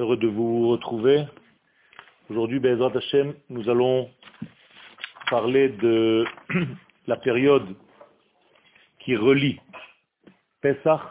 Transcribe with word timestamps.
Heureux 0.00 0.16
de 0.16 0.28
vous 0.28 0.70
retrouver. 0.70 1.26
Aujourd'hui, 2.30 2.58
Bezrat 2.58 2.96
Hashem, 2.96 3.34
nous 3.50 3.68
allons 3.68 4.10
parler 5.28 5.68
de 5.68 6.24
la 7.06 7.18
période 7.18 7.76
qui 9.00 9.14
relie 9.14 9.60
Pesach 10.62 11.02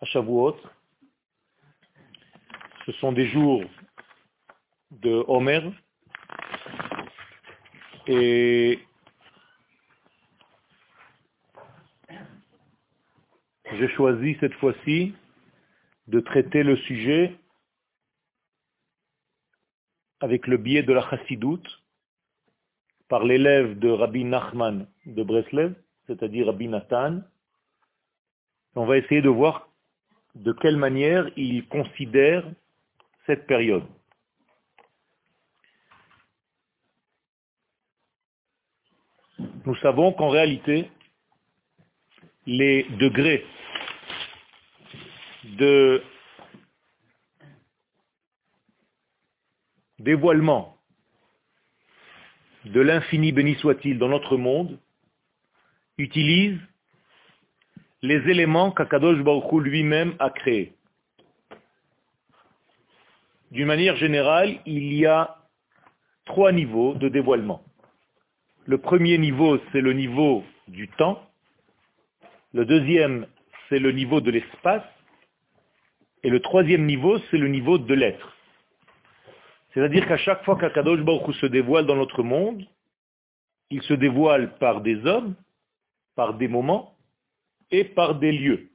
à 0.00 0.04
Shavuot. 0.04 0.56
Ce 2.84 2.92
sont 3.00 3.10
des 3.10 3.26
jours 3.26 3.64
de 4.92 5.24
Homer 5.26 5.62
et 8.06 8.78
j'ai 13.72 13.88
choisi 13.96 14.36
cette 14.38 14.54
fois-ci 14.54 15.16
de 16.06 16.20
traiter 16.20 16.62
le 16.62 16.76
sujet 16.76 17.36
avec 20.20 20.46
le 20.46 20.56
biais 20.56 20.82
de 20.82 20.92
la 20.92 21.08
chassidoute 21.10 21.68
par 23.08 23.24
l'élève 23.24 23.78
de 23.78 23.88
Rabbi 23.88 24.24
Nachman 24.24 24.86
de 25.06 25.22
Breslev, 25.22 25.74
c'est-à-dire 26.06 26.46
Rabbi 26.46 26.68
Nathan. 26.68 27.20
On 28.74 28.86
va 28.86 28.98
essayer 28.98 29.22
de 29.22 29.28
voir 29.28 29.68
de 30.34 30.52
quelle 30.52 30.76
manière 30.76 31.30
il 31.36 31.66
considère 31.68 32.44
cette 33.26 33.46
période. 33.46 33.84
Nous 39.64 39.76
savons 39.76 40.12
qu'en 40.12 40.28
réalité, 40.28 40.90
les 42.46 42.84
degrés 42.98 43.44
de 45.58 46.02
dévoilement 49.98 50.76
de 52.64 52.80
l'infini 52.80 53.32
béni 53.32 53.54
soit-il 53.56 53.98
dans 53.98 54.08
notre 54.08 54.36
monde 54.36 54.78
utilise 55.98 56.58
les 58.02 58.28
éléments 58.30 58.72
qu'Akadosh 58.72 59.22
Baruch 59.22 59.52
lui-même 59.62 60.14
a 60.18 60.30
créés. 60.30 60.74
D'une 63.50 63.66
manière 63.66 63.96
générale, 63.96 64.58
il 64.66 64.92
y 64.92 65.06
a 65.06 65.36
trois 66.24 66.52
niveaux 66.52 66.94
de 66.94 67.08
dévoilement. 67.08 67.62
Le 68.66 68.78
premier 68.78 69.16
niveau, 69.16 69.58
c'est 69.70 69.80
le 69.80 69.92
niveau 69.92 70.44
du 70.68 70.88
temps. 70.88 71.22
Le 72.52 72.64
deuxième, 72.64 73.26
c'est 73.68 73.78
le 73.78 73.92
niveau 73.92 74.20
de 74.20 74.30
l'espace. 74.30 74.82
Et 76.22 76.30
le 76.30 76.40
troisième 76.40 76.84
niveau, 76.84 77.18
c'est 77.30 77.38
le 77.38 77.48
niveau 77.48 77.78
de 77.78 77.94
l'être. 77.94 78.35
C'est-à-dire 79.76 80.08
qu'à 80.08 80.16
chaque 80.16 80.42
fois 80.46 80.56
qu'Akadosh 80.56 81.02
Baruch 81.02 81.36
se 81.36 81.44
dévoile 81.44 81.84
dans 81.84 81.96
notre 81.96 82.22
monde, 82.22 82.66
il 83.68 83.82
se 83.82 83.92
dévoile 83.92 84.56
par 84.56 84.80
des 84.80 85.04
hommes, 85.04 85.34
par 86.14 86.32
des 86.32 86.48
moments 86.48 86.96
et 87.70 87.84
par 87.84 88.14
des 88.18 88.32
lieux. 88.32 88.70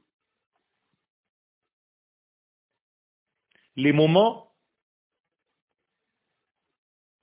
Les 3.74 3.92
moments 3.92 4.52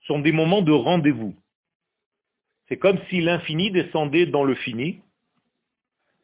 sont 0.01 0.19
des 0.19 0.33
moments 0.33 0.61
de 0.61 0.73
rendez-vous. 0.73 1.33
C'est 2.67 2.79
comme 2.79 2.99
si 3.09 3.21
l'infini 3.21 3.71
descendait 3.71 4.25
dans 4.25 4.43
le 4.43 4.55
fini. 4.55 5.01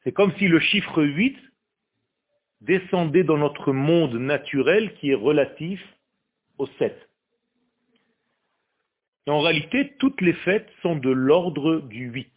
C'est 0.04 0.12
comme 0.12 0.36
si 0.36 0.50
le 0.50 0.60
chiffre 0.60 1.02
8 1.02 1.38
descendait 2.60 3.24
dans 3.24 3.38
notre 3.38 3.72
monde 3.72 4.16
naturel 4.16 4.94
qui 4.96 5.12
est 5.12 5.16
relatif 5.16 5.82
au 6.58 6.68
7. 6.80 7.05
En 9.28 9.42
réalité, 9.42 9.96
toutes 9.98 10.22
les 10.22 10.34
fêtes 10.34 10.70
sont 10.82 10.96
de 10.96 11.10
l'ordre 11.10 11.80
du 11.82 12.10
8. 12.10 12.32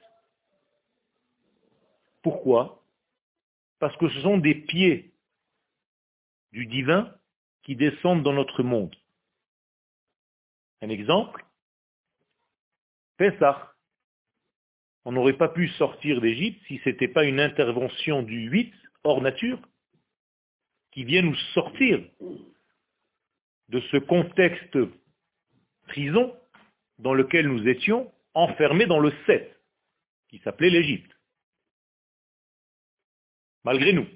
Pourquoi? 2.22 2.82
Parce 3.78 3.96
que 3.98 4.08
ce 4.08 4.20
sont 4.22 4.38
des 4.38 4.54
pieds 4.54 5.12
du 6.52 6.66
divin 6.66 7.14
qui 7.62 7.76
descendent 7.76 8.22
dans 8.22 8.32
notre 8.32 8.62
monde. 8.62 8.94
Un 10.80 10.88
exemple, 10.88 11.44
Pessah. 13.18 13.74
On 15.04 15.12
n'aurait 15.12 15.36
pas 15.36 15.48
pu 15.48 15.68
sortir 15.70 16.20
d'Égypte 16.20 16.62
si 16.66 16.78
ce 16.78 16.90
n'était 16.90 17.08
pas 17.08 17.24
une 17.24 17.40
intervention 17.40 18.22
du 18.22 18.48
8 18.48 18.72
hors 19.04 19.20
nature 19.20 19.60
qui 20.92 21.04
vient 21.04 21.22
nous 21.22 21.36
sortir 21.54 22.02
de 23.68 23.80
ce 23.80 23.96
contexte 23.98 24.78
prison 25.88 26.34
dans 26.98 27.14
lequel 27.14 27.48
nous 27.48 27.66
étions 27.68 28.12
enfermés 28.34 28.86
dans 28.86 29.00
le 29.00 29.12
7, 29.26 29.60
qui 30.28 30.38
s'appelait 30.38 30.70
l'Égypte. 30.70 31.10
Malgré 33.64 33.92
nous, 33.92 34.06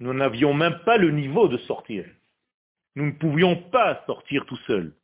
nous 0.00 0.12
n'avions 0.12 0.54
même 0.54 0.80
pas 0.84 0.96
le 0.96 1.10
niveau 1.10 1.48
de 1.48 1.58
sortir. 1.58 2.04
Nous 2.96 3.06
ne 3.06 3.12
pouvions 3.12 3.56
pas 3.70 4.02
sortir 4.06 4.44
tout 4.46 4.58
seuls. 4.66 4.94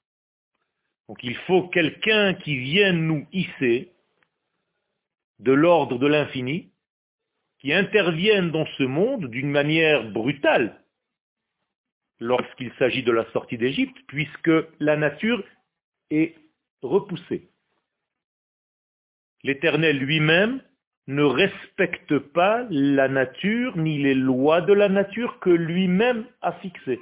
Donc 1.08 1.22
il 1.24 1.36
faut 1.38 1.68
quelqu'un 1.68 2.34
qui 2.34 2.56
vienne 2.56 3.06
nous 3.06 3.26
hisser 3.32 3.92
de 5.40 5.52
l'ordre 5.52 5.98
de 5.98 6.06
l'infini, 6.06 6.70
qui 7.58 7.72
intervienne 7.72 8.50
dans 8.50 8.66
ce 8.78 8.84
monde 8.84 9.26
d'une 9.26 9.50
manière 9.50 10.10
brutale 10.10 10.82
lorsqu'il 12.20 12.72
s'agit 12.74 13.02
de 13.02 13.12
la 13.12 13.30
sortie 13.32 13.58
d'Égypte, 13.58 13.96
puisque 14.06 14.50
la 14.78 14.96
nature 14.96 15.42
est 16.10 16.36
repoussée. 16.82 17.50
L'Éternel 19.42 19.98
lui-même 19.98 20.62
ne 21.06 21.22
respecte 21.22 22.18
pas 22.18 22.66
la 22.70 23.08
nature 23.08 23.76
ni 23.76 23.98
les 23.98 24.14
lois 24.14 24.60
de 24.60 24.72
la 24.72 24.88
nature 24.88 25.40
que 25.40 25.50
lui-même 25.50 26.26
a 26.40 26.52
fixées. 26.60 27.00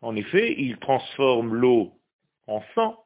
En 0.00 0.14
effet, 0.14 0.54
il 0.58 0.78
transforme 0.78 1.54
l'eau 1.54 2.00
en 2.46 2.62
sang. 2.74 3.04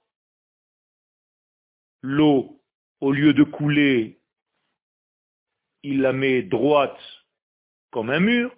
L'eau, 2.03 2.61
au 3.00 3.12
lieu 3.12 3.33
de 3.33 3.44
couler, 3.44 4.21
il 5.83 6.00
la 6.00 6.12
met 6.12 6.43
droite 6.43 7.00
comme 7.91 8.11
un 8.11 8.21
mur. 8.21 8.55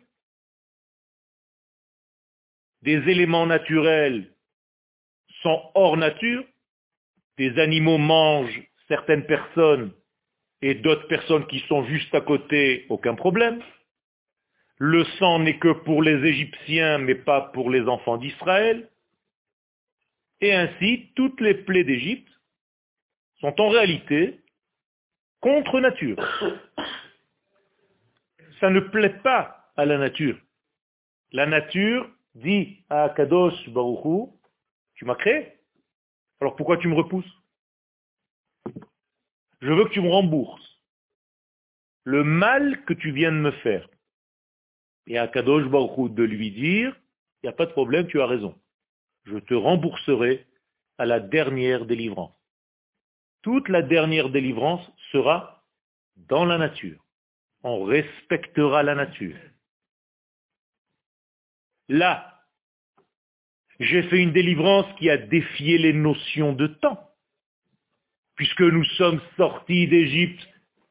Des 2.82 2.98
éléments 3.10 3.46
naturels 3.46 4.33
sont 5.44 5.70
hors 5.74 5.96
nature. 5.96 6.42
Des 7.38 7.56
animaux 7.60 7.98
mangent 7.98 8.62
certaines 8.88 9.26
personnes 9.26 9.92
et 10.62 10.74
d'autres 10.74 11.06
personnes 11.06 11.46
qui 11.46 11.60
sont 11.68 11.84
juste 11.84 12.12
à 12.14 12.20
côté, 12.20 12.86
aucun 12.88 13.14
problème. 13.14 13.62
Le 14.78 15.04
sang 15.18 15.38
n'est 15.38 15.58
que 15.58 15.72
pour 15.84 16.02
les 16.02 16.26
Égyptiens, 16.28 16.98
mais 16.98 17.14
pas 17.14 17.42
pour 17.52 17.70
les 17.70 17.82
enfants 17.82 18.16
d'Israël. 18.16 18.88
Et 20.40 20.52
ainsi, 20.52 21.12
toutes 21.14 21.40
les 21.40 21.54
plaies 21.54 21.84
d'Égypte 21.84 22.28
sont 23.40 23.60
en 23.60 23.68
réalité 23.68 24.40
contre 25.40 25.80
nature. 25.80 26.16
Ça 28.60 28.70
ne 28.70 28.80
plaît 28.80 29.20
pas 29.22 29.70
à 29.76 29.84
la 29.84 29.98
nature. 29.98 30.38
La 31.32 31.46
nature 31.46 32.08
dit 32.34 32.84
à 32.88 33.10
Kadosh 33.10 33.68
Baruchou, 33.68 34.32
tu 34.94 35.04
m'as 35.04 35.14
créé, 35.14 35.58
alors 36.40 36.56
pourquoi 36.56 36.76
tu 36.76 36.88
me 36.88 36.94
repousses? 36.94 37.30
Je 39.60 39.72
veux 39.72 39.84
que 39.84 39.92
tu 39.92 40.00
me 40.00 40.10
rembourses 40.10 40.74
le 42.04 42.22
mal 42.22 42.84
que 42.84 42.92
tu 42.92 43.12
viens 43.12 43.32
de 43.32 43.38
me 43.38 43.50
faire. 43.50 43.88
Et 45.06 45.18
à 45.18 45.26
Kadosh 45.26 45.66
Baruchou 45.68 46.08
de 46.08 46.22
lui 46.22 46.50
dire, 46.50 46.94
il 47.42 47.46
n'y 47.46 47.48
a 47.48 47.52
pas 47.52 47.66
de 47.66 47.72
problème, 47.72 48.06
tu 48.06 48.20
as 48.20 48.26
raison. 48.26 48.58
Je 49.24 49.38
te 49.38 49.54
rembourserai 49.54 50.46
à 50.98 51.06
la 51.06 51.20
dernière 51.20 51.86
délivrance. 51.86 52.34
Toute 53.42 53.68
la 53.68 53.82
dernière 53.82 54.30
délivrance 54.30 54.86
sera 55.12 55.66
dans 56.16 56.44
la 56.44 56.58
nature. 56.58 57.02
On 57.62 57.84
respectera 57.84 58.82
la 58.82 58.94
nature. 58.94 59.36
Là, 61.88 62.33
j'ai 63.84 64.02
fait 64.04 64.18
une 64.18 64.32
délivrance 64.32 64.86
qui 64.98 65.10
a 65.10 65.16
défié 65.16 65.78
les 65.78 65.92
notions 65.92 66.52
de 66.52 66.66
temps. 66.66 67.10
Puisque 68.36 68.62
nous 68.62 68.84
sommes 68.96 69.20
sortis 69.36 69.86
d'Égypte, 69.86 70.48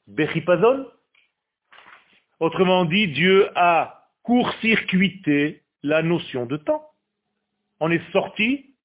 Bechipazon. 0.08 0.88
Autrement 2.40 2.86
dit, 2.86 3.08
Dieu 3.08 3.50
a 3.56 4.10
court-circuité 4.24 5.64
la 5.82 6.02
notion 6.02 6.46
de 6.46 6.58
temps. 6.58 6.90
On 7.80 7.92
est 7.92 8.12
sorti 8.12 8.76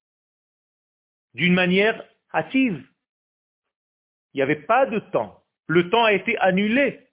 d'une 1.34 1.54
manière 1.54 2.02
hâtive. 2.34 2.84
Il 4.32 4.38
n'y 4.38 4.42
avait 4.42 4.56
pas 4.56 4.86
de 4.86 4.98
temps. 4.98 5.42
Le 5.66 5.90
temps 5.90 6.04
a 6.04 6.12
été 6.12 6.36
annulé. 6.38 7.06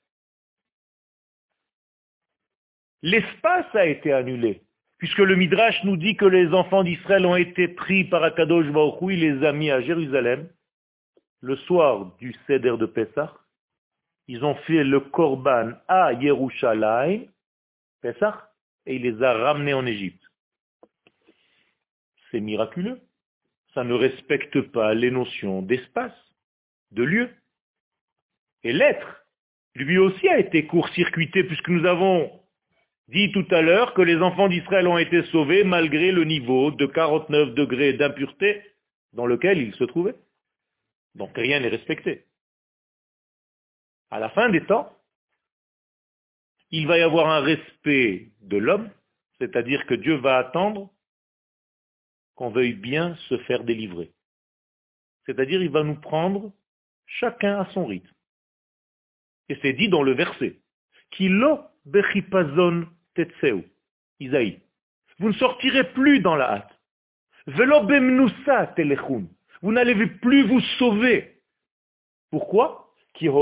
L'espace 3.02 3.74
a 3.76 3.86
été 3.86 4.14
annulé. 4.14 4.65
Puisque 4.98 5.20
le 5.20 5.36
Midrash 5.36 5.84
nous 5.84 5.98
dit 5.98 6.16
que 6.16 6.26
les 6.26 6.54
enfants 6.54 6.84
d'Israël 6.84 7.26
ont 7.26 7.36
été 7.36 7.68
pris 7.68 8.06
par 8.06 8.24
Akadosh 8.24 8.68
Baruch 8.72 9.02
les 9.12 9.46
a 9.46 9.52
mis 9.52 9.72
à 9.72 9.82
Jérusalem, 9.82 10.50
le 11.42 11.56
soir 11.58 12.16
du 12.18 12.34
Seder 12.48 12.78
de 12.78 12.86
Pessah, 12.86 13.34
ils 14.28 14.44
ont 14.44 14.56
fait 14.56 14.84
le 14.84 15.00
Korban 15.00 15.74
à 15.88 16.14
Yerushalayim, 16.14 17.26
Pessah, 18.02 18.52
et 18.86 18.96
il 18.96 19.04
les 19.04 19.22
a 19.22 19.34
ramenés 19.34 19.74
en 19.74 19.86
Égypte. 19.86 20.22
C'est 22.32 22.40
miraculeux. 22.40 23.00
Ça 23.74 23.84
ne 23.84 23.94
respecte 23.94 24.62
pas 24.62 24.94
les 24.94 25.12
notions 25.12 25.62
d'espace, 25.62 26.16
de 26.92 27.04
lieu. 27.04 27.30
Et 28.64 28.74
l'être, 28.74 29.26
lui 29.76 29.98
aussi 29.98 30.28
a 30.30 30.40
été 30.40 30.66
court-circuité 30.66 31.44
puisque 31.44 31.70
nous 31.70 31.86
avons 31.86 32.32
dit 33.08 33.32
tout 33.32 33.46
à 33.52 33.62
l'heure 33.62 33.94
que 33.94 34.02
les 34.02 34.18
enfants 34.18 34.48
d'Israël 34.48 34.88
ont 34.88 34.98
été 34.98 35.24
sauvés 35.26 35.64
malgré 35.64 36.12
le 36.12 36.24
niveau 36.24 36.72
de 36.72 36.86
49 36.86 37.54
degrés 37.54 37.94
d'impureté 37.94 38.64
dans 39.14 39.26
lequel 39.26 39.60
ils 39.60 39.76
se 39.76 39.84
trouvaient. 39.84 40.16
Donc 41.14 41.32
rien 41.36 41.60
n'est 41.60 41.70
respecté. 41.70 42.26
À 44.10 44.20
la 44.20 44.30
fin 44.30 44.50
des 44.50 44.66
temps, 44.66 44.92
il 46.72 46.88
va 46.88 46.98
y 46.98 47.02
avoir 47.02 47.30
un 47.30 47.42
respect 47.42 48.32
de 48.42 48.58
l'homme, 48.58 48.90
c'est-à-dire 49.40 49.86
que 49.86 49.94
Dieu 49.94 50.16
va 50.16 50.38
attendre 50.38 50.92
qu'on 52.36 52.50
veuille 52.50 52.74
bien 52.74 53.16
se 53.30 53.38
faire 53.40 53.64
délivrer. 53.64 54.12
C'est-à-dire 55.26 55.62
il 55.62 55.70
va 55.70 55.84
nous 55.84 56.00
prendre 56.00 56.52
chacun 57.06 57.60
à 57.60 57.72
son 57.72 57.86
rythme. 57.86 58.14
Et 59.48 59.58
c'est 59.62 59.74
dit 59.74 59.90
dans 59.90 60.04
le 60.04 60.14
verset. 60.14 60.60
Tetseu. 63.16 63.64
Isaïe. 64.20 64.60
Vous 65.20 65.30
ne 65.30 65.34
sortirez 65.34 65.86
plus 65.94 66.20
dans 66.20 66.36
la 66.36 66.52
hâte. 66.52 66.80
Velo 67.48 67.84
bemnusa 67.84 68.68
telechun. 68.76 69.28
Vous 69.62 69.72
n'allez 69.72 69.96
plus 70.08 70.44
vous 70.44 70.62
sauver. 70.78 71.42
Pourquoi? 72.32 72.94
Car 73.18 73.34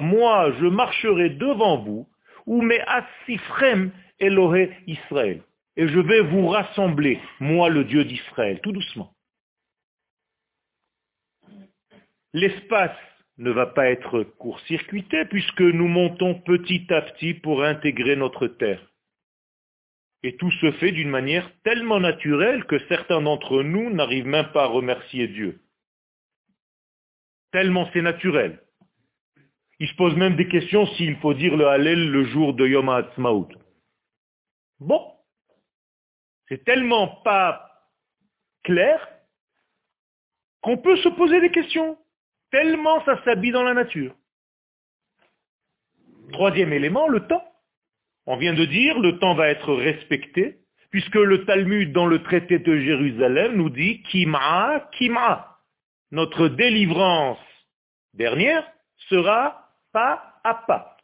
moi 0.00 0.52
je 0.60 0.66
marcherai 0.66 1.30
devant 1.30 1.78
vous, 1.78 2.08
ou 2.46 2.62
me 2.62 2.78
asifrem 2.88 3.90
Elohe 4.20 4.68
Israël. 4.86 5.42
Et 5.76 5.88
je 5.88 5.98
vais 5.98 6.20
vous 6.20 6.46
rassembler, 6.48 7.18
moi 7.40 7.68
le 7.68 7.84
Dieu 7.84 8.04
d'Israël, 8.04 8.60
tout 8.60 8.72
doucement. 8.72 9.12
L'espace 12.32 12.96
ne 13.38 13.50
va 13.50 13.66
pas 13.66 13.90
être 13.90 14.22
court-circuité 14.22 15.24
puisque 15.26 15.62
nous 15.62 15.88
montons 15.88 16.34
petit 16.40 16.86
à 16.92 17.02
petit 17.02 17.34
pour 17.34 17.64
intégrer 17.64 18.16
notre 18.16 18.46
terre. 18.46 18.86
Et 20.22 20.36
tout 20.36 20.50
se 20.50 20.70
fait 20.72 20.92
d'une 20.92 21.10
manière 21.10 21.50
tellement 21.62 21.98
naturelle 21.98 22.64
que 22.64 22.78
certains 22.86 23.20
d'entre 23.20 23.62
nous 23.62 23.90
n'arrivent 23.90 24.26
même 24.26 24.52
pas 24.52 24.64
à 24.64 24.66
remercier 24.66 25.26
Dieu. 25.28 25.60
Tellement 27.50 27.88
c'est 27.92 28.02
naturel. 28.02 28.62
Il 29.80 29.88
se 29.88 29.96
pose 29.96 30.14
même 30.14 30.36
des 30.36 30.48
questions 30.48 30.86
s'il 30.94 31.16
faut 31.16 31.34
dire 31.34 31.56
le 31.56 31.66
Hallel 31.66 32.10
le 32.10 32.24
jour 32.24 32.54
de 32.54 32.66
Yom 32.66 32.88
HaAtzmaut. 32.88 33.48
Bon. 34.78 35.12
C'est 36.48 36.64
tellement 36.64 37.08
pas 37.24 37.68
clair 38.62 39.08
qu'on 40.60 40.78
peut 40.78 40.96
se 40.98 41.08
poser 41.08 41.40
des 41.40 41.50
questions. 41.50 41.98
Tellement 42.52 43.02
ça 43.04 43.20
s'habille 43.24 43.50
dans 43.50 43.62
la 43.64 43.74
nature. 43.74 44.14
Troisième 46.32 46.72
élément, 46.72 47.08
le 47.08 47.26
temps. 47.26 47.44
On 48.26 48.36
vient 48.36 48.54
de 48.54 48.64
dire, 48.64 48.98
le 49.00 49.18
temps 49.18 49.34
va 49.34 49.48
être 49.48 49.74
respecté, 49.74 50.58
puisque 50.90 51.16
le 51.16 51.44
Talmud 51.44 51.92
dans 51.92 52.06
le 52.06 52.22
traité 52.22 52.58
de 52.58 52.78
Jérusalem 52.78 53.56
nous 53.56 53.70
dit 53.70 54.02
Kima, 54.02 54.88
Kima. 54.92 55.58
Notre 56.10 56.48
délivrance 56.48 57.38
dernière 58.12 58.70
sera 59.08 59.70
pas 59.92 60.40
à 60.44 60.54
pas. 60.54 60.98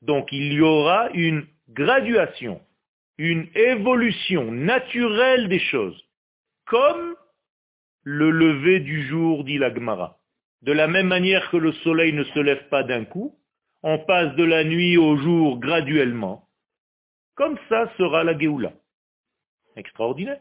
Donc 0.00 0.32
il 0.32 0.54
y 0.54 0.60
aura 0.62 1.10
une 1.10 1.46
graduation, 1.68 2.62
une 3.18 3.48
évolution 3.54 4.50
naturelle 4.50 5.48
des 5.48 5.58
choses, 5.58 6.02
comme 6.64 7.14
le 8.04 8.30
lever 8.30 8.80
du 8.80 9.06
jour, 9.06 9.44
dit 9.44 9.58
la 9.58 9.74
Gemara. 9.74 10.18
De 10.62 10.72
la 10.72 10.88
même 10.88 11.06
manière 11.06 11.50
que 11.50 11.56
le 11.56 11.72
soleil 11.72 12.12
ne 12.12 12.24
se 12.24 12.38
lève 12.38 12.68
pas 12.68 12.82
d'un 12.82 13.04
coup, 13.04 13.38
on 13.82 13.98
passe 14.04 14.34
de 14.36 14.44
la 14.44 14.64
nuit 14.64 14.96
au 14.96 15.16
jour 15.16 15.58
graduellement. 15.60 16.48
Comme 17.34 17.58
ça 17.68 17.92
sera 17.98 18.24
la 18.24 18.36
Géoula. 18.38 18.72
Extraordinaire. 19.76 20.40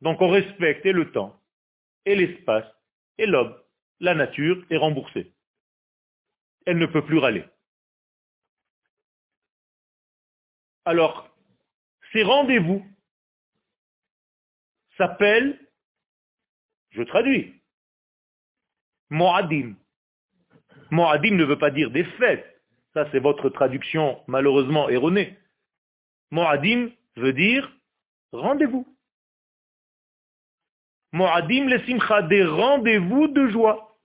Donc 0.00 0.20
on 0.20 0.28
respecte 0.28 0.84
le 0.84 1.12
temps, 1.12 1.40
et 2.04 2.16
l'espace, 2.16 2.66
et 3.18 3.26
l'homme. 3.26 3.56
La 4.00 4.14
nature 4.14 4.64
est 4.70 4.76
remboursée. 4.76 5.32
Elle 6.66 6.78
ne 6.78 6.86
peut 6.86 7.04
plus 7.04 7.18
râler. 7.18 7.44
Alors, 10.84 11.28
ces 12.12 12.24
rendez-vous 12.24 12.84
s'appellent, 14.96 15.58
je 16.90 17.02
traduis, 17.02 17.61
Moadim. 19.12 19.76
Moadim 20.90 21.36
ne 21.36 21.44
veut 21.44 21.58
pas 21.58 21.70
dire 21.70 21.90
des 21.90 22.04
fêtes. 22.16 22.48
Ça, 22.94 23.06
c'est 23.12 23.18
votre 23.18 23.50
traduction 23.50 24.22
malheureusement 24.26 24.88
erronée. 24.88 25.38
Moadim 26.30 26.90
veut 27.16 27.34
dire 27.34 27.70
rendez-vous. 28.32 28.86
Moadim 31.12 31.68
le 31.68 31.78
simcha, 31.80 32.22
des 32.22 32.42
rendez-vous 32.42 33.28
de 33.28 33.48
joie. 33.48 33.98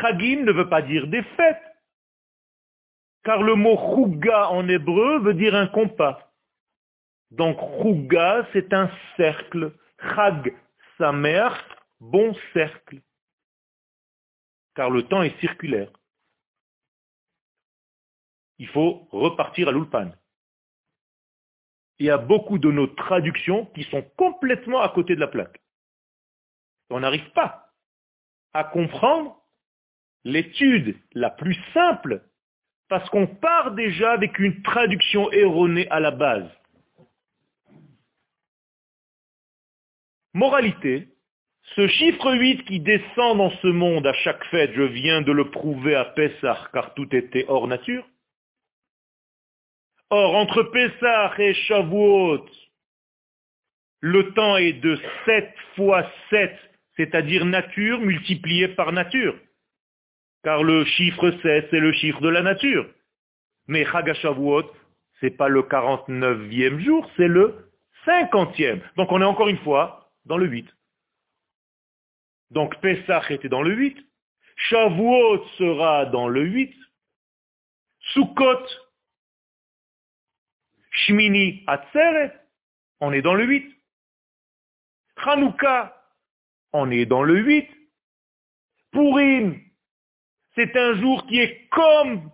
Chagim 0.00 0.44
ne 0.44 0.52
veut 0.52 0.68
pas 0.68 0.82
dire 0.82 1.08
des 1.08 1.24
fêtes, 1.36 1.62
car 3.24 3.42
le 3.42 3.56
mot 3.56 3.76
chouga 3.76 4.48
en 4.48 4.68
hébreu 4.68 5.18
veut 5.18 5.34
dire 5.34 5.56
un 5.56 5.66
compas. 5.66 6.32
Donc 7.32 7.58
chouga, 7.82 8.46
c'est 8.52 8.72
un 8.72 8.88
cercle. 9.16 9.72
Chag, 10.14 10.54
sa 10.98 11.10
mère, 11.10 11.81
bon 12.02 12.34
cercle. 12.52 13.00
Car 14.74 14.90
le 14.90 15.02
temps 15.08 15.22
est 15.22 15.38
circulaire. 15.40 15.90
Il 18.58 18.68
faut 18.68 19.08
repartir 19.10 19.68
à 19.68 19.72
l'ulpan 19.72 20.12
il 22.02 22.06
y 22.06 22.10
a 22.10 22.18
beaucoup 22.18 22.58
de 22.58 22.68
nos 22.68 22.88
traductions 22.88 23.66
qui 23.66 23.84
sont 23.84 24.02
complètement 24.16 24.80
à 24.80 24.88
côté 24.88 25.14
de 25.14 25.20
la 25.20 25.28
plaque. 25.28 25.62
On 26.90 26.98
n'arrive 26.98 27.30
pas 27.30 27.72
à 28.54 28.64
comprendre 28.64 29.40
l'étude 30.24 30.98
la 31.12 31.30
plus 31.30 31.56
simple 31.72 32.24
parce 32.88 33.08
qu'on 33.10 33.28
part 33.28 33.70
déjà 33.76 34.10
avec 34.10 34.36
une 34.40 34.62
traduction 34.62 35.30
erronée 35.30 35.88
à 35.90 36.00
la 36.00 36.10
base. 36.10 36.50
Moralité, 40.34 41.11
ce 41.76 41.86
chiffre 41.88 42.34
8 42.34 42.64
qui 42.64 42.80
descend 42.80 43.38
dans 43.38 43.50
ce 43.50 43.68
monde 43.68 44.06
à 44.06 44.12
chaque 44.12 44.44
fête, 44.46 44.72
je 44.74 44.82
viens 44.82 45.22
de 45.22 45.32
le 45.32 45.50
prouver 45.50 45.94
à 45.94 46.04
Pessah 46.04 46.68
car 46.72 46.94
tout 46.94 47.14
était 47.14 47.46
hors 47.48 47.66
nature, 47.66 48.04
Or, 50.14 50.34
entre 50.34 50.64
Pessah 50.64 51.32
et 51.38 51.54
Shavuot, 51.54 52.44
le 54.00 54.34
temps 54.34 54.58
est 54.58 54.74
de 54.74 54.98
7 55.24 55.54
fois 55.74 56.06
7, 56.28 56.54
c'est-à-dire 56.98 57.46
nature 57.46 57.98
multipliée 57.98 58.68
par 58.68 58.92
nature. 58.92 59.34
Car 60.44 60.64
le 60.64 60.84
chiffre 60.84 61.30
7, 61.42 61.68
c'est 61.70 61.80
le 61.80 61.92
chiffre 61.92 62.20
de 62.20 62.28
la 62.28 62.42
nature. 62.42 62.86
Mais 63.68 63.86
Chagashavuot, 63.86 64.70
ce 65.18 65.26
n'est 65.26 65.32
pas 65.32 65.48
le 65.48 65.62
49e 65.62 66.80
jour, 66.80 67.10
c'est 67.16 67.28
le 67.28 67.72
50e. 68.04 68.82
Donc 68.96 69.10
on 69.12 69.22
est 69.22 69.24
encore 69.24 69.48
une 69.48 69.64
fois 69.64 70.10
dans 70.26 70.36
le 70.36 70.46
8. 70.46 70.68
Donc 72.52 72.78
Pessah 72.80 73.22
était 73.30 73.48
dans 73.48 73.62
le 73.62 73.74
8. 73.74 73.96
Shavuot 74.56 75.44
sera 75.58 76.06
dans 76.06 76.28
le 76.28 76.42
8. 76.42 76.74
Sukkot 78.12 78.66
Shmini 80.90 81.64
Atzeret, 81.66 82.32
on 83.00 83.12
est 83.12 83.22
dans 83.22 83.34
le 83.34 83.44
8. 83.44 83.74
Hanouka, 85.24 85.96
on 86.72 86.90
est 86.90 87.06
dans 87.06 87.22
le 87.22 87.38
8. 87.38 87.68
Purim, 88.92 89.58
c'est 90.54 90.76
un 90.76 91.00
jour 91.00 91.26
qui 91.26 91.38
est 91.38 91.68
comme 91.70 92.30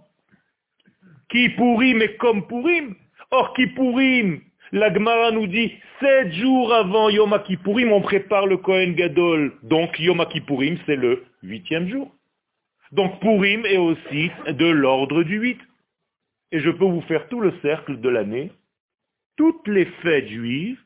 qui 1.28 1.48
Purim 1.50 2.02
est 2.02 2.16
comme 2.16 2.46
Purim. 2.48 2.96
Or 3.30 3.52
Kippourim, 3.54 4.40
la 4.40 4.48
Gemara 4.72 5.30
nous 5.30 5.46
dit, 5.46 5.72
sept 6.00 6.32
jours 6.32 6.75
avant 6.75 7.08
Yom 7.08 7.38
Kippourim, 7.44 7.92
on 7.92 8.00
prépare 8.00 8.46
le 8.46 8.56
Kohen 8.56 8.94
Gadol. 8.94 9.56
Donc 9.62 9.98
Yom 9.98 10.25
Kippourim, 10.26 10.78
c'est 10.87 10.96
le 10.96 11.25
huitième 11.42 11.88
jour. 11.88 12.12
Donc 12.92 13.20
Purim 13.20 13.66
est 13.66 13.76
aussi 13.76 14.30
de 14.46 14.66
l'ordre 14.66 15.22
du 15.22 15.38
8. 15.38 15.60
et 16.52 16.60
je 16.60 16.70
peux 16.70 16.84
vous 16.84 17.02
faire 17.02 17.28
tout 17.28 17.40
le 17.40 17.52
cercle 17.60 18.00
de 18.00 18.08
l'année, 18.08 18.50
toutes 19.37 19.68
les 19.68 19.84
fêtes 20.02 20.28
juives 20.28 20.80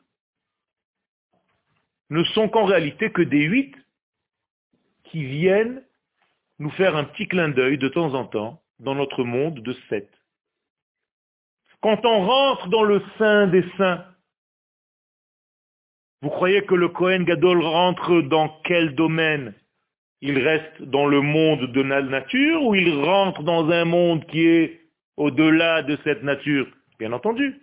ne 2.09 2.23
sont 2.25 2.49
qu'en 2.49 2.65
réalité 2.65 3.11
que 3.11 3.21
des 3.21 3.43
huit 3.43 3.73
qui 5.05 5.23
viennent 5.23 5.81
nous 6.59 6.69
faire 6.71 6.95
un 6.95 7.05
petit 7.05 7.27
clin 7.27 7.49
d'œil 7.49 7.77
de 7.77 7.87
temps 7.87 8.13
en 8.13 8.25
temps 8.25 8.61
dans 8.79 8.95
notre 8.95 9.23
monde 9.23 9.61
de 9.61 9.73
sept. 9.89 10.09
Quand 11.83 12.05
on 12.05 12.25
rentre 12.25 12.69
dans 12.69 12.83
le 12.83 13.03
sein 13.17 13.47
des 13.47 13.65
saints, 13.77 14.05
vous 16.21 16.29
croyez 16.29 16.61
que 16.61 16.75
le 16.75 16.87
Kohen 16.87 17.25
Gadol 17.25 17.61
rentre 17.61 18.21
dans 18.21 18.47
quel 18.63 18.95
domaine? 18.95 19.53
Il 20.21 20.39
reste 20.39 20.81
dans 20.81 21.05
le 21.05 21.19
monde 21.19 21.73
de 21.73 21.81
la 21.81 22.01
nature 22.01 22.63
ou 22.63 22.73
il 22.73 23.03
rentre 23.03 23.43
dans 23.43 23.69
un 23.69 23.83
monde 23.83 24.25
qui 24.27 24.47
est 24.47 24.79
au-delà 25.17 25.83
de 25.83 25.97
cette 26.05 26.23
nature? 26.23 26.67
Bien 26.99 27.11
entendu. 27.11 27.59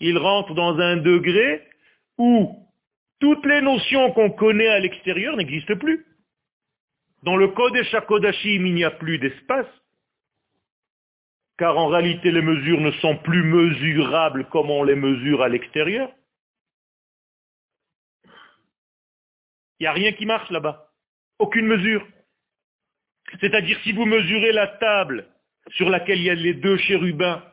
Il 0.00 0.16
rentre 0.16 0.54
dans 0.54 0.78
un 0.78 0.96
degré 0.96 1.62
où 2.16 2.56
toutes 3.20 3.44
les 3.44 3.60
notions 3.60 4.12
qu'on 4.12 4.30
connaît 4.30 4.68
à 4.68 4.80
l'extérieur 4.80 5.36
n'existent 5.36 5.76
plus. 5.76 6.06
Dans 7.22 7.36
le 7.36 7.48
Kodesh 7.48 7.92
HaKodashim, 7.92 8.64
il 8.64 8.74
n'y 8.74 8.84
a 8.84 8.92
plus 8.92 9.18
d'espace, 9.18 9.66
car 11.58 11.76
en 11.76 11.88
réalité 11.88 12.30
les 12.30 12.42
mesures 12.42 12.80
ne 12.80 12.92
sont 12.92 13.16
plus 13.18 13.42
mesurables 13.42 14.48
comme 14.48 14.70
on 14.70 14.84
les 14.84 14.94
mesure 14.94 15.42
à 15.42 15.48
l'extérieur. 15.48 16.10
Il 19.78 19.84
n'y 19.84 19.86
a 19.86 19.92
rien 19.92 20.12
qui 20.12 20.26
marche 20.26 20.50
là-bas. 20.50 20.92
Aucune 21.38 21.66
mesure. 21.66 22.06
C'est-à-dire 23.40 23.78
si 23.82 23.92
vous 23.92 24.06
mesurez 24.06 24.52
la 24.52 24.66
table 24.66 25.28
sur 25.72 25.90
laquelle 25.90 26.18
il 26.18 26.24
y 26.24 26.30
a 26.30 26.34
les 26.34 26.54
deux 26.54 26.78
chérubins, 26.78 27.44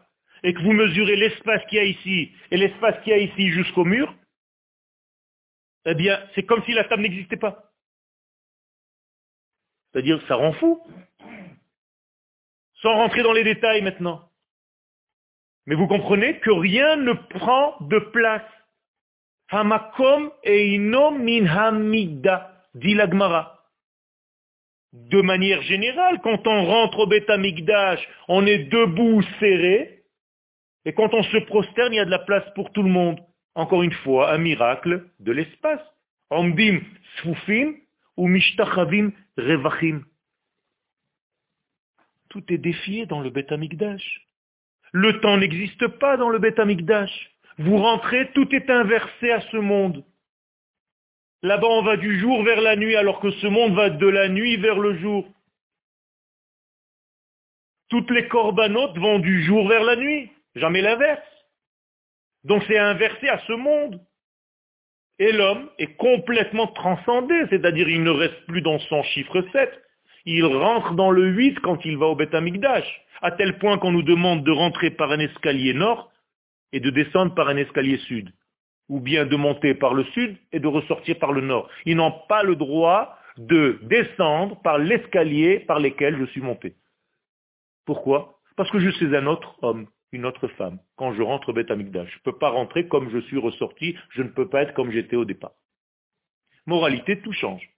et 0.45 0.53
que 0.53 0.62
vous 0.62 0.74
mesurez 0.74 1.15
l'espace 1.15 1.65
qu'il 1.65 1.79
y 1.79 1.81
a 1.81 1.85
ici 1.85 2.31
et 2.51 2.57
l'espace 2.57 3.01
qu'il 3.03 3.13
y 3.13 3.15
a 3.15 3.17
ici 3.17 3.50
jusqu'au 3.50 3.83
mur, 3.83 4.13
eh 5.85 5.95
bien, 5.95 6.19
c'est 6.35 6.43
comme 6.43 6.63
si 6.65 6.74
la 6.74 6.83
table 6.83 7.01
n'existait 7.01 7.38
pas. 7.38 7.71
C'est-à-dire, 9.91 10.21
ça 10.27 10.35
rend 10.35 10.53
fou. 10.53 10.81
Sans 12.82 12.94
rentrer 12.96 13.24
dans 13.24 13.34
les 13.34 13.44
détails 13.44 13.82
maintenant. 13.82 14.29
Mais 15.65 15.75
vous 15.75 15.88
comprenez 15.88 16.39
que 16.39 16.51
rien 16.51 16.96
ne 16.98 17.13
prend 17.13 17.75
de 17.82 18.00
place. 18.00 18.44
Hamakom 19.50 20.32
einom 20.44 21.20
min 21.20 21.46
hamida, 21.46 22.51
dit 22.74 22.94
l'Agmara. 22.94 23.63
De 24.94 25.22
manière 25.22 25.62
générale, 25.63 26.20
quand 26.22 26.48
on 26.48 26.65
rentre 26.65 27.00
au 27.00 27.08
Beth 27.08 27.29
on 28.27 28.46
est 28.46 28.60
debout 28.60 29.22
serré, 29.39 29.96
et 30.86 30.94
quand 30.94 31.13
on 31.13 31.24
se 31.24 31.38
prosterne, 31.38 31.94
il 31.94 31.98
y 31.98 32.00
a 32.00 32.05
de 32.05 32.12
la 32.12 32.20
place 32.20 32.46
pour 32.53 32.72
tout 32.72 32.84
le 32.84 32.89
monde. 32.89 33.20
Encore 33.55 33.84
une 33.84 33.91
fois, 33.91 34.32
un 34.32 34.38
miracle 34.38 35.05
de 35.20 35.32
l'espace. 35.32 35.82
Omdim 36.29 36.82
sfufim 37.17 37.75
ou 38.17 38.27
mishtachavim 38.27 39.12
revachim. 39.38 40.03
Tout 42.36 42.44
est 42.51 42.58
défié 42.58 43.06
dans 43.06 43.22
le 43.22 43.30
Beth 43.30 43.54
Le 44.92 45.22
temps 45.22 45.38
n'existe 45.38 45.88
pas 45.88 46.18
dans 46.18 46.27
le 46.27 46.38
Beth 46.38 46.60
Vous 47.60 47.77
rentrez, 47.77 48.30
tout 48.34 48.54
est 48.54 48.70
inversé 48.70 49.32
à 49.32 49.39
ce 49.39 49.56
monde. 49.56 50.04
Là-bas, 51.44 51.70
on 51.70 51.82
va 51.82 51.96
du 51.96 52.20
jour 52.20 52.44
vers 52.44 52.60
la 52.60 52.75
nuit, 52.75 52.98
alors 52.98 53.22
que 53.22 53.32
ce 53.32 53.48
monde 53.48 53.74
va 53.74 53.89
de 53.89 54.06
la 54.06 54.27
nuit 54.27 54.58
vers 54.58 54.80
le 54.80 54.98
jour. 54.98 55.25
Toutes 57.88 58.12
les 58.12 58.27
corbanotes 58.27 58.98
vont 58.98 59.20
du 59.20 59.42
jour 59.46 59.70
vers 59.70 59.86
la 59.86 59.96
nuit, 59.96 60.30
jamais 60.56 60.82
l'inverse. 60.82 61.22
Donc 62.44 62.65
c'est 62.68 62.77
inversé 62.77 63.30
à 63.30 63.39
ce 63.48 63.54
monde. 63.54 64.06
Et 65.20 65.32
l'homme 65.32 65.70
est 65.77 65.96
complètement 65.96 66.68
transcendé, 66.68 67.46
c'est-à-dire 67.50 67.88
il 67.88 68.04
ne 68.04 68.12
reste 68.12 68.46
plus 68.46 68.62
dans 68.62 68.80
son 68.80 69.04
chiffre 69.04 69.42
7. 69.54 69.85
Il 70.25 70.46
rentre 70.46 70.94
dans 70.94 71.12
le 71.12 71.27
8 71.27 71.60
quand 71.60 71.86
il 71.86 71.98
va 71.98 72.08
au 72.08 72.15
Beth 72.15 72.34
à 73.22 73.32
tel 73.32 73.58
point 73.60 73.77
qu'on 73.77 73.91
nous 73.91 74.03
demande 74.03 74.44
de 74.44 74.51
rentrer 74.51 74.91
par 74.91 75.12
un 75.12 75.20
escalier 75.20 75.74
nord 75.74 76.12
et 76.72 76.79
de 76.79 76.89
descendre 76.89 77.34
par 77.36 77.48
un 77.48 77.58
escalier 77.58 77.98
sud, 78.00 78.32
ou 78.89 79.00
bien 79.00 79.25
de 79.25 79.36
monter 79.36 79.74
par 79.75 79.94
le 79.94 80.03
sud 80.05 80.38
et 80.51 80.60
de 80.60 80.67
ressortir 80.67 81.17
par 81.20 81.32
le 81.32 81.41
nord. 81.41 81.70
Ils 81.86 81.96
n'ont 81.96 82.13
pas 82.27 82.44
le 82.44 82.55
droit 82.55 83.17
de 83.38 83.79
descendre 83.84 84.62
par 84.62 84.77
l'escalier 84.77 85.60
par 85.60 85.79
lequel 85.79 86.17
je 86.17 86.25
suis 86.25 86.41
monté. 86.41 86.75
Pourquoi? 87.86 88.39
Parce 88.58 88.72
que 88.72 88.79
je 88.79 88.89
suis 88.89 89.15
un 89.15 89.27
autre 89.27 89.55
homme 89.62 89.88
une 90.15 90.25
autre 90.25 90.48
femme 90.48 90.79
quand 90.96 91.13
je 91.13 91.22
rentre 91.22 91.50
au 91.50 91.53
Beth 91.53 91.67
Je 91.67 91.74
ne 91.74 92.24
peux 92.24 92.38
pas 92.38 92.50
rentrer 92.50 92.88
comme 92.88 93.10
je 93.10 93.20
suis 93.20 93.38
ressorti, 93.38 93.96
je 94.10 94.24
ne 94.24 94.29
peux 94.29 94.48
pas 94.48 94.63
être 94.63 94.74
comme 94.74 94.91
j'étais 94.91 95.15
au 95.15 95.25
départ. 95.25 95.51
Moralité, 96.65 97.22
tout 97.22 97.34
change. 97.34 97.70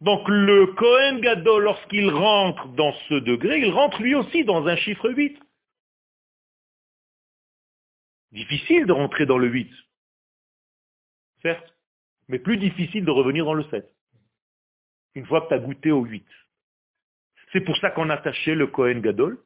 Donc 0.00 0.26
le 0.28 0.66
Kohen 0.74 1.20
Gadol, 1.20 1.64
lorsqu'il 1.64 2.08
rentre 2.08 2.68
dans 2.68 2.92
ce 3.08 3.14
degré, 3.14 3.60
il 3.60 3.70
rentre 3.70 4.00
lui 4.00 4.14
aussi 4.14 4.44
dans 4.44 4.66
un 4.66 4.76
chiffre 4.76 5.10
8. 5.10 5.38
Difficile 8.32 8.86
de 8.86 8.92
rentrer 8.92 9.26
dans 9.26 9.36
le 9.36 9.48
8. 9.48 9.70
Certes, 11.42 11.74
mais 12.28 12.38
plus 12.38 12.56
difficile 12.56 13.04
de 13.04 13.10
revenir 13.10 13.44
dans 13.44 13.54
le 13.54 13.64
7. 13.64 13.90
Une 15.16 15.26
fois 15.26 15.42
que 15.42 15.48
tu 15.48 15.54
as 15.54 15.58
goûté 15.58 15.90
au 15.90 16.04
8. 16.04 16.26
C'est 17.52 17.60
pour 17.60 17.76
ça 17.78 17.90
qu'on 17.90 18.08
attachait 18.08 18.54
le 18.54 18.68
Kohen 18.68 19.00
Gadol 19.00 19.42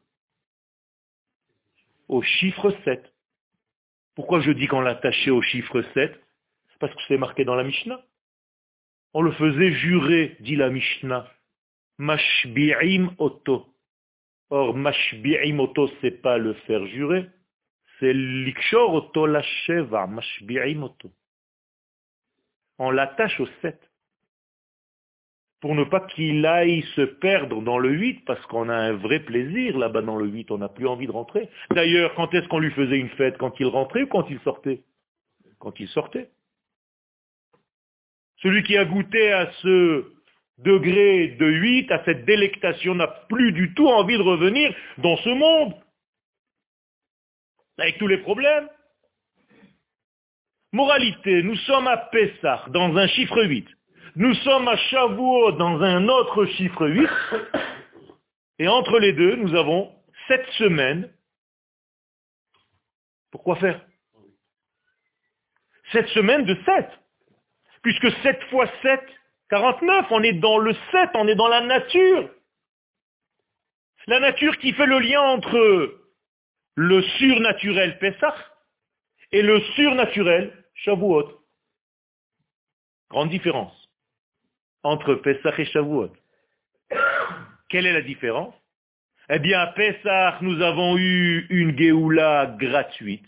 au 2.09 2.23
chiffre 2.23 2.71
7. 2.85 3.13
Pourquoi 4.15 4.41
je 4.41 4.53
dis 4.53 4.69
qu'on 4.69 4.83
l'attachait 4.83 5.31
au 5.31 5.43
chiffre 5.43 5.83
7 5.95 6.21
Parce 6.79 6.95
que 6.95 7.01
c'est 7.09 7.17
marqué 7.17 7.45
dans 7.45 7.57
la 7.57 7.65
Mishnah. 7.65 8.01
On 9.15 9.23
le 9.23 9.33
faisait 9.33 9.73
jurer, 9.73 10.37
dit 10.41 10.57
la 10.57 10.71
Mishnah. 10.71 11.29
Mashbi'im 11.99 13.15
oto. 13.19 13.67
Or, 14.51 14.77
mashbi'im 14.77 15.61
oto, 15.61 15.89
c'est 16.01 16.23
pas 16.23 16.39
le 16.39 16.55
faire 16.67 16.85
jurer, 16.87 17.27
c'est 17.99 18.13
l'ikshor 18.13 18.93
oto 18.93 19.27
la 19.27 19.43
sheva, 19.43 20.07
mashbi'im 20.07 20.83
oto. 20.83 21.11
On 22.79 22.91
l'attache 22.91 23.39
au 23.41 23.47
7 23.63 23.81
pour 25.65 25.75
ne 25.75 25.85
pas 25.85 26.01
qu'il 26.01 26.45
aille 26.45 26.83
se 26.95 27.01
perdre 27.01 27.63
dans 27.63 27.79
le 27.79 27.89
8, 27.89 28.27
parce 28.27 28.45
qu'on 28.49 28.69
a 28.69 28.77
un 28.77 28.93
vrai 28.93 29.21
plaisir 29.21 29.79
là-bas 29.79 30.03
dans 30.03 30.17
le 30.17 30.27
8, 30.27 30.51
on 30.51 30.59
n'a 30.59 30.69
plus 30.69 30.87
envie 30.87 31.07
de 31.07 31.13
rentrer. 31.13 31.49
D'ailleurs, 31.71 32.15
quand 32.17 32.35
est-ce 32.35 32.47
qu'on 32.49 32.59
lui 32.59 32.71
faisait 32.73 32.99
une 32.99 33.09
fête? 33.09 33.39
Quand 33.39 33.59
il 33.59 33.67
rentrait 33.69 34.03
ou 34.03 34.07
quand 34.09 34.29
il 34.29 34.39
sortait? 34.41 34.83
Quand 35.59 35.81
il 35.81 35.89
sortait. 35.89 36.29
Celui 38.45 38.63
qui 38.63 38.77
a 38.77 38.85
goûté 38.85 39.33
à 39.33 39.51
ce 39.63 40.05
degré 40.59 41.29
de 41.29 41.47
8, 41.47 41.91
à 41.91 42.05
cette 42.05 42.27
délectation, 42.27 42.95
n'a 42.95 43.07
plus 43.07 43.53
du 43.53 43.73
tout 43.73 43.89
envie 43.89 44.19
de 44.19 44.23
revenir 44.23 44.73
dans 44.99 45.17
ce 45.17 45.31
monde. 45.31 45.75
Avec 47.79 47.97
tous 47.97 48.07
les 48.07 48.19
problèmes. 48.19 48.69
Moralité, 50.73 51.43
nous 51.43 51.57
sommes 51.57 51.89
à 51.89 51.97
Pessah, 51.97 52.67
dans 52.69 52.95
un 52.97 53.07
chiffre 53.09 53.43
8. 53.43 53.67
Nous 54.17 54.35
sommes 54.35 54.69
à 54.69 54.77
Shavuot 54.77 55.53
dans 55.53 55.81
un 55.81 56.07
autre 56.07 56.45
chiffre 56.45 56.87
8. 56.87 57.09
Et 58.59 58.69
entre 58.69 58.99
les 58.99 59.15
deux, 59.15 59.37
nous 59.37 59.55
avons 59.55 59.91
sept 60.29 60.47
semaines. 60.59 61.11
Pourquoi 63.31 63.57
faire? 63.57 63.81
Sept 65.93 66.09
semaines 66.09 66.45
de 66.45 66.55
7. 66.67 67.04
Puisque 67.85 68.11
7 68.23 68.43
fois 68.45 68.67
7, 68.83 69.01
49, 69.51 70.07
on 70.11 70.23
est 70.23 70.33
dans 70.33 70.59
le 70.59 70.75
7, 70.91 71.11
on 71.15 71.29
est 71.29 71.35
dans 71.35 71.49
la 71.49 71.61
nature. 71.61 72.31
La 74.07 74.21
nature 74.21 74.57
qui 74.59 74.73
fait 74.73 74.87
le 74.87 74.99
lien 74.99 75.21
entre 75.21 76.01
le 76.77 77.03
surnaturel 77.03 77.99
Pessah 77.99 78.35
et 79.33 79.43
le 79.43 79.61
surnaturel 79.77 80.65
Shavuot. 80.75 81.31
Grande 83.11 83.29
différence 83.29 83.89
entre 84.83 85.15
Pesach 85.17 85.59
et 85.59 85.67
Shavuot. 85.67 86.13
Quelle 87.69 87.87
est 87.87 87.93
la 87.93 88.03
différence? 88.03 88.55
Eh 89.29 89.39
bien, 89.39 89.61
à 89.61 89.67
Pesach, 89.69 90.41
nous 90.41 90.61
avons 90.63 90.97
eu 90.97 91.47
une 91.51 91.77
Géoula 91.79 92.55
gratuite, 92.59 93.27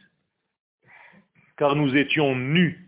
car 1.56 1.76
nous 1.76 1.94
étions 1.94 2.34
nus, 2.34 2.85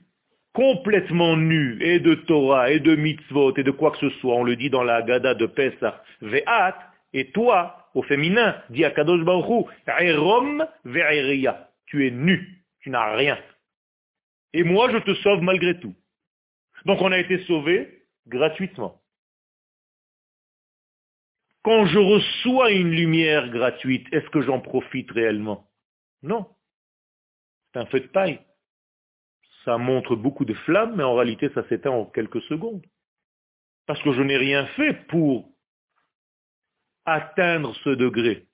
complètement 0.58 1.36
nus, 1.36 1.78
et 1.80 2.00
de 2.00 2.16
Torah, 2.16 2.72
et 2.72 2.80
de 2.80 2.96
mitzvot, 2.96 3.56
et 3.56 3.62
de 3.62 3.70
quoi 3.70 3.92
que 3.92 3.98
ce 3.98 4.10
soit. 4.18 4.34
On 4.34 4.42
le 4.42 4.56
dit 4.56 4.70
dans 4.70 4.82
la 4.82 5.02
Gada 5.02 5.34
de 5.34 5.46
Pesach. 5.46 5.94
Ve'at, 6.20 6.76
et 7.12 7.30
toi, 7.30 7.88
au 7.94 8.02
féminin, 8.02 8.60
dit 8.68 8.84
à 8.84 8.90
Kadosh 8.90 9.22
Baruch 9.22 9.68
Erom. 9.86 10.66
Tu 11.86 12.06
es 12.08 12.10
nu, 12.10 12.64
tu 12.80 12.90
n'as 12.90 13.14
rien. 13.14 13.38
Et 14.52 14.64
moi, 14.64 14.90
je 14.90 14.98
te 14.98 15.14
sauve 15.22 15.42
malgré 15.42 15.78
tout. 15.78 15.94
Donc 16.86 17.00
on 17.02 17.12
a 17.12 17.18
été 17.20 17.38
sauvés 17.44 18.02
gratuitement. 18.26 19.00
Quand 21.62 21.86
je 21.86 21.98
reçois 21.98 22.72
une 22.72 22.90
lumière 22.90 23.48
gratuite, 23.50 24.08
est-ce 24.12 24.28
que 24.30 24.42
j'en 24.42 24.58
profite 24.58 25.10
réellement? 25.12 25.70
Non. 26.22 26.48
C'est 27.72 27.78
un 27.78 27.86
feu 27.86 28.00
de 28.00 28.08
paille. 28.08 28.40
Ça 29.64 29.78
montre 29.78 30.16
beaucoup 30.16 30.44
de 30.44 30.54
flammes, 30.54 30.94
mais 30.96 31.02
en 31.02 31.14
réalité, 31.14 31.50
ça 31.54 31.66
s'éteint 31.68 31.90
en 31.90 32.04
quelques 32.04 32.42
secondes. 32.42 32.84
Parce 33.86 34.00
que 34.02 34.12
je 34.12 34.22
n'ai 34.22 34.36
rien 34.36 34.66
fait 34.68 34.94
pour 35.08 35.48
atteindre 37.04 37.74
ce 37.84 37.90
degré. 37.90 38.44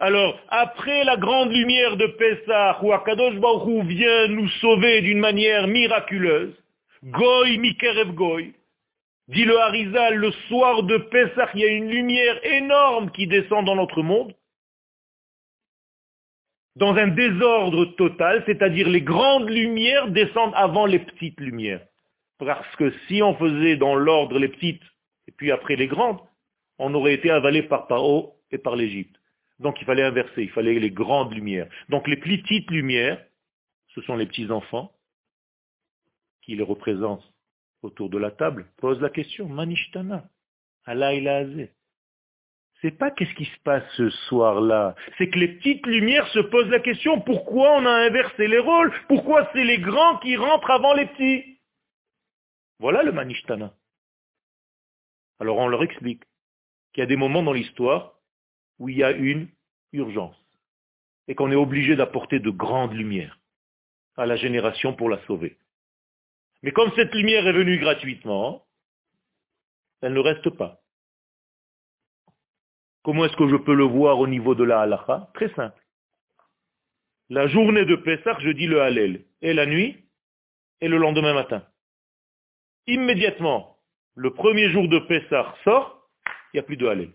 Alors, 0.00 0.38
après 0.48 1.04
la 1.04 1.16
grande 1.16 1.52
lumière 1.52 1.96
de 1.96 2.06
Pessah, 2.06 2.80
où 2.82 2.92
Akadosh 2.92 3.36
Baruch 3.36 3.84
vient 3.86 4.28
nous 4.28 4.48
sauver 4.60 5.00
d'une 5.02 5.20
manière 5.20 5.68
miraculeuse, 5.68 6.54
Goy 7.04 7.58
Mikerev 7.58 8.12
Goy, 8.12 8.54
dit 9.28 9.44
le 9.44 9.58
Harizal, 9.58 10.16
le 10.16 10.32
soir 10.48 10.82
de 10.82 10.96
Pessah, 10.98 11.48
il 11.54 11.60
y 11.60 11.64
a 11.64 11.68
une 11.68 11.88
lumière 11.88 12.44
énorme 12.44 13.10
qui 13.12 13.26
descend 13.26 13.64
dans 13.64 13.76
notre 13.76 14.02
monde, 14.02 14.34
dans 16.76 16.94
un 16.94 17.08
désordre 17.08 17.84
total, 17.96 18.42
c'est-à-dire 18.46 18.88
les 18.88 19.02
grandes 19.02 19.48
lumières 19.48 20.08
descendent 20.08 20.54
avant 20.54 20.86
les 20.86 20.98
petites 20.98 21.40
lumières. 21.40 21.86
Parce 22.38 22.74
que 22.76 22.92
si 23.06 23.22
on 23.22 23.34
faisait 23.36 23.76
dans 23.76 23.94
l'ordre 23.94 24.38
les 24.38 24.48
petites, 24.48 24.82
et 25.28 25.32
puis 25.32 25.52
après 25.52 25.76
les 25.76 25.86
grandes, 25.86 26.18
on 26.78 26.92
aurait 26.94 27.14
été 27.14 27.30
avalé 27.30 27.62
par 27.62 27.86
Paro 27.86 28.34
et 28.50 28.58
par 28.58 28.74
l'Égypte. 28.74 29.16
Donc 29.60 29.80
il 29.80 29.84
fallait 29.84 30.02
inverser, 30.02 30.42
il 30.42 30.50
fallait 30.50 30.78
les 30.78 30.90
grandes 30.90 31.32
lumières. 31.32 31.68
Donc 31.88 32.08
les 32.08 32.16
petites 32.16 32.70
lumières, 32.70 33.24
ce 33.94 34.00
sont 34.02 34.16
les 34.16 34.26
petits 34.26 34.50
enfants 34.50 34.92
qui 36.42 36.56
les 36.56 36.64
représentent 36.64 37.24
autour 37.82 38.10
de 38.10 38.18
la 38.18 38.30
table, 38.30 38.66
posent 38.78 39.00
la 39.00 39.10
question, 39.10 39.48
Manishtana, 39.48 40.28
Allah 40.86 41.44
C'est 42.84 42.98
pas 42.98 43.10
qu'est-ce 43.10 43.32
qui 43.32 43.46
se 43.46 43.58
passe 43.60 43.82
ce 43.96 44.10
soir-là, 44.10 44.94
c'est 45.16 45.30
que 45.30 45.38
les 45.38 45.48
petites 45.56 45.86
lumières 45.86 46.28
se 46.28 46.40
posent 46.40 46.68
la 46.68 46.80
question, 46.80 47.18
pourquoi 47.18 47.78
on 47.78 47.86
a 47.86 48.06
inversé 48.06 48.46
les 48.46 48.58
rôles? 48.58 48.92
Pourquoi 49.08 49.48
c'est 49.54 49.64
les 49.64 49.78
grands 49.78 50.18
qui 50.18 50.36
rentrent 50.36 50.70
avant 50.70 50.92
les 50.92 51.06
petits? 51.06 51.58
Voilà 52.78 53.02
le 53.02 53.10
Manishtana. 53.10 53.72
Alors 55.40 55.56
on 55.56 55.68
leur 55.68 55.82
explique 55.82 56.24
qu'il 56.92 57.00
y 57.00 57.04
a 57.04 57.06
des 57.06 57.16
moments 57.16 57.42
dans 57.42 57.54
l'histoire 57.54 58.20
où 58.78 58.90
il 58.90 58.98
y 58.98 59.02
a 59.02 59.12
une 59.12 59.48
urgence 59.94 60.36
et 61.26 61.34
qu'on 61.34 61.50
est 61.50 61.56
obligé 61.56 61.96
d'apporter 61.96 62.38
de 62.38 62.50
grandes 62.50 62.92
lumières 62.92 63.38
à 64.18 64.26
la 64.26 64.36
génération 64.36 64.92
pour 64.92 65.08
la 65.08 65.24
sauver. 65.24 65.56
Mais 66.62 66.72
comme 66.72 66.92
cette 66.96 67.14
lumière 67.14 67.46
est 67.46 67.52
venue 67.54 67.78
gratuitement, 67.78 68.66
elle 70.02 70.12
ne 70.12 70.20
reste 70.20 70.50
pas. 70.50 70.83
Comment 73.04 73.26
est-ce 73.26 73.36
que 73.36 73.48
je 73.48 73.56
peux 73.56 73.74
le 73.74 73.84
voir 73.84 74.18
au 74.18 74.26
niveau 74.26 74.54
de 74.54 74.64
la 74.64 74.80
halakha? 74.80 75.30
Très 75.34 75.52
simple. 75.54 75.78
La 77.28 77.46
journée 77.46 77.84
de 77.84 77.96
Pessah, 77.96 78.38
je 78.40 78.48
dis 78.48 78.66
le 78.66 78.80
Hallel, 78.80 79.24
et 79.42 79.52
la 79.52 79.66
nuit, 79.66 80.04
et 80.80 80.88
le 80.88 80.96
lendemain 80.96 81.34
matin. 81.34 81.62
Immédiatement, 82.86 83.78
le 84.14 84.32
premier 84.32 84.70
jour 84.70 84.88
de 84.88 84.98
Pessah 85.00 85.54
sort, 85.64 86.08
il 86.26 86.56
n'y 86.56 86.60
a 86.60 86.62
plus 86.62 86.78
de 86.78 86.86
Hallel. 86.86 87.10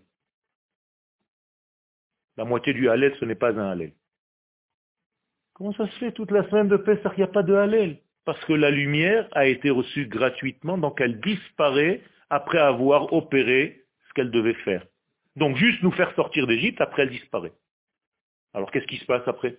La 2.36 2.44
moitié 2.44 2.72
du 2.72 2.88
Hallel, 2.88 3.16
ce 3.18 3.24
n'est 3.24 3.34
pas 3.34 3.52
un 3.58 3.70
Hallel. 3.70 3.92
Comment 5.54 5.72
ça 5.72 5.88
se 5.88 5.98
fait 5.98 6.12
toute 6.12 6.30
la 6.30 6.48
semaine 6.48 6.68
de 6.68 6.76
Pessah, 6.76 7.12
il 7.16 7.18
n'y 7.18 7.24
a 7.24 7.28
pas 7.28 7.42
de 7.42 7.54
Hallel? 7.54 7.98
Parce 8.24 8.42
que 8.44 8.52
la 8.52 8.70
lumière 8.70 9.28
a 9.32 9.46
été 9.46 9.70
reçue 9.70 10.06
gratuitement, 10.06 10.78
donc 10.78 11.00
elle 11.00 11.20
disparaît 11.20 12.00
après 12.28 12.58
avoir 12.58 13.12
opéré 13.12 13.84
ce 14.06 14.12
qu'elle 14.14 14.30
devait 14.30 14.54
faire. 14.54 14.86
Donc 15.36 15.56
juste 15.56 15.82
nous 15.82 15.92
faire 15.92 16.14
sortir 16.14 16.46
d'Égypte, 16.46 16.80
après 16.80 17.02
elle 17.02 17.10
disparaît. 17.10 17.52
Alors 18.54 18.70
qu'est-ce 18.70 18.86
qui 18.86 18.98
se 18.98 19.04
passe 19.04 19.26
après? 19.26 19.58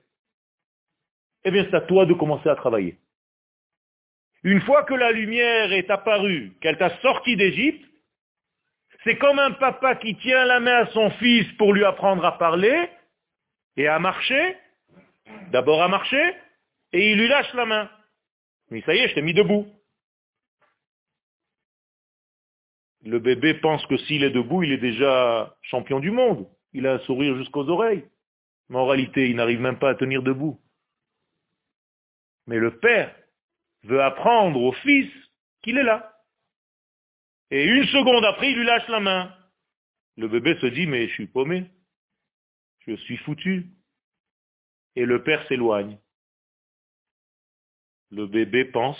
Eh 1.43 1.51
bien 1.51 1.65
c'est 1.69 1.75
à 1.75 1.81
toi 1.81 2.05
de 2.05 2.13
commencer 2.13 2.49
à 2.49 2.55
travailler. 2.55 2.97
Une 4.43 4.61
fois 4.61 4.83
que 4.83 4.93
la 4.93 5.11
lumière 5.11 5.71
est 5.71 5.89
apparue, 5.89 6.53
qu'elle 6.61 6.77
t'a 6.77 6.97
sorti 7.01 7.35
d'Égypte, 7.35 7.85
c'est 9.03 9.17
comme 9.17 9.39
un 9.39 9.51
papa 9.51 9.95
qui 9.95 10.15
tient 10.17 10.45
la 10.45 10.59
main 10.59 10.83
à 10.83 10.87
son 10.87 11.09
fils 11.11 11.51
pour 11.53 11.73
lui 11.73 11.85
apprendre 11.85 12.23
à 12.25 12.37
parler 12.37 12.89
et 13.77 13.87
à 13.87 13.99
marcher. 13.99 14.57
D'abord 15.51 15.81
à 15.81 15.87
marcher, 15.87 16.35
et 16.93 17.11
il 17.11 17.17
lui 17.17 17.27
lâche 17.27 17.53
la 17.53 17.65
main. 17.65 17.89
Mais 18.69 18.81
ça 18.81 18.93
y 18.93 18.99
est, 18.99 19.09
je 19.09 19.15
t'ai 19.15 19.21
mis 19.21 19.33
debout. 19.33 19.67
Le 23.03 23.19
bébé 23.19 23.55
pense 23.55 23.85
que 23.87 23.97
s'il 23.97 24.23
est 24.23 24.31
debout, 24.31 24.63
il 24.63 24.71
est 24.71 24.77
déjà 24.77 25.55
champion 25.61 25.99
du 25.99 26.11
monde. 26.11 26.47
Il 26.73 26.85
a 26.85 26.93
un 26.93 26.99
sourire 26.99 27.35
jusqu'aux 27.37 27.67
oreilles. 27.67 28.05
Mais 28.69 28.77
en 28.77 28.85
réalité, 28.85 29.29
il 29.29 29.35
n'arrive 29.35 29.59
même 29.59 29.79
pas 29.79 29.89
à 29.89 29.95
tenir 29.95 30.21
debout. 30.21 30.59
Mais 32.47 32.57
le 32.57 32.77
père 32.79 33.13
veut 33.83 34.01
apprendre 34.01 34.61
au 34.61 34.71
fils 34.71 35.11
qu'il 35.61 35.77
est 35.77 35.83
là. 35.83 36.21
Et 37.49 37.65
une 37.65 37.85
seconde 37.87 38.23
après, 38.23 38.51
il 38.51 38.57
lui 38.57 38.65
lâche 38.65 38.87
la 38.87 38.99
main. 38.99 39.35
Le 40.17 40.27
bébé 40.27 40.57
se 40.61 40.67
dit, 40.67 40.87
mais 40.87 41.07
je 41.07 41.13
suis 41.13 41.27
paumé. 41.27 41.65
Je 42.79 42.95
suis 42.95 43.17
foutu. 43.17 43.71
Et 44.95 45.05
le 45.05 45.23
père 45.23 45.45
s'éloigne. 45.47 45.97
Le 48.11 48.27
bébé 48.27 48.65
pense 48.65 48.99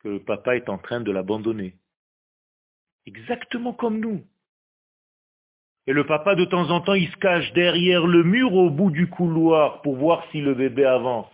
que 0.00 0.08
le 0.08 0.24
papa 0.24 0.56
est 0.56 0.68
en 0.68 0.78
train 0.78 1.00
de 1.00 1.12
l'abandonner. 1.12 1.76
Exactement 3.06 3.72
comme 3.72 4.00
nous. 4.00 4.24
Et 5.86 5.92
le 5.92 6.04
papa, 6.04 6.34
de 6.34 6.44
temps 6.44 6.70
en 6.70 6.80
temps, 6.80 6.94
il 6.94 7.08
se 7.08 7.16
cache 7.16 7.52
derrière 7.52 8.06
le 8.06 8.24
mur 8.24 8.52
au 8.54 8.70
bout 8.70 8.90
du 8.90 9.08
couloir 9.08 9.82
pour 9.82 9.96
voir 9.96 10.26
si 10.32 10.40
le 10.40 10.54
bébé 10.54 10.84
avance. 10.84 11.30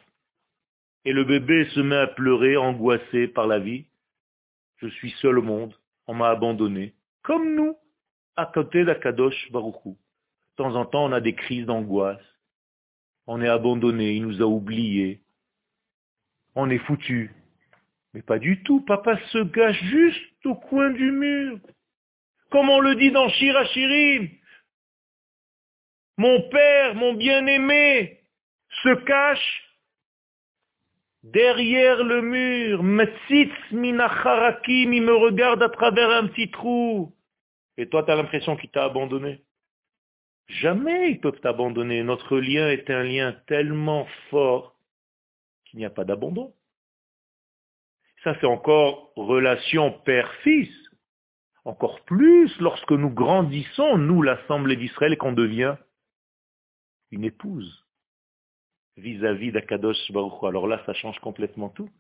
Et 1.05 1.13
le 1.13 1.25
bébé 1.25 1.67
se 1.75 1.81
met 1.81 1.97
à 1.97 2.07
pleurer, 2.07 2.57
angoissé 2.57 3.29
par 3.29 3.47
la 3.47 3.59
vie. 3.59 3.87
Je 4.77 4.89
suis 4.89 5.11
seul 5.23 5.39
au 5.39 5.43
monde 5.43 5.75
on 6.07 6.15
m'a 6.15 6.31
abandonné, 6.31 6.95
comme 7.23 7.55
nous, 7.55 7.77
à 8.37 8.47
côté 8.47 8.85
d'Akadosh 8.85 9.51
Baruchou. 9.51 9.97
De 10.51 10.57
temps 10.57 10.75
en 10.75 10.85
temps, 10.85 11.05
on 11.05 11.13
a 11.13 11.21
des 11.21 11.35
crises 11.35 11.67
d'angoisse. 11.67 12.21
On 13.27 13.41
est 13.41 13.49
abandonné, 13.49 14.15
il 14.17 14.27
nous 14.27 14.43
a 14.43 14.47
oubliés. 14.47 15.23
On 16.55 16.69
est 16.71 16.79
foutu. 16.79 17.31
Mais 18.15 18.23
pas 18.23 18.39
du 18.39 18.63
tout, 18.63 18.81
papa 18.83 19.19
se 19.31 19.39
gâche 19.39 19.83
juste 19.85 20.47
au 20.47 20.55
coin 20.55 20.91
du 20.91 21.11
mur. 21.11 21.59
Comme 22.51 22.69
on 22.69 22.81
le 22.81 22.95
dit 22.97 23.11
dans 23.11 23.29
Shirachirim. 23.29 24.29
Mon 26.19 26.43
père, 26.51 26.95
mon 26.95 27.15
bien-aimé, 27.15 28.21
se 28.83 28.95
cache 29.05 29.73
Derrière 31.23 32.03
le 32.03 32.21
mur, 32.21 32.83
Metsitz 32.83 33.53
minacharakim, 33.71 34.93
il 34.93 35.03
me 35.03 35.15
regarde 35.15 35.63
à 35.63 35.69
travers 35.69 36.11
un 36.11 36.27
petit 36.27 36.51
trou. 36.51 37.15
Et 37.77 37.89
toi, 37.89 38.03
tu 38.03 38.11
as 38.11 38.17
l'impression 38.17 38.57
qu'il 38.57 38.71
t'a 38.71 38.85
abandonné? 38.85 39.41
Jamais 40.49 41.13
ils 41.13 41.21
peuvent 41.21 41.41
t'abandonner. 41.41 42.03
Notre 42.03 42.39
lien 42.39 42.69
est 42.69 42.91
un 42.91 43.05
lien 43.05 43.33
tellement 43.47 44.07
fort 44.31 44.77
qu'il 45.65 45.79
n'y 45.79 45.85
a 45.85 45.91
pas 45.91 46.05
d'abandon. 46.05 46.53
Ça, 48.25 48.37
c'est 48.41 48.47
encore 48.47 49.13
relation 49.17 49.93
père-fils. 50.01 50.71
Encore 51.65 52.05
plus 52.05 52.51
lorsque 52.61 52.93
nous 52.93 53.11
grandissons, 53.11 53.99
nous, 53.99 54.23
l'Assemblée 54.23 54.77
d'Israël, 54.77 55.17
qu'on 55.17 55.33
devient 55.33 55.77
une 57.11 57.25
épouse 57.25 57.87
vis-à-vis 58.97 59.53
d'Akadosh 59.53 60.11
Baruch 60.11 60.43
Alors 60.45 60.67
là, 60.67 60.83
ça 60.87 60.95
change 60.95 61.19
complètement 61.21 61.69
tout. 61.69 61.91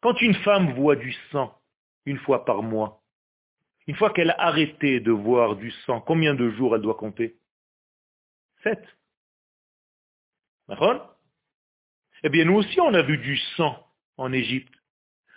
Quand 0.00 0.20
une 0.20 0.34
femme 0.36 0.74
voit 0.74 0.96
du 0.96 1.12
sang 1.32 1.60
une 2.06 2.18
fois 2.18 2.44
par 2.44 2.62
mois, 2.62 3.02
une 3.86 3.96
fois 3.96 4.10
qu'elle 4.12 4.30
a 4.30 4.40
arrêté 4.40 5.00
de 5.00 5.10
voir 5.10 5.56
du 5.56 5.70
sang, 5.86 6.00
combien 6.00 6.34
de 6.34 6.50
jours 6.50 6.76
elle 6.76 6.82
doit 6.82 6.94
compter? 6.94 7.38
Sept. 8.62 8.84
Eh 12.22 12.28
bien, 12.28 12.44
nous 12.44 12.54
aussi, 12.54 12.80
on 12.80 12.94
a 12.94 13.02
vu 13.02 13.18
du 13.18 13.36
sang 13.56 13.87
en 14.18 14.32
Égypte. 14.32 14.72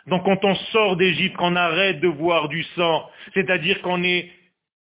Donc, 0.07 0.25
quand 0.25 0.43
on 0.43 0.55
sort 0.55 0.97
d'Égypte, 0.97 1.37
qu'on 1.37 1.55
arrête 1.55 1.99
de 1.99 2.07
voir 2.07 2.49
du 2.49 2.63
sang, 2.75 3.09
c'est-à-dire 3.33 3.81
qu'on 3.81 4.03
est 4.03 4.31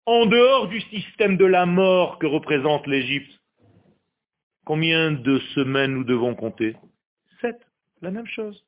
en 0.06 0.26
dehors 0.26 0.68
du 0.68 0.80
système 0.80 1.36
de 1.36 1.44
la 1.44 1.66
mort 1.66 2.18
que 2.18 2.26
représente 2.26 2.86
l'Égypte, 2.86 3.40
Combien 4.70 5.10
de 5.10 5.38
semaines 5.54 5.94
nous 5.94 6.04
devons 6.04 6.36
compter? 6.36 6.76
Sept. 7.40 7.58
La 8.02 8.12
même 8.12 8.26
chose. 8.28 8.64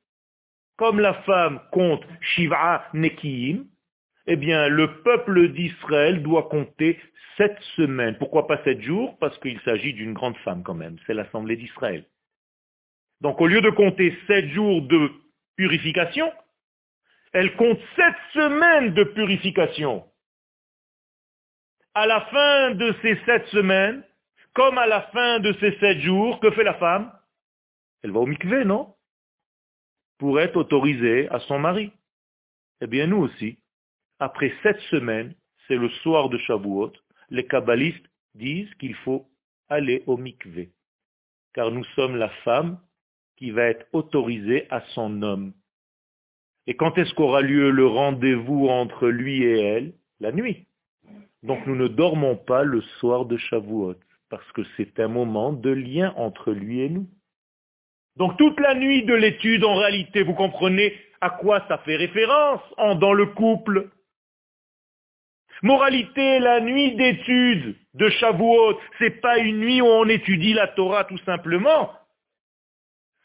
Comme 0.75 0.99
la 0.99 1.13
femme 1.23 1.61
compte 1.71 2.03
Shiva 2.19 2.85
Nekiim, 2.93 3.65
eh 4.27 4.35
bien, 4.35 4.67
le 4.67 5.01
peuple 5.01 5.53
d'Israël 5.53 6.21
doit 6.21 6.49
compter 6.49 6.99
sept 7.37 7.57
semaines. 7.77 8.17
Pourquoi 8.17 8.47
pas 8.47 8.61
sept 8.63 8.81
jours? 8.81 9.17
Parce 9.19 9.37
qu'il 9.39 9.59
s'agit 9.61 9.93
d'une 9.93 10.11
grande 10.13 10.35
femme 10.39 10.63
quand 10.63 10.73
même. 10.73 10.97
C'est 11.05 11.13
l'Assemblée 11.13 11.55
d'Israël. 11.55 12.05
Donc, 13.21 13.39
au 13.39 13.47
lieu 13.47 13.61
de 13.61 13.69
compter 13.69 14.13
sept 14.27 14.49
jours 14.49 14.81
de 14.81 15.09
purification, 15.55 16.31
elle 17.33 17.55
compte 17.55 17.79
sept 17.95 18.15
semaines 18.33 18.93
de 18.93 19.03
purification. 19.03 20.05
à 21.93 22.07
la 22.07 22.21
fin 22.21 22.71
de 22.71 22.95
ces 23.01 23.17
sept 23.25 23.45
semaines, 23.47 24.03
comme 24.53 24.77
à 24.77 24.87
la 24.87 25.03
fin 25.13 25.39
de 25.39 25.53
ces 25.59 25.77
sept 25.79 25.99
jours, 25.99 26.39
que 26.39 26.51
fait 26.51 26.63
la 26.63 26.75
femme? 26.75 27.11
Elle 28.03 28.11
va 28.11 28.19
au 28.19 28.25
mikvé, 28.25 28.65
non? 28.65 28.95
Pour 30.17 30.39
être 30.39 30.55
autorisée 30.57 31.29
à 31.29 31.39
son 31.41 31.59
mari. 31.59 31.91
Eh 32.81 32.87
bien, 32.87 33.07
nous 33.07 33.17
aussi, 33.17 33.59
après 34.19 34.53
sept 34.63 34.79
semaines, 34.91 35.35
c'est 35.67 35.75
le 35.75 35.89
soir 36.01 36.29
de 36.29 36.37
Shavuot, 36.39 36.93
les 37.29 37.45
kabbalistes 37.45 38.05
disent 38.35 38.73
qu'il 38.75 38.95
faut 38.95 39.29
aller 39.69 40.03
au 40.07 40.17
mikvé. 40.17 40.71
Car 41.53 41.71
nous 41.71 41.83
sommes 41.95 42.17
la 42.17 42.29
femme 42.43 42.79
qui 43.37 43.51
va 43.51 43.63
être 43.63 43.85
autorisée 43.93 44.67
à 44.69 44.81
son 44.93 45.21
homme. 45.21 45.53
Et 46.67 46.75
quand 46.75 46.97
est-ce 46.97 47.13
qu'aura 47.13 47.41
lieu 47.41 47.71
le 47.71 47.87
rendez-vous 47.87 48.67
entre 48.69 49.07
lui 49.07 49.43
et 49.43 49.59
elle? 49.59 49.93
La 50.19 50.31
nuit. 50.31 50.65
Donc 51.43 51.65
nous 51.67 51.75
ne 51.75 51.87
dormons 51.87 52.37
pas 52.37 52.63
le 52.63 52.81
soir 52.99 53.25
de 53.25 53.35
Shavuot, 53.35 53.95
parce 54.29 54.49
que 54.53 54.61
c'est 54.77 54.99
un 54.99 55.09
moment 55.09 55.51
de 55.51 55.69
lien 55.69 56.13
entre 56.15 56.51
lui 56.51 56.79
et 56.81 56.89
nous. 56.89 57.07
Donc 58.15 58.37
toute 58.37 58.59
la 58.59 58.75
nuit 58.75 59.03
de 59.03 59.13
l'étude, 59.13 59.65
en 59.65 59.75
réalité, 59.75 60.23
vous 60.23 60.35
comprenez 60.35 60.93
à 61.19 61.31
quoi 61.31 61.65
ça 61.67 61.79
fait 61.79 61.97
référence 61.97 62.61
en, 62.77 62.95
dans 62.95 63.13
le 63.13 63.25
couple. 63.25 63.89
Moralité, 65.63 66.39
la 66.39 66.61
nuit 66.61 66.95
d'étude 66.95 67.75
de 67.93 68.09
Shavuot, 68.09 68.79
c'est 68.99 69.21
pas 69.21 69.37
une 69.39 69.59
nuit 69.59 69.81
où 69.81 69.85
on 69.85 70.07
étudie 70.07 70.53
la 70.53 70.67
Torah 70.67 71.05
tout 71.05 71.17
simplement. 71.19 71.91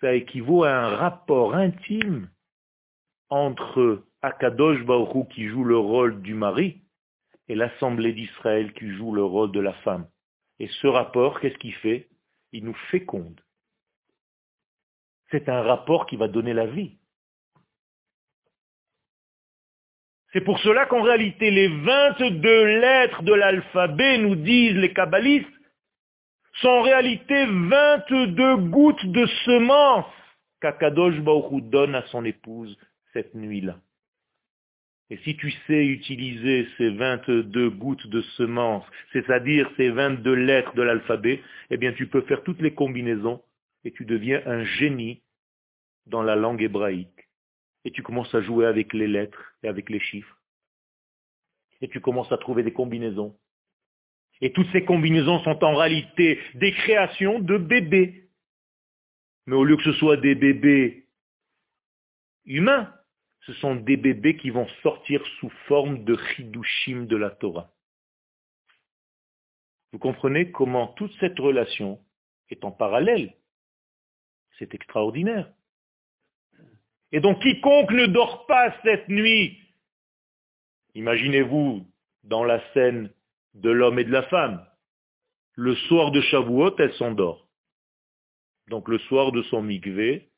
Ça 0.00 0.14
équivaut 0.14 0.64
à 0.64 0.70
un 0.70 0.96
rapport 0.96 1.54
intime 1.54 2.30
entre 3.30 4.04
Akadosh 4.22 4.84
Baruch 4.84 5.28
qui 5.28 5.48
joue 5.48 5.64
le 5.64 5.76
rôle 5.76 6.22
du 6.22 6.34
mari 6.34 6.82
et 7.48 7.54
l'Assemblée 7.54 8.12
d'Israël 8.12 8.72
qui 8.74 8.90
joue 8.90 9.12
le 9.12 9.24
rôle 9.24 9.52
de 9.52 9.60
la 9.60 9.72
femme. 9.84 10.08
Et 10.60 10.68
ce 10.68 10.86
rapport, 10.86 11.40
qu'est-ce 11.40 11.58
qu'il 11.58 11.74
fait? 11.74 12.08
Il 12.52 12.64
nous 12.64 12.76
féconde. 12.90 13.40
C'est 15.30 15.48
un 15.48 15.62
rapport 15.62 16.06
qui 16.06 16.16
va 16.16 16.28
donner 16.28 16.54
la 16.54 16.66
vie. 16.66 16.96
C'est 20.32 20.42
pour 20.42 20.58
cela 20.60 20.86
qu'en 20.86 21.02
réalité, 21.02 21.50
les 21.50 21.68
22 21.68 22.64
lettres 22.80 23.22
de 23.22 23.32
l'alphabet, 23.32 24.18
nous 24.18 24.36
disent 24.36 24.76
les 24.76 24.92
kabbalistes, 24.92 25.48
sont 26.60 26.68
en 26.68 26.82
réalité 26.82 27.46
22 27.46 28.56
gouttes 28.68 29.06
de 29.06 29.26
semence 29.44 30.06
qu'Akadosh 30.60 31.20
Baruch 31.20 31.62
donne 31.64 31.94
à 31.94 32.02
son 32.08 32.24
épouse 32.24 32.76
cette 33.12 33.34
nuit-là. 33.34 33.78
Et 35.10 35.16
si 35.18 35.36
tu 35.36 35.50
sais 35.66 35.86
utiliser 35.86 36.68
ces 36.76 36.90
22 36.90 37.70
gouttes 37.70 38.06
de 38.08 38.20
semence, 38.36 38.84
c'est-à-dire 39.12 39.70
ces 39.76 39.88
22 39.88 40.34
lettres 40.34 40.74
de 40.74 40.82
l'alphabet, 40.82 41.42
eh 41.70 41.76
bien 41.78 41.92
tu 41.92 42.08
peux 42.08 42.20
faire 42.22 42.42
toutes 42.42 42.60
les 42.60 42.74
combinaisons 42.74 43.42
et 43.84 43.92
tu 43.92 44.04
deviens 44.04 44.42
un 44.44 44.64
génie 44.64 45.22
dans 46.06 46.22
la 46.22 46.36
langue 46.36 46.62
hébraïque. 46.62 47.28
Et 47.84 47.90
tu 47.90 48.02
commences 48.02 48.34
à 48.34 48.42
jouer 48.42 48.66
avec 48.66 48.92
les 48.92 49.06
lettres 49.06 49.54
et 49.62 49.68
avec 49.68 49.88
les 49.88 50.00
chiffres. 50.00 50.36
Et 51.80 51.88
tu 51.88 52.00
commences 52.00 52.30
à 52.32 52.36
trouver 52.36 52.62
des 52.62 52.72
combinaisons. 52.72 53.34
Et 54.40 54.52
toutes 54.52 54.70
ces 54.72 54.84
combinaisons 54.84 55.40
sont 55.40 55.64
en 55.64 55.74
réalité 55.74 56.40
des 56.54 56.72
créations 56.72 57.40
de 57.40 57.58
bébés. 57.58 58.28
Mais 59.46 59.56
au 59.56 59.64
lieu 59.64 59.76
que 59.76 59.82
ce 59.82 59.92
soit 59.92 60.16
des 60.16 60.34
bébés 60.34 61.08
humains, 62.44 62.94
ce 63.46 63.52
sont 63.54 63.76
des 63.76 63.96
bébés 63.96 64.36
qui 64.36 64.50
vont 64.50 64.68
sortir 64.82 65.24
sous 65.40 65.50
forme 65.66 66.04
de 66.04 66.16
chidushim 66.16 67.06
de 67.06 67.16
la 67.16 67.30
Torah. 67.30 67.72
Vous 69.92 69.98
comprenez 69.98 70.50
comment 70.50 70.88
toute 70.88 71.12
cette 71.18 71.38
relation 71.38 71.98
est 72.50 72.64
en 72.64 72.70
parallèle? 72.70 73.34
C'est 74.58 74.74
extraordinaire. 74.74 75.50
Et 77.10 77.20
donc 77.20 77.40
quiconque 77.40 77.90
ne 77.92 78.06
dort 78.06 78.46
pas 78.46 78.74
cette 78.84 79.08
nuit, 79.08 79.58
imaginez-vous 80.94 81.86
dans 82.24 82.44
la 82.44 82.60
scène 82.74 83.10
de 83.54 83.70
l'homme 83.70 83.98
et 83.98 84.04
de 84.04 84.12
la 84.12 84.22
femme, 84.24 84.64
le 85.54 85.74
soir 85.74 86.12
de 86.12 86.20
Shavuot, 86.20 86.76
elle 86.78 86.94
s'endort. 86.94 87.48
Donc 88.68 88.88
le 88.88 88.98
soir 88.98 89.32
de 89.32 89.42
son 89.42 89.62
mikvé, 89.62 90.30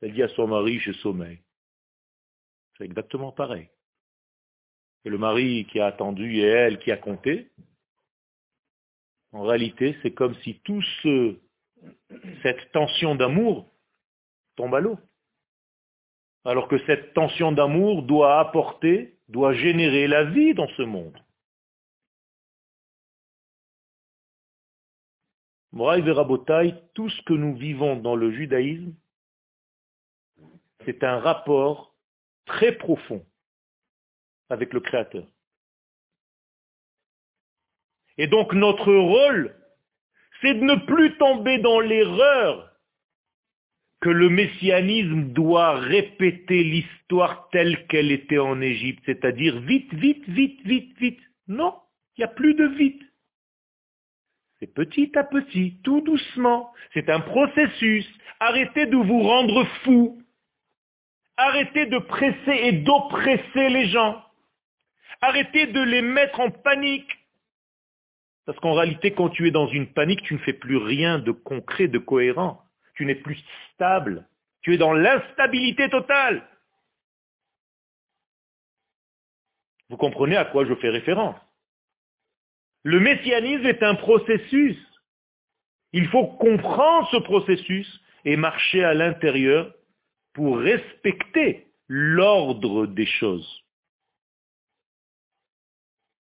elle 0.00 0.12
dit 0.12 0.22
à 0.22 0.28
son 0.28 0.48
mari, 0.48 0.78
je 0.80 0.92
sommeil. 0.92 1.38
C'est 2.76 2.84
exactement 2.84 3.32
pareil. 3.32 3.68
Et 5.04 5.10
le 5.10 5.18
mari 5.18 5.66
qui 5.70 5.80
a 5.80 5.86
attendu 5.86 6.38
et 6.38 6.42
elle 6.42 6.78
qui 6.78 6.90
a 6.90 6.96
compté, 6.96 7.50
en 9.32 9.42
réalité, 9.42 9.96
c'est 10.02 10.12
comme 10.12 10.34
si 10.42 10.60
tout 10.60 10.82
ce, 11.02 11.36
cette 12.42 12.70
tension 12.72 13.14
d'amour 13.14 13.72
tombe 14.56 14.74
à 14.74 14.80
l'eau. 14.80 14.98
Alors 16.44 16.68
que 16.68 16.78
cette 16.86 17.14
tension 17.14 17.52
d'amour 17.52 18.02
doit 18.02 18.40
apporter, 18.40 19.16
doit 19.28 19.54
générer 19.54 20.06
la 20.06 20.24
vie 20.24 20.54
dans 20.54 20.68
ce 20.76 20.82
monde. 20.82 21.16
Moraï 25.72 26.02
Verabotai, 26.02 26.74
tout 26.94 27.08
ce 27.08 27.22
que 27.22 27.32
nous 27.32 27.56
vivons 27.56 27.96
dans 27.96 28.14
le 28.14 28.30
judaïsme, 28.30 28.94
c'est 30.84 31.02
un 31.02 31.18
rapport 31.18 31.94
très 32.44 32.72
profond 32.72 33.24
avec 34.50 34.72
le 34.74 34.80
Créateur. 34.80 35.26
Et 38.18 38.26
donc 38.26 38.52
notre 38.52 38.92
rôle, 38.92 39.56
c'est 40.40 40.54
de 40.54 40.60
ne 40.60 40.74
plus 40.86 41.16
tomber 41.16 41.58
dans 41.58 41.80
l'erreur 41.80 42.72
que 44.00 44.10
le 44.10 44.28
messianisme 44.28 45.32
doit 45.32 45.78
répéter 45.78 46.64
l'histoire 46.64 47.48
telle 47.50 47.86
qu'elle 47.86 48.10
était 48.10 48.38
en 48.38 48.60
Égypte, 48.60 49.02
c'est-à-dire 49.06 49.60
vite, 49.60 49.94
vite, 49.94 50.28
vite, 50.28 50.60
vite, 50.66 50.98
vite. 50.98 51.20
Non, 51.46 51.78
il 52.16 52.20
n'y 52.20 52.24
a 52.24 52.28
plus 52.28 52.54
de 52.54 52.66
vite. 52.66 53.00
C'est 54.62 54.72
petit 54.72 55.10
à 55.18 55.24
petit, 55.24 55.80
tout 55.82 56.02
doucement. 56.02 56.72
C'est 56.94 57.10
un 57.10 57.18
processus. 57.18 58.06
Arrêtez 58.38 58.86
de 58.86 58.96
vous 58.96 59.20
rendre 59.20 59.64
fou 59.82 60.22
Arrêtez 61.36 61.86
de 61.86 61.98
presser 61.98 62.60
et 62.66 62.70
d'oppresser 62.70 63.70
les 63.70 63.88
gens. 63.88 64.24
Arrêtez 65.20 65.66
de 65.66 65.80
les 65.80 66.00
mettre 66.02 66.38
en 66.38 66.52
panique. 66.52 67.10
Parce 68.46 68.56
qu'en 68.60 68.74
réalité, 68.74 69.12
quand 69.12 69.30
tu 69.30 69.48
es 69.48 69.50
dans 69.50 69.66
une 69.66 69.92
panique, 69.92 70.22
tu 70.22 70.34
ne 70.34 70.38
fais 70.38 70.52
plus 70.52 70.76
rien 70.76 71.18
de 71.18 71.32
concret, 71.32 71.88
de 71.88 71.98
cohérent. 71.98 72.62
Tu 72.94 73.04
n'es 73.04 73.16
plus 73.16 73.42
stable. 73.74 74.28
Tu 74.60 74.74
es 74.74 74.78
dans 74.78 74.92
l'instabilité 74.92 75.90
totale. 75.90 76.46
Vous 79.88 79.96
comprenez 79.96 80.36
à 80.36 80.44
quoi 80.44 80.64
je 80.66 80.74
fais 80.76 80.90
référence? 80.90 81.34
Le 82.84 83.00
messianisme 83.00 83.66
est 83.66 83.82
un 83.82 83.94
processus. 83.94 84.76
Il 85.92 86.08
faut 86.08 86.26
comprendre 86.26 87.08
ce 87.10 87.18
processus 87.18 88.00
et 88.24 88.36
marcher 88.36 88.82
à 88.82 88.94
l'intérieur 88.94 89.72
pour 90.32 90.58
respecter 90.58 91.66
l'ordre 91.88 92.86
des 92.86 93.06
choses. 93.06 93.62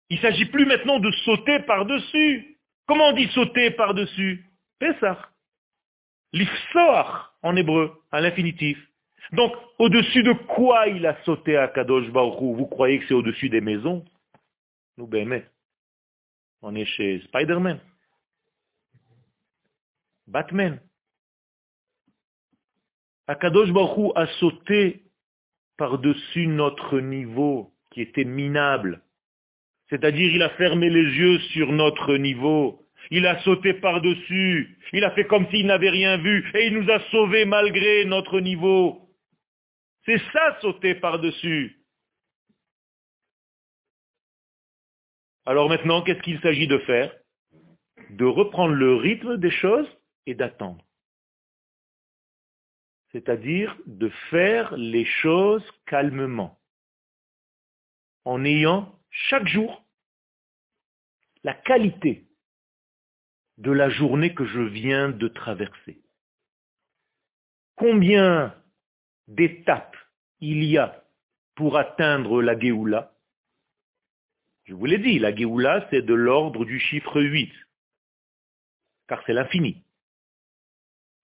Il 0.09 0.17
ne 0.17 0.21
s'agit 0.21 0.45
plus 0.45 0.65
maintenant 0.65 0.99
de 0.99 1.11
sauter 1.11 1.59
par-dessus. 1.59 2.57
Comment 2.87 3.09
on 3.09 3.13
dit 3.13 3.27
sauter 3.27 3.71
par-dessus? 3.71 4.45
Pessah. 4.79 5.29
L'ifsoar 6.33 7.35
en 7.43 7.55
hébreu, 7.55 8.01
à 8.11 8.21
l'infinitif. 8.21 8.77
Donc, 9.31 9.53
au-dessus 9.77 10.23
de 10.23 10.33
quoi 10.33 10.87
il 10.87 11.05
a 11.05 11.21
sauté 11.23 11.57
à 11.57 11.67
Kadosh 11.67 12.09
Baruch 12.09 12.39
Vous 12.39 12.65
croyez 12.65 12.99
que 12.99 13.07
c'est 13.07 13.13
au-dessus 13.13 13.49
des 13.49 13.61
maisons? 13.61 14.03
Nous, 14.97 15.05
ben, 15.05 15.43
on 16.61 16.75
est 16.75 16.85
chez 16.85 17.21
Spider-Man. 17.21 17.79
Batman. 20.27 20.79
Akadosh 23.27 23.71
Baruch 23.71 24.11
a 24.15 24.27
sauté 24.39 25.03
par-dessus 25.77 26.47
notre 26.47 26.99
niveau 26.99 27.73
qui 27.91 28.01
était 28.01 28.25
minable. 28.25 29.01
C'est-à-dire, 29.89 30.33
il 30.33 30.43
a 30.43 30.49
fermé 30.51 30.89
les 30.89 31.03
yeux 31.03 31.39
sur 31.51 31.71
notre 31.71 32.15
niveau. 32.15 32.85
Il 33.11 33.25
a 33.25 33.39
sauté 33.41 33.73
par-dessus. 33.73 34.77
Il 34.93 35.03
a 35.03 35.11
fait 35.11 35.25
comme 35.25 35.47
s'il 35.49 35.65
n'avait 35.65 35.89
rien 35.89 36.17
vu. 36.17 36.51
Et 36.53 36.67
il 36.67 36.73
nous 36.77 36.91
a 36.91 36.99
sauvés 37.11 37.45
malgré 37.45 38.05
notre 38.05 38.39
niveau. 38.39 39.09
C'est 40.05 40.21
ça, 40.31 40.57
sauter 40.61 40.95
par-dessus. 40.95 41.78
Alors 45.45 45.69
maintenant, 45.69 46.03
qu'est-ce 46.03 46.21
qu'il 46.21 46.39
s'agit 46.41 46.67
de 46.67 46.77
faire? 46.79 47.15
De 48.11 48.25
reprendre 48.25 48.73
le 48.73 48.95
rythme 48.95 49.37
des 49.37 49.51
choses 49.51 49.87
et 50.25 50.35
d'attendre. 50.35 50.83
C'est-à-dire 53.11 53.75
de 53.85 54.09
faire 54.29 54.75
les 54.77 55.05
choses 55.05 55.65
calmement, 55.87 56.59
en 58.25 58.45
ayant 58.45 58.99
chaque 59.09 59.47
jour 59.47 59.83
la 61.43 61.53
qualité 61.53 62.27
de 63.57 63.71
la 63.71 63.89
journée 63.89 64.33
que 64.35 64.45
je 64.45 64.61
viens 64.61 65.09
de 65.09 65.27
traverser. 65.27 66.01
Combien 67.75 68.55
d'étapes 69.27 69.97
il 70.39 70.63
y 70.63 70.77
a 70.77 71.03
pour 71.55 71.77
atteindre 71.77 72.41
la 72.41 72.59
Géoula? 72.59 73.15
Je 74.69 74.75
vous 74.75 74.85
l'ai 74.85 74.99
dit, 74.99 75.17
la 75.17 75.35
Géoula, 75.35 75.87
c'est 75.89 76.03
de 76.03 76.13
l'ordre 76.13 76.63
du 76.63 76.79
chiffre 76.79 77.19
8, 77.19 77.51
car 79.07 79.19
c'est 79.25 79.33
l'infini. 79.33 79.83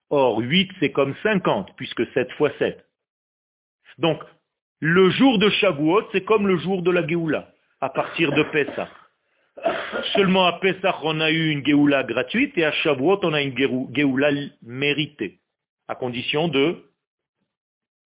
Or, 0.09 0.39
8, 0.39 0.71
c'est 0.79 0.91
comme 0.91 1.13
50, 1.21 1.75
puisque 1.75 2.11
7 2.13 2.31
fois 2.31 2.51
7. 2.57 2.83
Donc, 3.99 4.19
le 4.79 5.11
jour 5.11 5.37
de 5.37 5.51
Shavuot, 5.51 6.09
c'est 6.11 6.25
comme 6.25 6.47
le 6.47 6.57
jour 6.57 6.81
de 6.81 6.89
la 6.89 7.05
Géoula, 7.05 7.53
à 7.81 7.89
partir 7.89 8.31
de 8.31 8.41
Pessah. 8.41 8.89
Seulement 10.15 10.47
à 10.47 10.53
Pessah, 10.53 10.99
on 11.03 11.19
a 11.19 11.29
eu 11.29 11.51
une 11.51 11.63
Géoula 11.63 12.03
gratuite, 12.03 12.57
et 12.57 12.65
à 12.65 12.71
Shavuot, 12.71 13.19
on 13.21 13.33
a 13.33 13.43
une 13.43 13.55
Géoula 13.55 14.31
méritée, 14.63 15.39
à 15.87 15.93
condition 15.93 16.47
de 16.47 16.83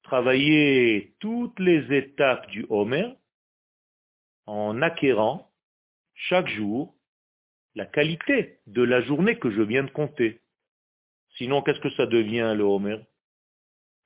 travailler 0.04 1.14
toutes 1.22 1.60
les 1.62 1.96
étapes 1.96 2.46
du 2.48 2.66
Homer 2.70 3.14
en 4.50 4.82
acquérant 4.82 5.52
chaque 6.16 6.48
jour 6.48 6.96
la 7.76 7.86
qualité 7.86 8.58
de 8.66 8.82
la 8.82 9.02
journée 9.02 9.38
que 9.38 9.52
je 9.52 9.62
viens 9.62 9.84
de 9.84 9.92
compter. 9.92 10.42
Sinon, 11.36 11.62
qu'est-ce 11.62 11.80
que 11.80 11.92
ça 11.92 12.08
devient 12.08 12.56
le 12.58 12.64
Homer? 12.64 12.98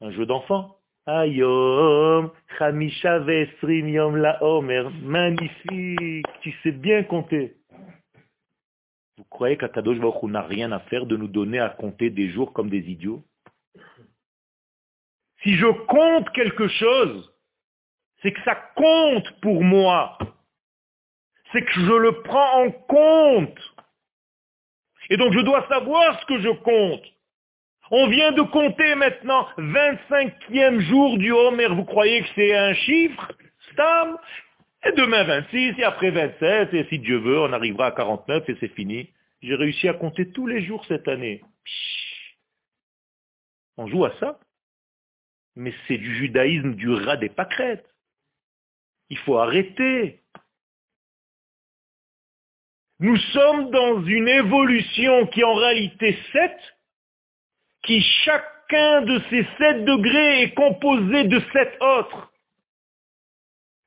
Un 0.01 0.11
jeu 0.11 0.25
d'enfant. 0.25 0.79
Ayom, 1.05 2.29
Chamisha 2.57 3.19
Vesrim 3.19 4.17
la 4.17 4.43
Homer. 4.43 4.89
Magnifique, 5.01 6.25
tu 6.41 6.51
sais 6.61 6.73
bien 6.73 7.03
compter. 7.03 7.55
Vous 9.17 9.23
croyez 9.29 9.55
qu'Akadosh 9.55 9.99
Baruch 9.99 10.23
n'a 10.23 10.41
rien 10.41 10.73
à 10.73 10.79
faire 10.79 11.05
de 11.05 11.15
nous 11.15 11.29
donner 11.29 11.59
à 11.59 11.69
compter 11.69 12.09
des 12.09 12.29
jours 12.31 12.51
comme 12.51 12.69
des 12.69 12.91
idiots? 12.91 13.23
Si 15.41 15.55
je 15.55 15.67
compte 15.87 16.29
quelque 16.31 16.67
chose, 16.67 17.32
c'est 18.23 18.31
que 18.31 18.41
ça 18.43 18.55
compte 18.75 19.29
pour 19.41 19.63
moi. 19.63 20.17
C'est 21.51 21.61
que 21.61 21.73
je 21.73 21.93
le 21.93 22.23
prends 22.23 22.63
en 22.63 22.71
compte. 22.71 23.59
Et 25.09 25.17
donc 25.17 25.33
je 25.33 25.41
dois 25.41 25.67
savoir 25.67 26.19
ce 26.21 26.25
que 26.25 26.41
je 26.41 26.49
compte. 26.49 27.03
On 27.91 28.07
vient 28.07 28.31
de 28.31 28.41
compter 28.41 28.95
maintenant 28.95 29.47
25e 29.57 30.79
jour 30.79 31.17
du 31.17 31.31
Homer. 31.31 31.67
Vous 31.67 31.83
croyez 31.83 32.21
que 32.21 32.29
c'est 32.33 32.55
un 32.55 32.73
chiffre 32.73 33.31
Stam 33.71 34.17
Et 34.85 34.93
demain 34.93 35.23
26, 35.23 35.75
et 35.77 35.83
après 35.83 36.09
27, 36.09 36.73
et 36.73 36.87
si 36.89 36.99
Dieu 36.99 37.17
veut, 37.17 37.39
on 37.39 37.51
arrivera 37.51 37.87
à 37.87 37.91
49 37.91 38.49
et 38.49 38.57
c'est 38.59 38.73
fini. 38.73 39.09
J'ai 39.41 39.55
réussi 39.55 39.89
à 39.89 39.93
compter 39.93 40.31
tous 40.31 40.47
les 40.47 40.63
jours 40.63 40.85
cette 40.87 41.07
année. 41.09 41.43
On 43.75 43.87
joue 43.87 44.05
à 44.05 44.13
ça 44.19 44.39
Mais 45.57 45.73
c'est 45.87 45.97
du 45.97 46.15
judaïsme 46.15 46.75
du 46.75 46.89
rat 46.89 47.17
des 47.17 47.29
pâquerettes. 47.29 47.92
Il 49.09 49.17
faut 49.19 49.37
arrêter. 49.37 50.21
Nous 52.99 53.17
sommes 53.17 53.69
dans 53.71 54.03
une 54.05 54.27
évolution 54.27 55.27
qui 55.27 55.43
en 55.43 55.53
réalité 55.55 56.17
7 56.31 56.51
qui 57.83 58.01
chacun 58.01 59.01
de 59.01 59.21
ces 59.29 59.45
sept 59.57 59.85
degrés 59.85 60.43
est 60.43 60.53
composé 60.53 61.25
de 61.25 61.39
sept 61.51 61.77
autres. 61.81 62.31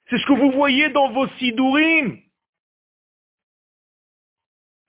C'est 0.09 0.19
ce 0.19 0.27
que 0.27 0.35
vous 0.35 0.53
voyez 0.53 0.91
dans 0.91 1.11
vos 1.11 1.27
sidurim. 1.39 2.21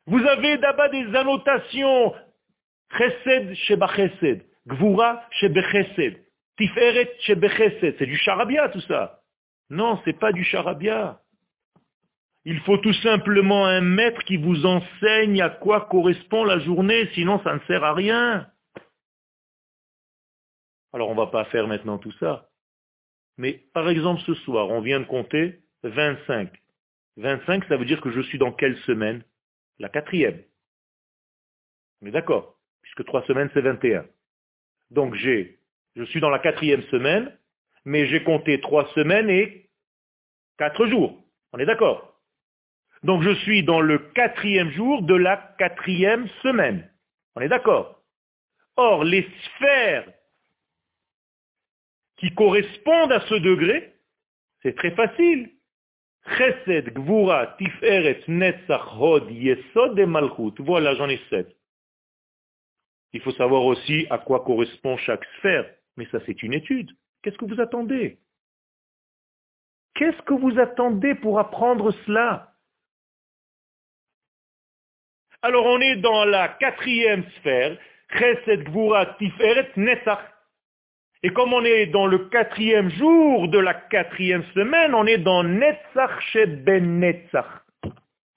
Vous 0.05 0.23
avez 0.25 0.57
d'abord 0.57 0.89
des 0.89 1.15
annotations. 1.15 2.13
Chesed 2.97 3.55
sheba 3.55 3.87
chesed. 3.95 4.45
Gvura 4.67 5.23
shebe 5.39 5.61
chesed. 5.71 6.17
Tiferet 6.57 7.11
shebe 7.21 7.49
chesed. 7.49 7.95
C'est 7.97 8.05
du 8.05 8.17
charabia 8.17 8.69
tout 8.69 8.81
ça. 8.81 9.21
Non, 9.69 10.01
c'est 10.06 10.17
pas 10.17 10.32
du 10.32 10.43
charabia. 10.43 11.21
Il 12.45 12.62
faut 12.62 12.77
tout 12.77 12.93
simplement 12.93 13.65
un 13.65 13.82
maître 13.82 14.23
qui 14.23 14.38
vous 14.38 14.65
enseigne 14.65 15.41
à 15.41 15.49
quoi 15.49 15.82
correspond 15.82 16.45
la 16.45 16.60
journée, 16.60 17.10
sinon 17.13 17.41
ça 17.43 17.53
ne 17.53 17.60
sert 17.67 17.84
à 17.84 17.93
rien. 17.93 18.49
Alors 20.93 21.10
on 21.10 21.13
ne 21.13 21.19
va 21.19 21.27
pas 21.27 21.45
faire 21.45 21.67
maintenant 21.67 21.97
tout 21.97 22.13
ça. 22.13 22.49
Mais 23.38 23.65
par 23.73 23.89
exemple 23.89 24.21
ce 24.21 24.34
soir, 24.34 24.69
on 24.69 24.80
vient 24.80 25.01
de 25.01 25.06
compter 25.06 25.60
25. 25.84 26.49
25, 27.17 27.65
ça 27.65 27.75
veut 27.75 27.86
dire 27.86 27.99
que 27.99 28.12
je 28.12 28.21
suis 28.21 28.38
dans 28.38 28.53
quelle 28.53 28.77
semaine? 28.80 29.23
La 29.80 29.89
quatrième. 29.89 30.41
On 32.01 32.06
est 32.06 32.12
d'accord, 32.12 32.58
puisque 32.82 33.03
trois 33.06 33.25
semaines 33.25 33.49
c'est 33.53 33.62
21. 33.62 34.06
Donc 34.91 35.15
j'ai, 35.15 35.60
je 35.95 36.03
suis 36.06 36.21
dans 36.21 36.30
la 36.30 36.39
quatrième 36.39 36.84
semaine, 36.84 37.38
mais 37.88 38.06
j'ai 38.08 38.21
compté 38.23 38.60
trois 38.60 38.86
semaines 38.93 39.30
et 39.30 39.69
quatre 40.58 40.86
jours. 40.88 41.23
On 41.54 41.60
est 41.60 41.65
d'accord 41.65 42.13
donc 43.04 43.21
je 43.21 43.34
suis 43.36 43.63
dans 43.63 43.80
le 43.80 44.00
quatrième 44.00 44.71
jour 44.71 45.04
de 45.04 45.15
la 45.15 45.38
quatrième 45.58 46.28
semaine. 46.41 46.91
On 47.36 47.41
est 47.41 47.47
d'accord 47.47 48.02
Or, 48.76 49.04
les 49.04 49.28
sphères 49.43 50.12
qui 52.17 52.34
correspondent 52.34 53.12
à 53.12 53.21
ce 53.28 53.36
degré, 53.36 53.93
c'est 54.62 54.76
très 54.76 54.91
facile. 54.91 55.52
Chesed, 56.38 56.93
Gvura, 56.93 57.56
Tiferet, 57.58 58.23
Netzach, 58.28 59.00
Hod, 59.00 59.32
Yesod 59.32 59.97
et 59.97 60.06
Malchut. 60.06 60.54
Voilà, 60.60 60.95
j'en 60.95 61.08
ai 61.08 61.21
sept. 61.30 61.56
Il 63.13 63.21
faut 63.21 63.32
savoir 63.32 63.63
aussi 63.63 64.06
à 64.10 64.17
quoi 64.17 64.43
correspond 64.43 64.97
chaque 64.97 65.23
sphère. 65.38 65.71
Mais 65.95 66.08
ça, 66.08 66.19
c'est 66.26 66.43
une 66.43 66.54
étude. 66.54 66.91
Qu'est-ce 67.27 67.39
que 67.39 67.53
vous 67.53 67.59
attendez? 67.59 68.19
Qu'est-ce 69.95 70.21
que 70.21 70.33
vous 70.33 70.57
attendez 70.59 71.13
pour 71.13 71.39
apprendre 71.39 71.91
cela? 72.05 72.53
Alors 75.41 75.65
on 75.65 75.81
est 75.81 75.97
dans 75.97 76.23
la 76.23 76.47
quatrième 76.47 77.29
sphère, 77.31 77.77
Chesed, 78.17 78.63
Gvura, 78.63 79.07
Tiferet, 79.17 79.73
Netzach. 79.75 80.21
Et 81.21 81.31
comme 81.31 81.51
on 81.51 81.65
est 81.65 81.87
dans 81.87 82.07
le 82.07 82.29
quatrième 82.29 82.89
jour 82.91 83.49
de 83.49 83.59
la 83.59 83.73
quatrième 83.73 84.45
semaine, 84.53 84.95
on 84.95 85.05
est 85.05 85.17
dans 85.17 85.43
Netzach 85.43 86.37
Ben 86.63 87.01
Netzach. 87.01 87.65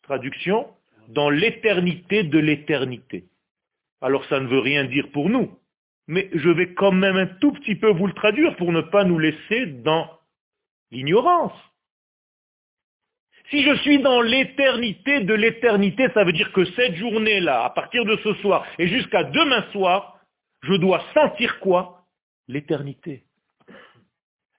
Traduction, 0.02 0.68
dans 1.06 1.30
l'éternité 1.30 2.24
de 2.24 2.40
l'éternité. 2.40 3.28
Alors 4.00 4.24
ça 4.24 4.40
ne 4.40 4.48
veut 4.48 4.58
rien 4.58 4.82
dire 4.82 5.12
pour 5.12 5.28
nous, 5.28 5.56
mais 6.10 6.28
je 6.32 6.50
vais 6.50 6.74
quand 6.74 6.90
même 6.90 7.16
un 7.16 7.26
tout 7.26 7.52
petit 7.52 7.76
peu 7.76 7.88
vous 7.92 8.08
le 8.08 8.12
traduire 8.12 8.56
pour 8.56 8.72
ne 8.72 8.80
pas 8.80 9.04
nous 9.04 9.20
laisser 9.20 9.66
dans 9.66 10.10
l'ignorance. 10.90 11.52
Si 13.48 13.62
je 13.62 13.76
suis 13.76 14.00
dans 14.00 14.20
l'éternité 14.20 15.20
de 15.20 15.34
l'éternité, 15.34 16.08
ça 16.12 16.24
veut 16.24 16.32
dire 16.32 16.50
que 16.52 16.64
cette 16.72 16.96
journée-là, 16.96 17.64
à 17.64 17.70
partir 17.70 18.04
de 18.04 18.16
ce 18.24 18.34
soir 18.34 18.66
et 18.80 18.88
jusqu'à 18.88 19.22
demain 19.22 19.64
soir, 19.70 20.18
je 20.62 20.74
dois 20.74 21.04
sentir 21.14 21.60
quoi? 21.60 22.04
L'éternité. 22.48 23.22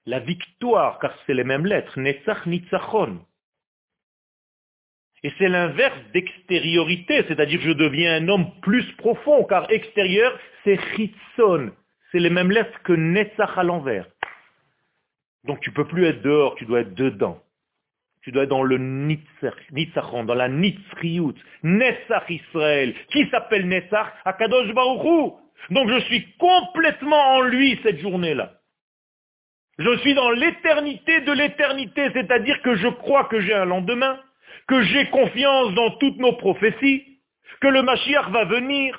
La 0.06 0.20
victoire, 0.20 0.98
car 1.00 1.14
c'est 1.26 1.34
les 1.34 1.44
mêmes 1.44 1.66
lettres. 1.66 1.98
Et 5.24 5.32
c'est 5.38 5.48
l'inverse 5.48 5.98
d'extériorité, 6.12 7.24
c'est-à-dire 7.28 7.60
je 7.62 7.72
deviens 7.72 8.16
un 8.16 8.28
homme 8.28 8.50
plus 8.60 8.84
profond, 8.96 9.44
car 9.44 9.70
extérieur, 9.70 10.36
c'est 10.64 10.78
Chitzon. 10.94 11.70
C'est 12.10 12.18
les 12.18 12.30
mêmes 12.30 12.50
lettres 12.50 12.82
que 12.82 12.92
Netzach 12.92 13.56
à 13.56 13.62
l'envers. 13.62 14.06
Donc 15.44 15.60
tu 15.60 15.70
peux 15.70 15.86
plus 15.86 16.06
être 16.06 16.22
dehors, 16.22 16.54
tu 16.56 16.66
dois 16.66 16.80
être 16.80 16.94
dedans. 16.94 17.40
Tu 18.22 18.30
dois 18.30 18.44
être 18.44 18.50
dans 18.50 18.62
le 18.62 18.78
Nitzachon, 18.78 20.24
dans 20.24 20.34
la 20.34 20.48
Nitzriut. 20.48 21.34
Netzach 21.62 22.28
Israël. 22.28 22.94
Qui 23.08 23.28
s'appelle 23.30 23.66
Netzach? 23.66 24.12
Akadosh 24.24 24.72
Baruchou. 24.72 25.38
Donc 25.70 25.88
je 25.88 26.00
suis 26.00 26.32
complètement 26.38 27.36
en 27.36 27.42
lui 27.42 27.78
cette 27.82 27.98
journée-là. 27.98 28.54
Je 29.78 29.96
suis 29.98 30.14
dans 30.14 30.30
l'éternité 30.30 31.22
de 31.22 31.32
l'éternité, 31.32 32.10
c'est-à-dire 32.12 32.60
que 32.62 32.76
je 32.76 32.88
crois 32.88 33.24
que 33.24 33.40
j'ai 33.40 33.54
un 33.54 33.64
lendemain, 33.64 34.20
que 34.68 34.82
j'ai 34.82 35.08
confiance 35.10 35.74
dans 35.74 35.90
toutes 35.98 36.18
nos 36.18 36.34
prophéties, 36.34 37.18
que 37.60 37.68
le 37.68 37.82
Mashiach 37.82 38.28
va 38.30 38.44
venir, 38.44 38.98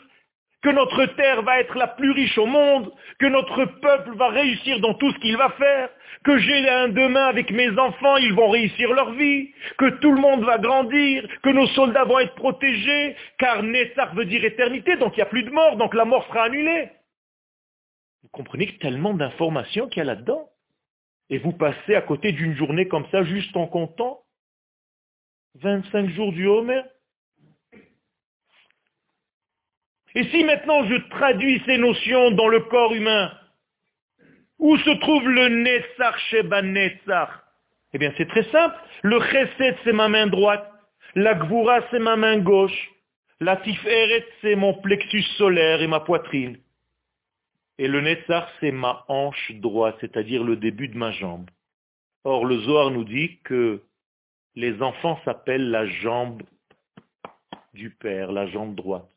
que 0.63 0.69
notre 0.69 1.05
terre 1.17 1.41
va 1.43 1.59
être 1.59 1.77
la 1.77 1.87
plus 1.87 2.11
riche 2.11 2.37
au 2.37 2.45
monde, 2.45 2.91
que 3.19 3.25
notre 3.25 3.65
peuple 3.65 4.15
va 4.15 4.29
réussir 4.29 4.79
dans 4.79 4.93
tout 4.93 5.11
ce 5.11 5.19
qu'il 5.19 5.35
va 5.35 5.49
faire, 5.51 5.89
que 6.23 6.37
j'ai 6.37 6.69
un 6.69 6.87
demain 6.87 7.25
avec 7.25 7.51
mes 7.51 7.69
enfants, 7.77 8.15
ils 8.17 8.33
vont 8.33 8.49
réussir 8.49 8.93
leur 8.93 9.11
vie, 9.11 9.51
que 9.77 9.89
tout 9.99 10.11
le 10.11 10.21
monde 10.21 10.43
va 10.45 10.57
grandir, 10.57 11.27
que 11.43 11.49
nos 11.49 11.67
soldats 11.67 12.05
vont 12.05 12.19
être 12.19 12.35
protégés, 12.35 13.15
car 13.37 13.61
Nessar 13.61 14.15
veut 14.15 14.25
dire 14.25 14.45
éternité, 14.45 14.95
donc 14.95 15.13
il 15.15 15.17
n'y 15.17 15.23
a 15.23 15.27
plus 15.27 15.43
de 15.43 15.51
mort, 15.51 15.75
donc 15.75 15.93
la 15.93 16.05
mort 16.05 16.25
sera 16.27 16.43
annulée. 16.43 16.89
Vous 18.23 18.29
comprenez 18.29 18.67
que 18.67 18.79
tellement 18.79 19.13
d'informations 19.13 19.89
qu'il 19.89 19.97
y 19.97 20.01
a 20.01 20.05
là-dedans? 20.05 20.47
Et 21.29 21.39
vous 21.39 21.51
passez 21.51 21.95
à 21.95 22.01
côté 22.01 22.31
d'une 22.31 22.55
journée 22.55 22.87
comme 22.87 23.05
ça 23.11 23.23
juste 23.23 23.55
en 23.57 23.67
comptant 23.67 24.22
25 25.55 26.09
jours 26.09 26.33
du 26.33 26.47
Homer 26.47 26.81
Et 30.15 30.23
si 30.25 30.43
maintenant 30.43 30.85
je 30.85 30.95
traduis 31.09 31.61
ces 31.65 31.77
notions 31.77 32.31
dans 32.31 32.47
le 32.47 32.61
corps 32.61 32.93
humain, 32.93 33.31
où 34.59 34.77
se 34.77 34.89
trouve 34.99 35.27
le 35.27 35.49
Netzach 35.49 36.17
Sheba 36.29 36.61
Netzach 36.61 37.29
Eh 37.93 37.97
bien 37.97 38.13
c'est 38.17 38.27
très 38.27 38.43
simple. 38.51 38.75
Le 39.01 39.19
Chesed 39.21 39.75
c'est 39.83 39.93
ma 39.93 40.07
main 40.07 40.27
droite, 40.27 40.69
la 41.15 41.33
Gvura 41.33 41.81
c'est 41.91 41.99
ma 41.99 42.15
main 42.15 42.37
gauche, 42.37 42.91
la 43.39 43.57
Tiferet 43.57 44.25
c'est 44.41 44.55
mon 44.55 44.73
plexus 44.75 45.23
solaire 45.37 45.81
et 45.81 45.87
ma 45.87 45.99
poitrine. 45.99 46.57
Et 47.77 47.87
le 47.87 48.01
Netzach 48.01 48.47
c'est 48.59 48.71
ma 48.71 49.05
hanche 49.07 49.51
droite, 49.53 49.97
c'est-à-dire 49.99 50.43
le 50.43 50.55
début 50.55 50.87
de 50.87 50.97
ma 50.97 51.11
jambe. 51.11 51.49
Or 52.23 52.45
le 52.45 52.59
Zohar 52.59 52.91
nous 52.91 53.03
dit 53.03 53.39
que 53.43 53.81
les 54.55 54.81
enfants 54.81 55.19
s'appellent 55.25 55.69
la 55.69 55.85
jambe 55.85 56.43
du 57.73 57.89
père, 57.89 58.31
la 58.31 58.47
jambe 58.47 58.75
droite. 58.75 59.09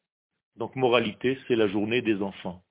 Donc 0.57 0.75
moralité, 0.77 1.38
c'est 1.46 1.57
la 1.57 1.68
journée 1.68 2.01
des 2.01 2.22
enfants. 2.22 2.62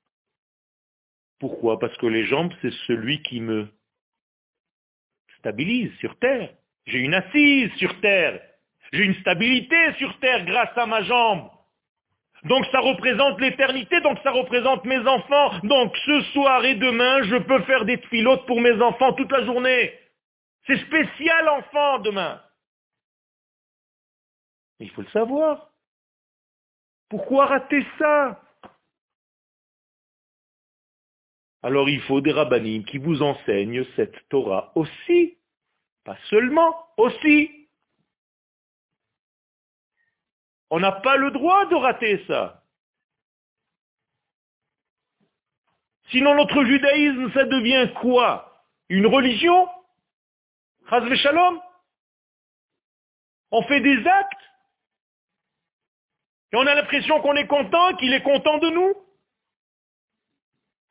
Pourquoi? 1.40 1.80
Parce 1.80 1.96
que 1.98 2.08
les 2.08 2.26
jambes, 2.26 2.52
c'est 2.62 2.74
celui 2.88 3.22
qui 3.22 3.40
me 3.40 3.68
stabilise 5.40 5.94
sur 6.00 6.18
terre. 6.18 6.50
J'ai 6.88 7.00
une 7.00 7.14
assise 7.14 7.72
sur 7.74 8.00
terre. 8.02 8.42
J'ai 8.92 9.04
une 9.04 9.16
stabilité 9.16 9.94
sur 9.98 10.18
terre 10.20 10.46
grâce 10.46 10.76
à 10.76 10.86
ma 10.86 11.04
jambe. 11.04 11.50
Donc 12.46 12.66
ça 12.72 12.80
représente 12.80 13.42
l'éternité, 13.42 14.00
donc 14.02 14.20
ça 14.24 14.32
représente 14.32 14.86
mes 14.86 15.00
enfants. 15.00 15.60
Donc 15.64 15.96
ce 16.06 16.22
soir 16.34 16.64
et 16.64 16.76
demain, 16.76 17.24
je 17.24 17.38
peux 17.38 17.62
faire 17.64 17.86
des 17.86 17.98
pilotes 17.98 18.46
pour 18.46 18.62
mes 18.62 18.80
enfants 18.82 19.14
toute 19.14 19.32
la 19.32 19.46
journée. 19.46 19.94
C'est 20.68 20.78
spécial 20.78 21.50
enfant 21.50 22.00
demain. 22.00 22.42
Il 24.80 24.90
faut 24.92 25.02
le 25.02 25.10
savoir. 25.10 25.72
Pourquoi 27.10 27.46
rater 27.46 27.86
ça? 27.98 28.42
Alors 31.62 31.90
il 31.90 32.02
faut 32.02 32.22
des 32.22 32.32
rabbinim 32.32 32.84
qui 32.86 32.98
vous 32.98 33.22
enseignent 33.22 33.86
cette 33.96 34.28
Torah 34.30 34.72
aussi. 34.76 35.38
Pas 36.04 36.18
seulement, 36.30 36.88
aussi. 36.98 37.68
On 40.70 40.80
n'a 40.80 40.92
pas 40.92 41.16
le 41.18 41.32
droit 41.32 41.66
de 41.66 41.76
rater 41.76 42.24
ça. 42.28 42.64
Sinon 46.12 46.36
notre 46.36 46.64
judaïsme, 46.64 47.32
ça 47.34 47.46
devient 47.46 47.92
quoi? 48.00 48.64
Une 48.90 49.08
religion? 49.08 49.68
Shalom? 50.88 51.60
On 53.50 53.64
fait 53.64 53.82
des 53.82 54.06
actes? 54.06 54.55
Et 56.56 56.58
on 56.58 56.68
a 56.68 56.76
l'impression 56.76 57.20
qu'on 57.20 57.36
est 57.36 57.48
content, 57.48 57.96
qu'il 57.98 58.14
est 58.14 58.24
content 58.24 58.58
de 58.60 58.70
nous. 58.70 58.94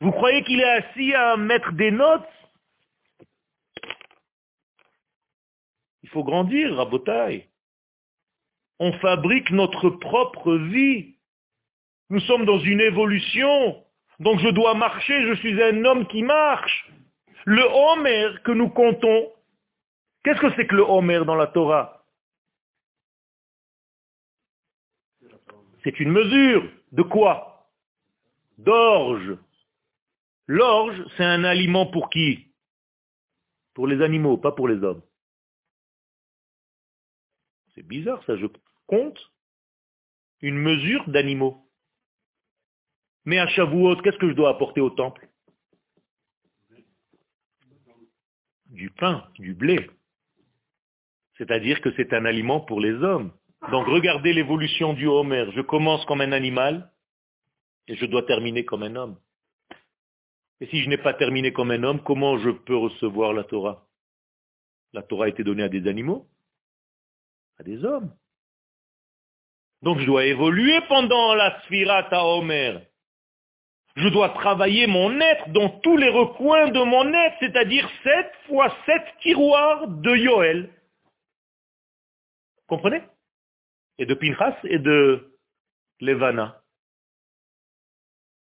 Vous 0.02 0.12
croyez 0.12 0.42
qu'il 0.42 0.60
est 0.60 0.68
assis 0.68 1.14
à 1.14 1.38
mettre 1.38 1.72
des 1.72 1.90
notes? 1.90 2.28
Il 6.02 6.10
faut 6.10 6.22
grandir, 6.22 6.76
Rabotaille. 6.76 7.48
On 8.78 8.92
fabrique 8.98 9.50
notre 9.52 9.88
propre 9.88 10.54
vie. 10.54 11.16
Nous 12.10 12.20
sommes 12.20 12.44
dans 12.44 12.58
une 12.58 12.82
évolution. 12.82 13.82
Donc 14.20 14.40
je 14.40 14.48
dois 14.48 14.74
marcher, 14.74 15.22
je 15.28 15.34
suis 15.36 15.62
un 15.62 15.82
homme 15.86 16.06
qui 16.08 16.22
marche. 16.22 16.90
Le 17.46 17.62
Homer 17.62 18.34
que 18.44 18.52
nous 18.52 18.68
comptons, 18.68 19.32
qu'est-ce 20.24 20.40
que 20.40 20.54
c'est 20.56 20.66
que 20.66 20.76
le 20.76 20.82
Homer 20.82 21.24
dans 21.24 21.36
la 21.36 21.46
Torah? 21.46 22.03
C'est 25.82 26.00
une 26.00 26.10
mesure. 26.10 26.70
De 26.92 27.02
quoi? 27.02 27.70
D'orge. 28.58 29.36
L'orge, 30.46 31.04
c'est 31.16 31.24
un 31.24 31.44
aliment 31.44 31.86
pour 31.86 32.10
qui? 32.10 32.48
Pour 33.74 33.86
les 33.86 34.02
animaux, 34.02 34.36
pas 34.36 34.52
pour 34.52 34.68
les 34.68 34.82
hommes. 34.82 35.02
C'est 37.74 37.82
bizarre 37.82 38.22
ça, 38.24 38.36
je 38.36 38.46
compte 38.86 39.18
une 40.40 40.58
mesure 40.58 41.08
d'animaux. 41.08 41.66
Mais 43.24 43.38
à 43.38 43.46
Shavuot, 43.48 43.96
qu'est-ce 44.02 44.18
que 44.18 44.28
je 44.28 44.34
dois 44.34 44.50
apporter 44.50 44.80
au 44.80 44.90
temple? 44.90 45.28
Du 48.66 48.90
pain, 48.90 49.26
du 49.38 49.54
blé. 49.54 49.90
C'est-à-dire 51.38 51.80
que 51.80 51.92
c'est 51.96 52.12
un 52.12 52.24
aliment 52.26 52.60
pour 52.60 52.80
les 52.80 52.92
hommes. 52.92 53.32
Donc 53.70 53.86
regardez 53.86 54.32
l'évolution 54.32 54.92
du 54.92 55.06
Homer. 55.06 55.46
Je 55.54 55.60
commence 55.62 56.04
comme 56.06 56.20
un 56.20 56.32
animal 56.32 56.90
et 57.88 57.96
je 57.96 58.06
dois 58.06 58.22
terminer 58.22 58.64
comme 58.64 58.82
un 58.82 58.94
homme. 58.94 59.18
Et 60.60 60.66
si 60.66 60.82
je 60.82 60.88
n'ai 60.88 60.98
pas 60.98 61.14
terminé 61.14 61.52
comme 61.52 61.70
un 61.70 61.82
homme, 61.82 62.02
comment 62.02 62.38
je 62.38 62.50
peux 62.50 62.76
recevoir 62.76 63.32
la 63.32 63.44
Torah? 63.44 63.86
La 64.92 65.02
Torah 65.02 65.26
a 65.26 65.28
été 65.28 65.42
donnée 65.42 65.64
à 65.64 65.68
des 65.68 65.88
animaux, 65.88 66.26
à 67.58 67.62
des 67.62 67.84
hommes. 67.84 68.14
Donc 69.82 69.98
je 69.98 70.06
dois 70.06 70.24
évoluer 70.24 70.80
pendant 70.88 71.34
la 71.34 71.60
Sfirat 71.62 72.08
à 72.10 72.24
Homer. 72.24 72.78
Je 73.96 74.08
dois 74.08 74.30
travailler 74.30 74.86
mon 74.86 75.20
être 75.20 75.50
dans 75.50 75.68
tous 75.80 75.96
les 75.96 76.08
recoins 76.08 76.68
de 76.68 76.82
mon 76.82 77.12
être, 77.12 77.36
c'est-à-dire 77.40 77.88
sept 78.02 78.32
fois 78.46 78.74
sept 78.86 79.04
tiroirs 79.22 79.88
de 79.88 80.16
Yoel. 80.16 80.70
Comprenez? 82.66 83.02
Et 83.98 84.06
de 84.06 84.14
Pinchas 84.14 84.58
et 84.64 84.78
de 84.78 85.38
Levana. 86.00 86.62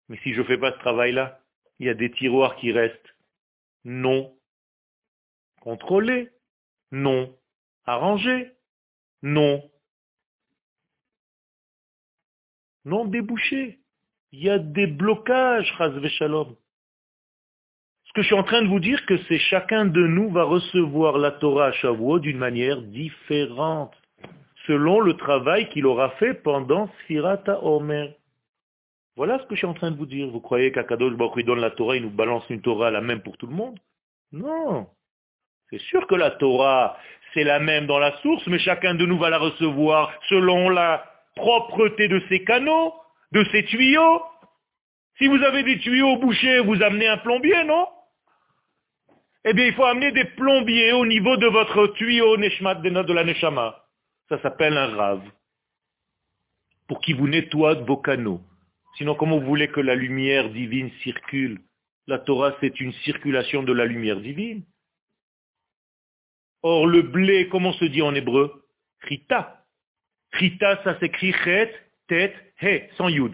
Mais 0.07 0.17
si 0.23 0.33
je 0.33 0.41
ne 0.41 0.45
fais 0.45 0.57
pas 0.57 0.73
ce 0.73 0.79
travail-là, 0.79 1.39
il 1.79 1.87
y 1.87 1.89
a 1.89 1.93
des 1.93 2.11
tiroirs 2.11 2.55
qui 2.57 2.71
restent 2.71 3.15
non 3.83 4.35
contrôlés, 5.61 6.29
non 6.91 7.37
arrangés, 7.85 8.51
non, 9.21 9.69
non 12.85 13.05
débouchés. 13.05 13.79
Il 14.31 14.43
y 14.43 14.49
a 14.49 14.59
des 14.59 14.87
blocages, 14.87 15.73
Shalom. 16.17 16.55
Ce 18.03 18.13
que 18.13 18.21
je 18.21 18.27
suis 18.27 18.35
en 18.35 18.43
train 18.43 18.61
de 18.61 18.67
vous 18.67 18.79
dire, 18.79 19.05
que 19.05 19.17
c'est 19.27 19.39
chacun 19.39 19.85
de 19.85 20.01
nous 20.01 20.31
va 20.31 20.43
recevoir 20.43 21.17
la 21.17 21.31
Torah 21.31 21.67
à 21.67 21.71
Shavuot 21.71 22.19
d'une 22.19 22.37
manière 22.37 22.81
différente 22.81 23.95
selon 24.69 24.99
le 24.99 25.15
travail 25.17 25.67
qu'il 25.69 25.87
aura 25.87 26.11
fait 26.19 26.35
pendant 26.35 26.89
Sfirata 26.99 27.63
Omer. 27.63 28.13
Voilà 29.15 29.39
ce 29.39 29.43
que 29.45 29.55
je 29.55 29.61
suis 29.61 29.67
en 29.67 29.73
train 29.73 29.89
de 29.89 29.97
vous 29.97 30.05
dire. 30.05 30.27
Vous 30.29 30.41
croyez 30.41 30.71
qu'Akadosh 30.71 31.15
Baruch 31.15 31.43
donne 31.43 31.59
la 31.59 31.71
Torah, 31.71 31.95
il 31.95 32.03
nous 32.03 32.11
balance 32.11 32.47
une 32.51 32.61
Torah 32.61 32.91
la 32.91 33.01
même 33.01 33.21
pour 33.23 33.35
tout 33.37 33.47
le 33.47 33.55
monde? 33.55 33.79
Non. 34.31 34.85
C'est 35.71 35.81
sûr 35.81 36.05
que 36.05 36.13
la 36.13 36.29
Torah, 36.29 36.97
c'est 37.33 37.43
la 37.43 37.59
même 37.59 37.87
dans 37.87 37.97
la 37.97 38.15
source, 38.17 38.45
mais 38.45 38.59
chacun 38.59 38.93
de 38.93 39.07
nous 39.07 39.17
va 39.17 39.31
la 39.31 39.39
recevoir 39.39 40.13
selon 40.29 40.69
la 40.69 41.03
propreté 41.35 42.07
de 42.07 42.21
ses 42.29 42.43
canaux, 42.43 42.93
de 43.31 43.43
ses 43.45 43.65
tuyaux. 43.65 44.21
Si 45.17 45.27
vous 45.27 45.41
avez 45.43 45.63
des 45.63 45.79
tuyaux 45.79 46.17
bouchés, 46.17 46.59
vous 46.59 46.81
amenez 46.83 47.07
un 47.07 47.17
plombier, 47.17 47.63
non? 47.63 47.87
Eh 49.45 49.53
bien, 49.53 49.65
il 49.65 49.73
faut 49.73 49.85
amener 49.85 50.11
des 50.11 50.25
plombiers 50.25 50.91
au 50.93 51.07
niveau 51.07 51.37
de 51.37 51.47
votre 51.47 51.87
tuyau 51.87 52.37
Neshmat 52.37 52.75
de 52.75 53.13
la 53.13 53.23
Neshama. 53.23 53.88
Ça 54.29 54.41
s'appelle 54.41 54.77
un 54.77 54.95
rave. 54.95 55.27
Pour 56.87 57.01
qu'il 57.01 57.15
vous 57.17 57.27
nettoie 57.27 57.75
vos 57.75 57.97
canaux. 57.97 58.41
Sinon, 58.97 59.15
comment 59.15 59.39
vous 59.39 59.45
voulez 59.45 59.67
que 59.67 59.79
la 59.79 59.95
lumière 59.95 60.49
divine 60.49 60.91
circule? 61.03 61.61
La 62.07 62.19
Torah, 62.19 62.55
c'est 62.59 62.79
une 62.79 62.93
circulation 62.93 63.63
de 63.63 63.73
la 63.73 63.85
lumière 63.85 64.19
divine. 64.19 64.63
Or, 66.61 66.87
le 66.87 67.01
blé, 67.01 67.47
comment 67.49 67.73
se 67.73 67.85
dit 67.85 68.01
en 68.01 68.15
hébreu? 68.15 68.65
Rita. 69.01 69.65
Rita, 70.33 70.83
ça 70.83 70.99
s'écrit 70.99 71.33
chet, 71.33 71.73
tête, 72.07 72.35
he, 72.61 72.89
sans 72.97 73.09
yud. 73.09 73.33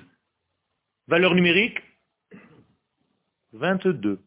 Valeur 1.08 1.36
numérique? 1.36 1.80
22. 3.54 4.22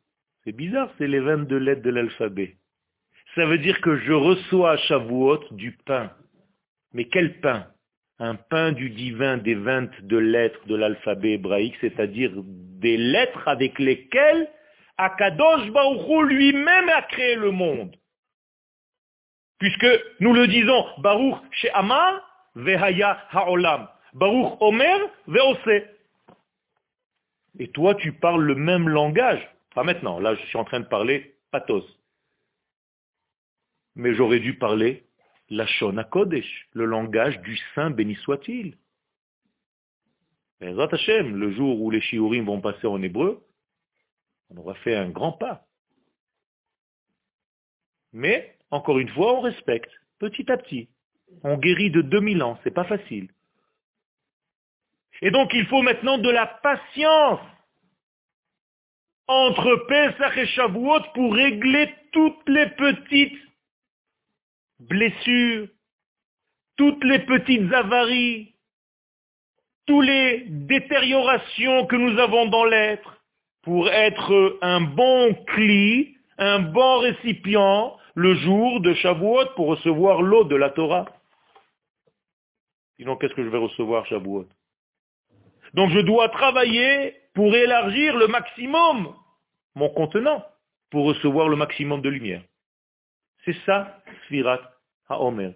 C'est 0.45 0.53
bizarre, 0.53 0.91
c'est 0.99 1.07
les 1.07 1.21
22 1.21 1.57
lettres 1.59 1.83
de 1.83 1.91
l'alphabet. 1.91 2.57
Ça 3.35 3.47
veut 3.47 3.59
dire 3.59 3.81
que 3.81 3.99
je 3.99 4.13
reçois 4.13 4.73
à 4.73 4.77
Shavuot 4.77 5.45
du 5.53 5.73
pain. 5.85 6.13
Mais 6.93 7.07
quel 7.07 7.41
pain? 7.41 7.67
Un 8.19 8.35
pain 8.35 8.73
du 8.73 8.91
divin 8.91 9.37
des 9.37 9.55
vingt 9.55 9.91
de 10.03 10.17
lettres 10.17 10.67
de 10.67 10.75
l'alphabet 10.75 11.33
hébraïque, 11.33 11.77
c'est-à-dire 11.81 12.33
des 12.35 12.97
lettres 12.97 13.47
avec 13.47 13.79
lesquelles 13.79 14.51
Akadosh 14.97 15.71
Baruch 15.71 16.29
lui-même 16.29 16.89
a 16.89 17.03
créé 17.03 17.37
le 17.37 17.53
monde. 17.53 17.95
Puisque 19.59 19.87
nous 20.21 20.33
le 20.33 20.49
disons, 20.49 20.85
Baruch 20.99 21.37
She'amar 21.53 22.21
Vehaya 22.55 23.25
Ha'olam. 23.31 23.89
Baruch 24.15 24.57
Omer 24.61 24.99
Ve'ose. 25.27 25.83
Et 27.61 27.69
toi, 27.69 27.95
tu 27.95 28.13
parles 28.13 28.43
le 28.43 28.55
même 28.55 28.89
langage. 28.89 29.49
Pas 29.75 29.85
maintenant, 29.85 30.19
là 30.19 30.35
je 30.35 30.45
suis 30.47 30.59
en 30.59 30.65
train 30.65 30.81
de 30.81 30.87
parler 30.87 31.37
pathos. 31.51 31.85
Mais 33.95 34.15
j'aurais 34.15 34.41
dû 34.41 34.55
parler 34.59 35.08
la 35.51 35.67
Shona 35.67 36.05
Kodesh, 36.05 36.69
le 36.73 36.85
langage 36.85 37.41
du 37.41 37.57
Saint 37.75 37.91
béni 37.91 38.15
soit-il. 38.17 38.77
Le 40.61 41.53
jour 41.53 41.81
où 41.81 41.91
les 41.91 42.01
shiurim 42.01 42.45
vont 42.45 42.61
passer 42.61 42.87
en 42.87 43.01
hébreu, 43.03 43.45
on 44.51 44.57
aura 44.57 44.75
fait 44.75 44.97
un 44.97 45.09
grand 45.09 45.33
pas. 45.33 45.65
Mais, 48.13 48.57
encore 48.71 48.99
une 48.99 49.09
fois, 49.11 49.39
on 49.39 49.41
respecte, 49.41 49.91
petit 50.19 50.51
à 50.51 50.57
petit. 50.57 50.89
On 51.45 51.59
guérit 51.59 51.91
de 51.91 52.03
2000 52.03 52.43
ans, 52.43 52.59
c'est 52.65 52.75
pas 52.75 52.85
facile. 52.85 53.29
Et 55.21 55.31
donc 55.31 55.53
il 55.53 55.67
faut 55.67 55.83
maintenant 55.83 56.19
de 56.19 56.31
la 56.31 56.47
patience 56.47 57.41
entre 59.27 59.87
Pesach 59.89 60.37
et 60.39 60.47
Shavuot 60.47 61.03
pour 61.15 61.35
régler 61.35 61.95
toutes 62.13 62.49
les 62.49 62.69
petites 62.71 63.39
blessures, 64.81 65.69
toutes 66.77 67.03
les 67.05 67.21
petites 67.21 67.73
avaries, 67.73 68.55
toutes 69.87 70.07
les 70.07 70.45
détériorations 70.49 71.87
que 71.87 71.97
nous 71.97 72.19
avons 72.19 72.47
dans 72.47 72.65
l'être, 72.65 73.23
pour 73.63 73.89
être 73.89 74.59
un 74.63 74.81
bon 74.81 75.35
cli, 75.47 76.17
un 76.39 76.61
bon 76.61 77.01
récipient 77.01 77.97
le 78.15 78.35
jour 78.37 78.81
de 78.81 78.95
Shavuot 78.95 79.47
pour 79.57 79.69
recevoir 79.69 80.23
l'eau 80.23 80.45
de 80.45 80.57
la 80.57 80.71
Torah. 80.71 81.07
Sinon, 82.99 83.17
qu'est-ce 83.17 83.35
que 83.35 83.45
je 83.45 83.49
vais 83.49 83.59
recevoir 83.59 84.07
Shavuot? 84.07 84.49
Donc 85.75 85.91
je 85.91 86.01
dois 86.01 86.29
travailler 86.29 87.15
pour 87.35 87.55
élargir 87.55 88.17
le 88.17 88.27
maximum 88.27 89.15
mon 89.75 89.89
contenant, 89.91 90.45
pour 90.91 91.07
recevoir 91.07 91.49
le 91.49 91.57
maximum 91.57 92.01
de 92.01 92.09
lumière. 92.09 92.43
C'est 93.49 93.65
ça, 93.65 94.03
Sfirat 94.27 94.61
HaOmer. 95.09 95.55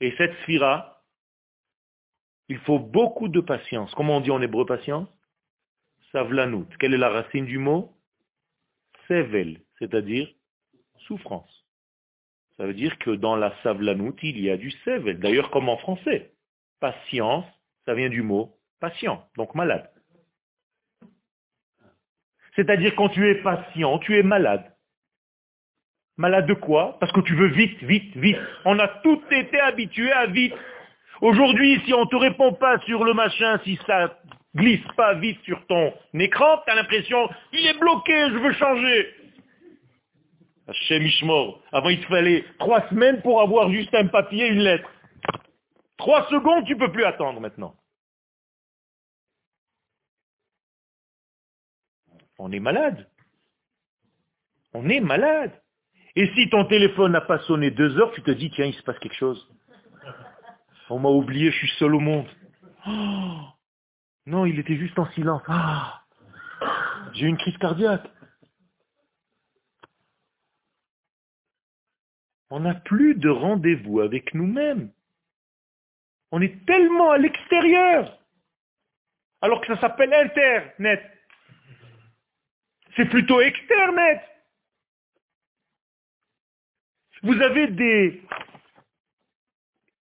Et 0.00 0.14
cette 0.16 0.34
Sphira, 0.38 1.04
il 2.48 2.58
faut 2.60 2.78
beaucoup 2.78 3.28
de 3.28 3.42
patience. 3.42 3.94
Comment 3.94 4.16
on 4.16 4.20
dit 4.22 4.30
en 4.30 4.40
hébreu 4.40 4.64
patience? 4.64 5.06
Savlanout. 6.12 6.66
Quelle 6.78 6.94
est 6.94 6.98
la 6.98 7.10
racine 7.10 7.44
du 7.44 7.58
mot? 7.58 7.94
Sevel, 9.06 9.60
c'est-à-dire 9.78 10.32
souffrance. 11.00 11.66
Ça 12.56 12.64
veut 12.64 12.72
dire 12.72 12.98
que 12.98 13.10
dans 13.10 13.36
la 13.36 13.54
savlanout, 13.62 14.16
il 14.22 14.40
y 14.40 14.48
a 14.48 14.56
du 14.56 14.70
sevel. 14.70 15.18
D'ailleurs, 15.18 15.50
comme 15.50 15.68
en 15.68 15.76
français. 15.76 16.32
Patience, 16.80 17.44
ça 17.84 17.92
vient 17.92 18.08
du 18.08 18.22
mot 18.22 18.58
patient, 18.80 19.28
donc 19.36 19.54
malade. 19.54 19.92
C'est-à-dire 22.56 22.96
quand 22.96 23.10
tu 23.10 23.28
es 23.28 23.42
patient, 23.42 23.98
tu 23.98 24.16
es 24.16 24.22
malade. 24.22 24.71
Malade 26.16 26.46
de 26.46 26.54
quoi? 26.54 26.98
Parce 27.00 27.12
que 27.12 27.20
tu 27.20 27.34
veux 27.34 27.48
vite, 27.48 27.82
vite, 27.82 28.16
vite. 28.16 28.36
On 28.64 28.78
a 28.78 28.88
tout 28.88 29.22
été 29.30 29.58
habitué 29.60 30.12
à 30.12 30.26
vite. 30.26 30.54
Aujourd'hui, 31.20 31.80
si 31.84 31.94
on 31.94 32.02
ne 32.02 32.10
te 32.10 32.16
répond 32.16 32.52
pas 32.52 32.78
sur 32.80 33.04
le 33.04 33.14
machin, 33.14 33.60
si 33.64 33.78
ça 33.86 34.18
glisse 34.54 34.86
pas 34.96 35.14
vite 35.14 35.40
sur 35.44 35.64
ton 35.66 35.94
écran, 36.14 36.58
tu 36.64 36.72
as 36.72 36.74
l'impression, 36.74 37.30
il 37.52 37.66
est 37.66 37.78
bloqué, 37.78 38.28
je 38.30 38.38
veux 38.38 38.52
changer. 38.52 39.14
Hachem 40.68 41.02
Ishmor. 41.02 41.62
Avant, 41.72 41.88
il 41.88 42.00
te 42.00 42.06
fallait 42.06 42.44
trois 42.58 42.88
semaines 42.88 43.22
pour 43.22 43.40
avoir 43.40 43.70
juste 43.70 43.94
un 43.94 44.06
papier, 44.06 44.48
une 44.48 44.60
lettre. 44.60 44.88
Trois 45.96 46.28
secondes, 46.28 46.64
tu 46.66 46.74
ne 46.74 46.78
peux 46.78 46.92
plus 46.92 47.04
attendre 47.04 47.40
maintenant. 47.40 47.76
On 52.38 52.50
est 52.50 52.60
malade. 52.60 53.08
On 54.74 54.88
est 54.88 55.00
malade. 55.00 55.61
Et 56.14 56.30
si 56.34 56.50
ton 56.50 56.66
téléphone 56.66 57.12
n'a 57.12 57.20
pas 57.22 57.38
sonné 57.40 57.70
deux 57.70 57.98
heures, 57.98 58.12
tu 58.12 58.22
te 58.22 58.30
dis, 58.30 58.50
tiens, 58.50 58.66
il 58.66 58.74
se 58.74 58.82
passe 58.82 58.98
quelque 58.98 59.16
chose. 59.16 59.48
On 60.90 60.98
m'a 60.98 61.08
oublié, 61.08 61.50
je 61.50 61.56
suis 61.56 61.72
seul 61.78 61.94
au 61.94 62.00
monde. 62.00 62.26
Oh 62.86 63.52
non, 64.26 64.46
il 64.46 64.58
était 64.58 64.76
juste 64.76 64.98
en 64.98 65.10
silence. 65.12 65.42
Ah 65.48 66.02
J'ai 67.14 67.26
une 67.26 67.38
crise 67.38 67.56
cardiaque. 67.56 68.06
On 72.50 72.60
n'a 72.60 72.74
plus 72.74 73.14
de 73.14 73.30
rendez-vous 73.30 74.00
avec 74.00 74.34
nous-mêmes. 74.34 74.92
On 76.30 76.40
est 76.42 76.64
tellement 76.66 77.10
à 77.10 77.18
l'extérieur. 77.18 78.18
Alors 79.40 79.60
que 79.62 79.74
ça 79.74 79.80
s'appelle 79.80 80.12
Internet. 80.12 81.02
C'est 82.96 83.08
plutôt 83.08 83.40
externet. 83.40 84.20
Vous 87.22 87.40
avez 87.40 87.68
des, 87.68 88.22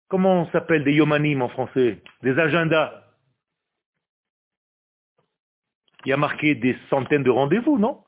comment 0.08 0.42
on 0.42 0.52
s'appelle, 0.52 0.84
des 0.84 0.94
yomanim 0.94 1.42
en 1.42 1.50
français, 1.50 2.02
des 2.24 2.38
agendas. 2.40 3.04
Il 6.04 6.10
y 6.10 6.14
a 6.14 6.18
marqué 6.18 6.56
des 6.56 6.76
centaines 6.90 7.24
de 7.24 7.30
rendez-vous, 7.30 7.78
non? 7.78 8.04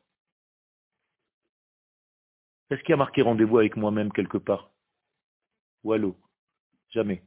Est-ce 2.71 2.81
qu'il 2.81 2.89
y 2.89 2.93
a 2.93 2.97
marqué 2.97 3.21
rendez-vous 3.21 3.59
avec 3.59 3.75
moi-même 3.75 4.11
quelque 4.11 4.39
part? 4.39 4.71
Ou 5.83 5.93
allô 5.93 6.17
Jamais. 6.89 7.21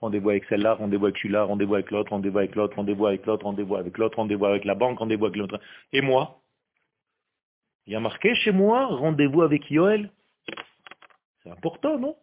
Rendez-vous 0.00 0.30
avec 0.30 0.44
celle-là, 0.44 0.74
rendez-vous 0.74 1.06
avec 1.06 1.16
celui-là, 1.18 1.44
rendez-vous 1.44 1.74
avec 1.74 1.90
l'autre, 1.90 2.10
rendez-vous 2.12 2.38
avec 2.38 2.54
l'autre, 2.54 2.76
rendez-vous 2.76 3.06
avec 3.06 3.26
l'autre, 3.26 3.44
rendez-vous 3.44 3.76
avec 3.76 3.98
l'autre, 3.98 4.16
rendez-vous 4.18 4.46
avec 4.46 4.64
la 4.64 4.76
banque, 4.76 4.98
rendez-vous 5.00 5.26
avec 5.26 5.36
l'autre. 5.36 5.60
Et 5.92 6.00
moi? 6.00 6.42
Il 7.86 7.92
y 7.92 7.96
a 7.96 8.00
marqué 8.00 8.34
chez 8.36 8.52
moi, 8.52 8.86
rendez-vous 8.86 9.42
avec 9.42 9.68
Yoel? 9.68 10.10
C'est 11.42 11.50
important, 11.50 11.98
non? 11.98 12.16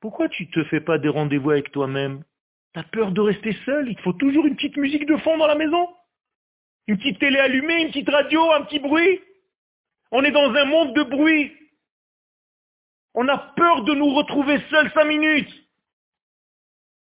Pourquoi 0.00 0.28
tu 0.28 0.46
ne 0.46 0.50
te 0.50 0.64
fais 0.64 0.80
pas 0.80 0.98
des 0.98 1.08
rendez-vous 1.08 1.50
avec 1.50 1.70
toi-même? 1.72 2.24
Tu 2.72 2.80
as 2.80 2.84
peur 2.84 3.12
de 3.12 3.20
rester 3.20 3.52
seul? 3.64 3.88
Il 3.88 3.96
te 3.96 4.02
faut 4.02 4.12
toujours 4.12 4.46
une 4.46 4.56
petite 4.56 4.76
musique 4.76 5.06
de 5.06 5.16
fond 5.18 5.36
dans 5.36 5.46
la 5.46 5.54
maison? 5.54 5.88
Une 6.86 6.96
petite 6.96 7.20
télé 7.20 7.38
allumée, 7.38 7.82
une 7.82 7.88
petite 7.88 8.08
radio, 8.08 8.52
un 8.52 8.62
petit 8.64 8.78
bruit? 8.78 9.20
On 10.10 10.24
est 10.24 10.30
dans 10.32 10.52
un 10.52 10.64
monde 10.64 10.94
de 10.94 11.02
bruit. 11.04 11.56
On 13.14 13.28
a 13.28 13.38
peur 13.38 13.84
de 13.84 13.94
nous 13.94 14.14
retrouver 14.14 14.60
seuls 14.70 14.90
cinq 14.92 15.04
minutes. 15.04 15.52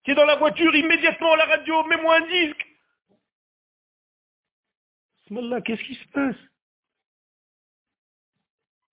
Tu 0.04 0.12
es 0.12 0.16
dans 0.16 0.26
la 0.26 0.36
voiture, 0.36 0.76
immédiatement 0.76 1.34
à 1.34 1.38
la 1.38 1.46
radio, 1.46 1.84
mets-moi 1.86 2.18
un 2.18 2.28
disque. 2.28 2.68
Smallah, 5.28 5.62
qu'est-ce 5.62 5.84
qui 5.84 5.96
se 5.96 6.08
passe? 6.10 6.36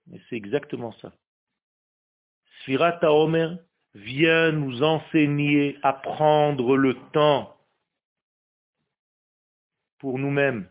Mais 0.06 0.20
c'est 0.28 0.36
exactement 0.36 0.92
ça. 1.00 1.12
Sfirat 2.68 3.00
Omer 3.02 3.56
vient 3.94 4.52
nous 4.52 4.82
enseigner 4.82 5.78
à 5.82 5.94
prendre 5.94 6.76
le 6.76 6.92
temps 7.12 7.56
pour 9.98 10.18
nous-mêmes. 10.18 10.68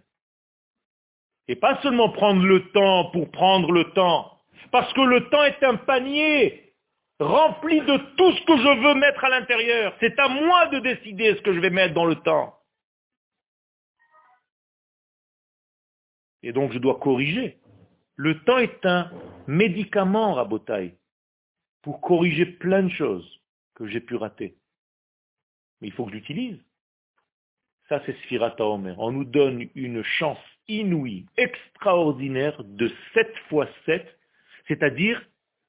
Et 1.47 1.55
pas 1.55 1.81
seulement 1.81 2.11
prendre 2.11 2.43
le 2.43 2.69
temps 2.69 3.09
pour 3.09 3.31
prendre 3.31 3.71
le 3.71 3.91
temps, 3.93 4.39
parce 4.71 4.93
que 4.93 5.01
le 5.01 5.27
temps 5.29 5.43
est 5.43 5.63
un 5.63 5.77
panier 5.77 6.71
rempli 7.19 7.81
de 7.81 7.97
tout 8.15 8.31
ce 8.31 8.45
que 8.45 8.57
je 8.57 8.87
veux 8.87 8.93
mettre 8.93 9.25
à 9.25 9.29
l'intérieur. 9.29 9.95
C'est 9.99 10.19
à 10.19 10.27
moi 10.27 10.67
de 10.67 10.77
décider 10.77 11.35
ce 11.35 11.41
que 11.41 11.51
je 11.51 11.59
vais 11.59 11.71
mettre 11.71 11.95
dans 11.95 12.05
le 12.05 12.17
temps. 12.17 12.59
Et 16.43 16.51
donc 16.51 16.73
je 16.73 16.77
dois 16.77 16.99
corriger. 16.99 17.57
Le 18.17 18.39
temps 18.43 18.59
est 18.59 18.85
un 18.85 19.09
médicament, 19.47 20.35
Rabotaille, 20.35 20.93
pour 21.87 22.01
corriger 22.01 22.45
plein 22.45 22.83
de 22.83 22.89
choses 22.89 23.41
que 23.73 23.87
j'ai 23.87 24.01
pu 24.01 24.15
rater. 24.15 24.57
Mais 25.79 25.87
il 25.87 25.93
faut 25.93 26.05
que 26.05 26.11
j'utilise. 26.11 26.59
Ça, 27.87 28.03
c'est 28.05 28.13
Sfirata 28.23 28.65
Omer. 28.65 28.99
On 28.99 29.13
nous 29.13 29.23
donne 29.23 29.69
une 29.73 30.03
chance 30.03 30.37
inouïe, 30.67 31.27
extraordinaire 31.37 32.61
de 32.65 32.91
7 33.13 33.33
fois 33.47 33.69
7, 33.85 34.05
c'est-à-dire 34.67 35.25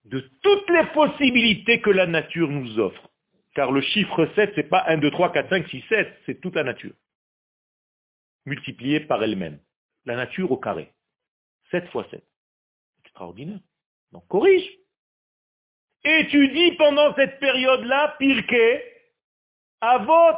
de 0.07 0.19
toutes 0.43 0.69
les 0.71 0.87
possibilités 0.87 1.81
que 1.81 1.91
la 1.91 2.09
nature 2.09 2.49
nous 2.49 2.81
offre. 2.81 3.13
Car 3.55 3.71
le 3.71 3.81
chiffre 3.81 4.29
7, 4.35 4.55
c'est 4.57 4.69
pas 4.69 4.83
1, 4.89 4.99
2, 4.99 5.13
3, 5.13 5.31
4, 5.31 5.49
5, 5.51 5.69
6, 5.69 5.85
7, 5.89 6.19
c'est 6.27 6.41
toute 6.41 6.57
la 6.57 6.65
nature. 6.65 6.95
Multipliée 8.45 8.99
par 8.99 9.23
elle-même. 9.23 9.61
La 10.05 10.17
nature 10.17 10.51
au 10.51 10.57
carré. 10.57 10.93
7 11.71 11.89
fois 11.91 12.09
7. 12.11 12.25
Extraordinaire. 13.05 13.61
Donc 14.11 14.27
corrige. 14.27 14.69
Étudie 16.05 16.73
pendant 16.77 17.15
cette 17.15 17.39
période-là, 17.41 18.17
Pirke, 18.19 18.83
vote. 20.05 20.37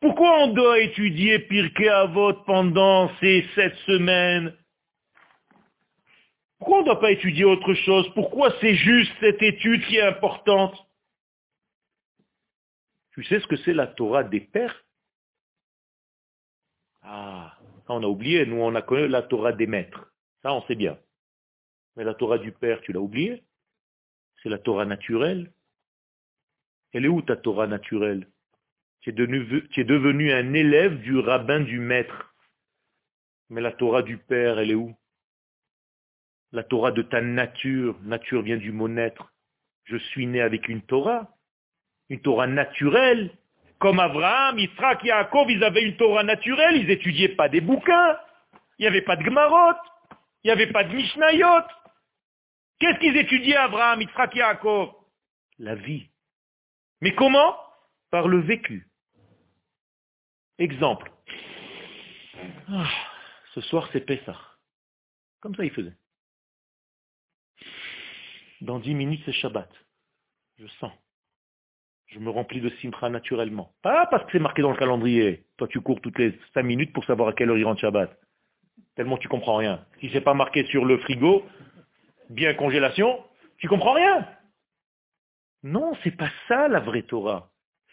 Pourquoi 0.00 0.40
on 0.40 0.46
doit 0.48 0.80
étudier 0.80 1.38
Pirkei 1.38 1.88
Avot 1.88 2.34
pendant 2.44 3.08
ces 3.20 3.46
sept 3.54 3.74
semaines? 3.86 4.52
Pourquoi 6.58 6.78
on 6.78 6.80
ne 6.80 6.86
doit 6.86 7.00
pas 7.00 7.12
étudier 7.12 7.44
autre 7.44 7.74
chose? 7.74 8.12
Pourquoi 8.14 8.52
c'est 8.60 8.74
juste 8.74 9.12
cette 9.20 9.40
étude 9.42 9.84
qui 9.86 9.96
est 9.96 10.02
importante? 10.02 10.76
Tu 13.12 13.24
sais 13.24 13.38
ce 13.40 13.46
que 13.46 13.56
c'est 13.58 13.74
la 13.74 13.86
Torah 13.86 14.24
des 14.24 14.40
pères? 14.40 14.84
Ah, 17.02 17.56
on 17.88 18.02
a 18.02 18.06
oublié, 18.06 18.46
nous 18.46 18.60
on 18.60 18.74
a 18.74 18.82
connu 18.82 19.06
la 19.06 19.22
Torah 19.22 19.52
des 19.52 19.66
maîtres. 19.66 20.12
Ça 20.42 20.52
on 20.52 20.62
sait 20.62 20.74
bien. 20.74 20.98
Mais 21.94 22.04
la 22.04 22.14
Torah 22.14 22.38
du 22.38 22.52
Père, 22.52 22.80
tu 22.80 22.92
l'as 22.92 23.00
oublié? 23.00 23.44
C'est 24.42 24.48
la 24.48 24.58
Torah 24.58 24.84
naturelle. 24.84 25.52
Elle 26.92 27.04
est 27.04 27.08
où 27.08 27.22
ta 27.22 27.36
Torah 27.36 27.66
naturelle? 27.66 28.26
Tu 29.00 29.10
es, 29.10 29.84
devenu, 29.84 30.32
un 30.32 30.54
élève 30.54 31.00
du 31.00 31.18
rabbin 31.18 31.60
du 31.60 31.80
maître. 31.80 32.32
Mais 33.50 33.60
la 33.60 33.72
Torah 33.72 34.02
du 34.02 34.18
Père, 34.18 34.58
elle 34.58 34.70
est 34.70 34.76
où? 34.76 34.94
La 36.52 36.62
Torah 36.62 36.92
de 36.92 37.02
ta 37.02 37.20
nature. 37.20 37.98
Nature 38.02 38.42
vient 38.42 38.58
du 38.58 38.72
mot 38.72 38.88
naître. 38.88 39.32
Je 39.84 39.96
suis 39.96 40.26
né 40.26 40.40
avec 40.40 40.68
une 40.68 40.82
Torah. 40.82 41.28
Une 42.10 42.20
Torah 42.20 42.46
naturelle. 42.46 43.30
Comme 43.78 43.98
Abraham, 43.98 44.58
Yitzhak, 44.58 45.02
Yaakov, 45.02 45.50
ils 45.50 45.64
avaient 45.64 45.82
une 45.82 45.96
Torah 45.96 46.22
naturelle. 46.22 46.76
Ils 46.76 46.86
n'étudiaient 46.86 47.36
pas 47.36 47.48
des 47.48 47.60
bouquins. 47.60 48.16
Il 48.78 48.82
n'y 48.82 48.88
avait 48.88 49.02
pas 49.02 49.16
de 49.16 49.24
Gmarot. 49.24 49.78
Il 50.44 50.48
n'y 50.48 50.50
avait 50.52 50.70
pas 50.70 50.84
de 50.84 50.94
Mishnayot. 50.94 51.64
Qu'est-ce 52.82 52.98
qu'ils 52.98 53.16
étudiaient 53.16 53.54
Abraham, 53.54 54.00
Yitzhak, 54.00 54.34
Yaakov? 54.34 54.92
La 55.60 55.76
vie. 55.76 56.08
Mais 57.00 57.14
comment? 57.14 57.56
Par 58.10 58.26
le 58.26 58.40
vécu. 58.40 58.88
Exemple. 60.58 61.12
Ah, 62.68 62.90
ce 63.54 63.60
soir, 63.60 63.88
c'est 63.92 64.00
Pessah. 64.00 64.36
Comme 65.38 65.54
ça, 65.54 65.64
il 65.64 65.70
faisait. 65.70 65.92
Dans 68.62 68.80
dix 68.80 68.94
minutes, 68.94 69.22
c'est 69.26 69.32
Shabbat. 69.32 69.70
Je 70.58 70.66
sens. 70.80 70.90
Je 72.08 72.18
me 72.18 72.30
remplis 72.30 72.60
de 72.60 72.68
simcha 72.80 73.08
naturellement. 73.08 73.72
Pas 73.82 74.06
parce 74.06 74.24
que 74.24 74.32
c'est 74.32 74.40
marqué 74.40 74.60
dans 74.60 74.72
le 74.72 74.76
calendrier. 74.76 75.46
Toi, 75.56 75.68
tu 75.68 75.80
cours 75.80 76.00
toutes 76.00 76.18
les 76.18 76.36
cinq 76.52 76.64
minutes 76.64 76.92
pour 76.92 77.04
savoir 77.04 77.28
à 77.28 77.32
quelle 77.32 77.48
heure 77.48 77.58
il 77.58 77.64
rentre 77.64 77.80
Shabbat. 77.80 78.18
Tellement 78.96 79.18
tu 79.18 79.28
comprends 79.28 79.56
rien. 79.56 79.86
Si 80.00 80.10
c'est 80.12 80.20
pas 80.20 80.34
marqué 80.34 80.64
sur 80.66 80.84
le 80.84 80.98
frigo, 80.98 81.46
bien 82.32 82.54
congélation, 82.54 83.22
tu 83.58 83.68
comprends 83.68 83.92
rien. 83.92 84.26
Non, 85.62 85.96
c'est 86.02 86.16
pas 86.16 86.30
ça 86.48 86.68
la 86.68 86.80
vraie 86.80 87.02
Torah. 87.02 87.50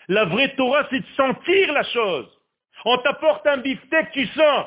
La 0.08 0.26
vraie 0.26 0.56
Torah, 0.56 0.88
c'est 0.90 1.02
de 1.02 1.06
sentir 1.16 1.72
la 1.72 1.84
chose. 1.84 2.28
On 2.86 2.98
t'apporte 2.98 3.46
un 3.46 3.58
beefsteak, 3.58 4.12
tu 4.12 4.26
sens. 4.28 4.66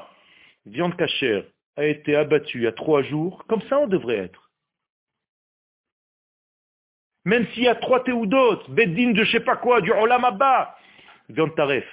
Viande 0.66 0.96
cachère 0.96 1.44
a 1.76 1.84
été 1.86 2.14
abattue 2.14 2.66
a 2.66 2.72
trois 2.72 3.02
jours, 3.02 3.44
comme 3.48 3.62
ça 3.62 3.78
on 3.78 3.86
devrait 3.86 4.18
être. 4.18 4.50
Même 7.24 7.46
s'il 7.48 7.64
y 7.64 7.68
a 7.68 7.74
trois 7.74 8.04
théoudotes, 8.04 8.68
beddin 8.70 9.12
de 9.12 9.24
je 9.24 9.32
sais 9.32 9.44
pas 9.44 9.56
quoi, 9.56 9.80
du 9.80 9.90
olam 9.92 10.24
abba, 10.24 10.76
viande 11.28 11.54
taref, 11.54 11.86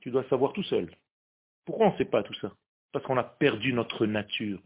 tu 0.00 0.10
dois 0.10 0.24
savoir 0.24 0.52
tout 0.52 0.62
seul. 0.62 0.90
Pourquoi 1.64 1.88
on 1.88 1.92
ne 1.92 1.96
sait 1.96 2.04
pas 2.04 2.22
tout 2.22 2.34
ça? 2.34 2.52
Parce 2.92 3.04
qu'on 3.04 3.16
a 3.16 3.24
perdu 3.24 3.72
notre 3.72 4.06
nature. 4.06 4.60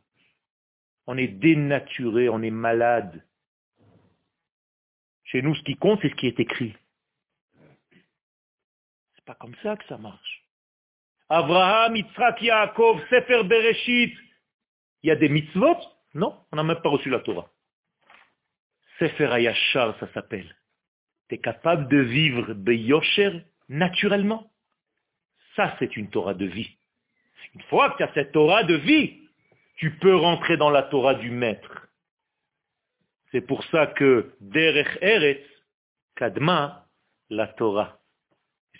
On 1.10 1.16
est 1.16 1.28
dénaturé, 1.28 2.28
on 2.28 2.42
est 2.42 2.50
malade. 2.50 3.24
Chez 5.24 5.40
nous, 5.40 5.54
ce 5.54 5.62
qui 5.62 5.74
compte, 5.74 6.00
c'est 6.02 6.10
ce 6.10 6.14
qui 6.14 6.26
est 6.26 6.38
écrit. 6.38 6.76
C'est 9.14 9.24
pas 9.24 9.34
comme 9.34 9.54
ça 9.62 9.74
que 9.78 9.86
ça 9.86 9.96
marche. 9.96 10.44
Abraham, 11.30 11.96
Yitzhak, 11.96 12.42
Yaakov, 12.42 13.00
Sefer 13.08 13.42
Bereshit. 13.44 14.14
Il 15.02 15.08
y 15.08 15.10
a 15.10 15.16
des 15.16 15.30
mitzvot? 15.30 15.78
Non, 16.12 16.44
on 16.52 16.56
n'a 16.56 16.62
même 16.62 16.82
pas 16.82 16.90
reçu 16.90 17.08
la 17.08 17.20
Torah. 17.20 17.50
Sefer 18.98 19.32
Ayashar, 19.32 19.98
ça 20.00 20.12
s'appelle. 20.12 20.54
Tu 21.30 21.36
es 21.36 21.38
capable 21.38 21.88
de 21.88 22.00
vivre 22.00 22.52
Beyosher 22.52 23.46
naturellement? 23.70 24.52
Ça, 25.56 25.74
c'est 25.78 25.96
une 25.96 26.10
Torah 26.10 26.34
de 26.34 26.44
vie. 26.44 26.76
Une 27.54 27.62
fois 27.62 27.92
que 27.92 27.96
tu 27.96 28.02
as 28.02 28.12
cette 28.12 28.32
Torah 28.32 28.62
de 28.64 28.74
vie, 28.74 29.27
tu 29.78 29.96
peux 29.98 30.16
rentrer 30.16 30.56
dans 30.56 30.70
la 30.70 30.82
Torah 30.82 31.14
du 31.14 31.30
Maître. 31.30 31.88
C'est 33.30 33.40
pour 33.40 33.62
ça 33.64 33.86
que 33.86 34.34
Derech 34.40 34.98
Eretz, 35.00 35.44
Kadma, 36.16 36.86
la 37.30 37.46
Torah. 37.46 38.00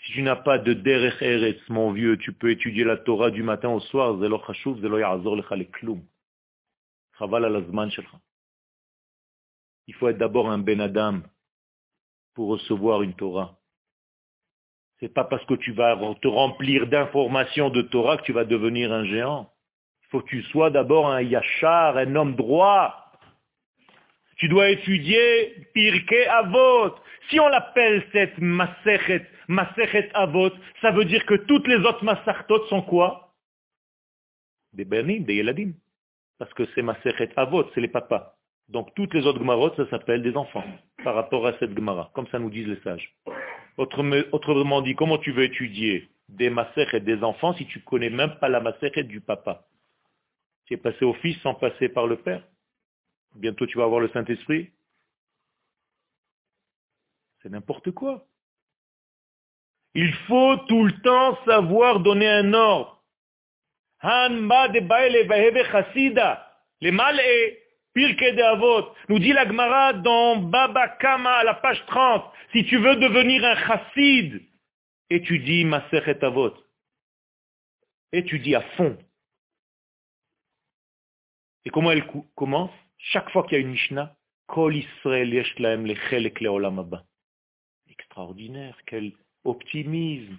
Si 0.03 0.11
tu 0.13 0.21
n'as 0.21 0.35
pas 0.35 0.59
de 0.59 0.73
Derech 0.73 1.21
Eretz, 1.21 1.61
mon 1.69 1.91
vieux, 1.91 2.17
tu 2.17 2.33
peux 2.33 2.51
étudier 2.51 2.83
la 2.83 2.97
Torah 2.97 3.31
du 3.31 3.43
matin 3.43 3.69
au 3.69 3.79
soir. 3.79 4.17
Il 9.87 9.95
faut 9.95 10.09
être 10.09 10.17
d'abord 10.17 10.49
un 10.49 10.57
Ben 10.59 10.81
Adam 10.81 11.21
pour 12.33 12.49
recevoir 12.49 13.03
une 13.03 13.15
Torah. 13.15 13.57
C'est 14.99 15.13
pas 15.13 15.23
parce 15.23 15.45
que 15.45 15.53
tu 15.53 15.71
vas 15.71 15.95
te 16.21 16.27
remplir 16.27 16.87
d'informations 16.87 17.69
de 17.69 17.83
Torah 17.83 18.17
que 18.17 18.23
tu 18.23 18.33
vas 18.33 18.43
devenir 18.43 18.91
un 18.91 19.05
géant. 19.05 19.49
Faut 20.09 20.21
que 20.21 20.27
tu 20.27 20.43
sois 20.43 20.69
d'abord 20.69 21.07
un 21.07 21.21
yachar, 21.21 21.97
un 21.97 22.15
homme 22.15 22.35
droit. 22.35 23.11
Tu 24.37 24.47
dois 24.47 24.69
étudier 24.69 25.67
Pirkei 25.73 26.25
Avot. 26.27 26.95
Si 27.29 27.39
on 27.39 27.47
l'appelle 27.47 28.03
cette 28.11 28.37
Masechet, 28.39 29.27
Masechet 29.47 30.09
Avot, 30.13 30.51
ça 30.81 30.91
veut 30.91 31.05
dire 31.05 31.25
que 31.25 31.35
toutes 31.35 31.67
les 31.67 31.77
autres 31.77 32.03
Masartot 32.03 32.65
sont 32.67 32.81
quoi? 32.81 33.33
Des 34.73 34.85
Benim, 34.85 35.23
des 35.23 35.35
Yeladim. 35.35 35.73
Parce 36.39 36.53
que 36.53 36.63
c'est 36.73 36.81
Masechet 36.81 37.29
Avot, 37.35 37.69
c'est 37.75 37.81
les 37.81 37.87
papas. 37.87 38.35
Donc 38.69 38.93
toutes 38.95 39.13
les 39.13 39.25
autres 39.25 39.39
Gemarot, 39.39 39.75
ça 39.75 39.89
s'appelle 39.89 40.21
des 40.21 40.37
enfants, 40.37 40.63
par 41.03 41.15
rapport 41.15 41.45
à 41.45 41.53
cette 41.59 41.75
Gemara, 41.75 42.11
comme 42.13 42.27
ça 42.27 42.39
nous 42.39 42.49
disent 42.49 42.67
les 42.67 42.79
sages. 42.81 43.13
Autrement 43.77 44.81
dit, 44.81 44.95
comment 44.95 45.17
tu 45.17 45.31
veux 45.31 45.43
étudier 45.43 46.07
des 46.29 46.49
Masechet 46.49 46.99
des 46.99 47.23
enfants 47.23 47.53
si 47.55 47.65
tu 47.65 47.79
connais 47.81 48.09
même 48.09 48.35
pas 48.39 48.47
la 48.47 48.59
Masechet 48.59 49.03
du 49.03 49.21
papa? 49.21 49.65
Tu 50.69 50.75
es 50.75 50.77
passé 50.77 51.03
au 51.03 51.15
fils 51.15 51.35
sans 51.41 51.55
passer 51.55 51.89
par 51.89 52.05
le 52.05 52.17
père 52.17 52.43
Bientôt 53.33 53.65
tu 53.65 53.79
vas 53.79 53.85
avoir 53.85 54.01
le 54.01 54.09
Saint-Esprit. 54.09 54.69
C'est 57.41 57.49
n'importe 57.49 57.89
quoi. 57.89 58.27
Il 59.95 60.13
faut 60.27 60.57
tout 60.67 60.83
le 60.83 60.93
temps 61.01 61.43
savoir 61.45 62.01
donner 62.01 62.29
un 62.29 62.53
ordre. 62.53 63.03
Les 66.81 66.91
de 66.91 68.43
Avot. 68.43 68.93
Nous 69.09 69.17
dit 69.17 69.33
la 69.33 69.47
Gemara 69.47 69.93
dans 69.93 70.37
Baba 70.37 70.87
Kama 70.99 71.31
à 71.31 71.43
la 71.43 71.55
page 71.55 71.83
30. 71.87 72.31
Si 72.51 72.63
tu 72.65 72.77
veux 72.77 72.95
devenir 72.97 73.43
un 73.43 73.55
chassid, 73.55 74.39
étudie 75.09 75.65
Masechet 75.65 76.23
Avot. 76.23 76.53
Étudie 78.11 78.53
à 78.53 78.61
fond. 78.77 78.95
Et 81.65 81.69
comment 81.69 81.91
elle 81.91 82.05
commence 82.35 82.71
chaque 82.97 83.29
fois 83.31 83.43
qu'il 83.43 83.53
y 83.53 83.55
a 83.55 83.59
une 83.59 83.71
Mishnah, 83.71 84.15
Kol 84.47 84.75
Israël 84.75 85.33
Extraordinaire, 87.89 88.77
quel 88.85 89.13
optimisme. 89.43 90.37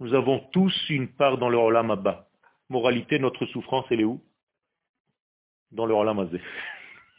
Nous 0.00 0.14
avons 0.14 0.40
tous 0.52 0.74
une 0.88 1.08
part 1.08 1.38
dans 1.38 1.48
le 1.48 1.58
Olam. 1.58 1.96
Moralité, 2.68 3.18
notre 3.18 3.46
souffrance, 3.46 3.86
elle 3.90 4.00
est 4.00 4.04
où? 4.04 4.22
Dans 5.70 5.86
le 5.86 5.94
Olam. 5.94 6.28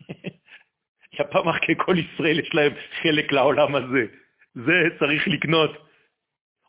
Il 0.10 1.20
n'y 1.20 1.26
a 1.26 1.26
pas 1.26 1.44
marqué 1.44 1.76
Kol 1.76 2.00
Israël 2.00 2.44
Chelek 3.02 3.32
Olam 3.32 3.76
Azé. 3.76 4.12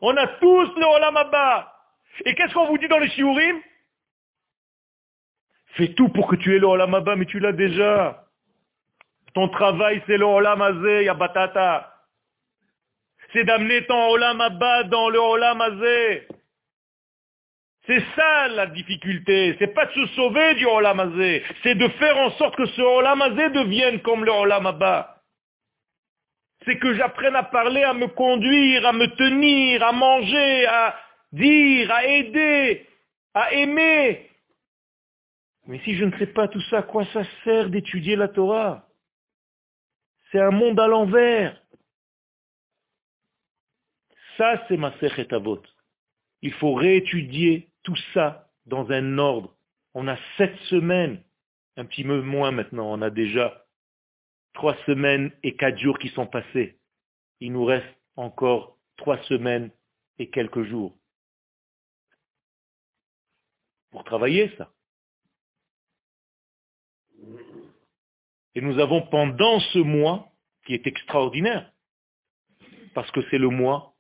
On 0.01 0.17
a 0.17 0.27
tous 0.39 0.75
le 0.77 0.97
Olam. 0.97 1.19
Et 2.27 2.35
qu'est-ce 2.35 2.55
qu'on 2.55 2.67
vous 2.67 2.79
dit 2.79 2.89
dans 2.89 2.99
les 2.99 3.11
Shiurim? 3.11 3.61
Fais 5.77 5.89
tout 5.95 6.09
pour 6.09 6.29
que 6.29 6.37
tu 6.37 6.55
aies 6.55 6.59
le 6.59 6.67
Olam 6.67 7.03
mais 7.17 7.27
tu 7.27 7.41
l'as 7.41 7.53
déjà. 7.53 8.25
Ton 9.35 9.49
travail, 9.49 10.01
c'est 10.07 10.17
le 10.17 10.25
Olam 10.25 10.63
Azé, 10.63 11.05
Yabatata. 11.05 11.93
C'est 13.33 13.45
d'amener 13.45 13.85
ton 13.87 14.11
Olam 14.11 14.39
dans 14.89 15.09
le 15.09 15.19
Olam 15.19 15.61
Azé. 15.61 16.29
C'est 17.87 18.03
ça 18.15 18.49
la 18.49 18.67
difficulté. 18.67 19.57
C'est 19.59 19.75
pas 19.75 19.87
de 19.87 19.93
se 19.93 20.07
sauver 20.15 20.55
du 20.55 20.67
Olam 20.67 21.01
Azé. 21.01 21.43
C'est 21.65 21.75
de 21.75 21.89
faire 21.89 22.17
en 22.19 22.31
sorte 22.33 22.55
que 22.55 22.67
ce 22.67 22.81
Olam 22.81 23.21
Azé 23.23 23.51
devienne 23.51 24.01
comme 24.03 24.25
le 24.25 24.31
Olam. 24.31 24.73
C'est 26.65 26.79
que 26.79 26.95
j'apprenne 26.95 27.35
à 27.35 27.43
parler, 27.43 27.83
à 27.83 27.93
me 27.93 28.07
conduire, 28.07 28.87
à 28.87 28.93
me 28.93 29.07
tenir, 29.17 29.83
à 29.83 29.91
manger, 29.91 30.67
à 30.67 30.97
dire, 31.33 31.91
à 31.91 32.07
aider, 32.07 32.87
à 33.35 33.53
aimer, 33.53 34.31
mais 35.67 35.81
si 35.81 35.95
je 35.97 36.05
ne 36.05 36.17
sais 36.19 36.27
pas 36.27 36.49
tout 36.49 36.61
ça, 36.63 36.79
à 36.79 36.83
quoi 36.83 37.05
ça 37.13 37.23
sert 37.45 37.71
d'étudier 37.71 38.17
la 38.17 38.29
Torah? 38.29 38.89
C'est 40.31 40.41
un 40.41 40.51
monde 40.51 40.79
à 40.81 40.87
l'envers. 40.87 41.61
Ça, 44.37 44.65
c'est 44.69 44.77
ma 44.77 44.93
Avot. 45.31 45.63
Il 46.43 46.53
faut 46.55 46.75
réétudier 46.75 47.71
tout 47.83 47.97
ça 48.13 48.51
dans 48.67 48.91
un 48.91 49.19
ordre. 49.19 49.57
On 49.95 50.09
a 50.09 50.17
sept 50.37 50.57
semaines, 50.71 51.23
un 51.77 51.85
petit 51.85 52.03
peu 52.03 52.21
moins 52.21 52.51
maintenant, 52.51 52.93
on 52.93 53.01
a 53.01 53.11
déjà 53.11 53.65
trois 54.53 54.77
semaines 54.87 55.33
et 55.43 55.57
quatre 55.57 55.79
jours 55.79 55.99
qui 55.99 56.09
sont 56.09 56.27
passés. 56.27 56.79
Il 57.41 57.53
nous 57.53 57.65
reste 57.65 57.87
encore 58.17 58.79
trois 58.97 59.23
semaines 59.25 59.71
et 60.19 60.31
quelques 60.31 60.65
jours 60.65 60.97
pour 63.91 64.03
travailler 64.03 64.53
ça. 64.59 64.73
Et 68.55 68.61
nous 68.61 68.79
avons 68.79 69.03
pendant 69.03 69.61
ce 69.61 69.79
mois, 69.79 70.31
qui 70.67 70.75
est 70.75 70.87
extraordinaire, 70.87 71.71
parce 72.95 73.11
que 73.11 73.21
c'est 73.31 73.39
le 73.39 73.49
mois 73.49 73.95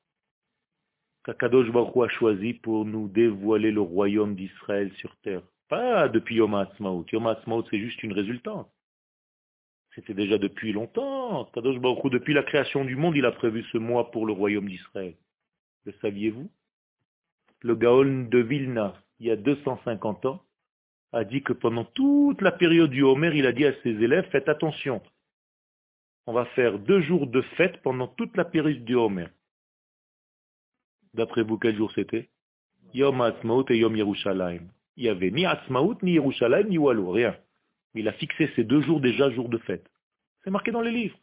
qu'Akadosh 1.24 1.70
Baruch 1.70 1.96
a 2.04 2.08
choisi 2.08 2.54
pour 2.54 2.84
nous 2.84 3.08
dévoiler 3.08 3.70
le 3.70 3.80
royaume 3.80 4.34
d'Israël 4.34 4.92
sur 4.98 5.16
terre. 5.22 5.42
Pas 5.68 6.08
depuis 6.08 6.36
Yom 6.36 6.54
HaAtzmaut. 6.54 7.06
Yom 7.12 7.26
HaAtzmaut, 7.26 7.64
c'est 7.70 7.78
juste 7.78 8.02
une 8.02 8.12
résultante. 8.12 8.70
C'était 9.94 10.14
déjà 10.14 10.38
depuis 10.38 10.72
longtemps. 10.72 11.46
Kadosh 11.54 11.78
Baruch 11.78 12.10
depuis 12.10 12.34
la 12.34 12.42
création 12.42 12.84
du 12.84 12.96
monde, 12.96 13.16
il 13.16 13.24
a 13.24 13.32
prévu 13.32 13.64
ce 13.72 13.78
mois 13.78 14.10
pour 14.10 14.26
le 14.26 14.32
royaume 14.32 14.68
d'Israël. 14.68 15.14
Le 15.84 15.92
saviez-vous? 16.02 16.50
Le 17.60 17.74
Gaon 17.74 18.28
de 18.30 18.38
Vilna, 18.38 18.94
il 19.18 19.26
y 19.26 19.30
a 19.30 19.36
250 19.36 20.26
ans, 20.26 20.42
a 21.14 21.24
dit 21.24 21.42
que 21.42 21.52
pendant 21.52 21.84
toute 21.84 22.42
la 22.42 22.50
période 22.50 22.90
du 22.90 23.02
Homer, 23.02 23.30
il 23.34 23.46
a 23.46 23.52
dit 23.52 23.64
à 23.64 23.72
ses 23.82 23.90
élèves, 23.90 24.28
faites 24.30 24.48
attention. 24.48 25.00
On 26.26 26.32
va 26.32 26.44
faire 26.46 26.78
deux 26.78 27.00
jours 27.02 27.28
de 27.28 27.40
fête 27.56 27.80
pendant 27.82 28.08
toute 28.08 28.36
la 28.36 28.44
période 28.44 28.84
du 28.84 28.96
Homer. 28.96 29.28
D'après 31.14 31.42
vous, 31.44 31.56
quel 31.56 31.76
jour 31.76 31.92
c'était? 31.92 32.28
Yom 32.94 33.20
Ha'atzmaut 33.20 33.64
et 33.70 33.78
Yom 33.78 33.94
Yerushalayim. 33.96 34.62
Il 34.96 35.04
n'y 35.04 35.08
avait 35.08 35.30
ni 35.30 35.46
Atzmaut, 35.46 35.96
ni 36.02 36.12
Yerushalayim, 36.14 36.68
ni 36.68 36.78
Walou, 36.78 37.10
rien. 37.10 37.36
Il 37.94 38.08
a 38.08 38.12
fixé 38.12 38.50
ces 38.56 38.64
deux 38.64 38.82
jours 38.82 39.00
déjà 39.00 39.30
jours 39.30 39.48
de 39.48 39.58
fête. 39.58 39.88
C'est 40.42 40.50
marqué 40.50 40.72
dans 40.72 40.80
les 40.80 40.90
livres. 40.90 41.18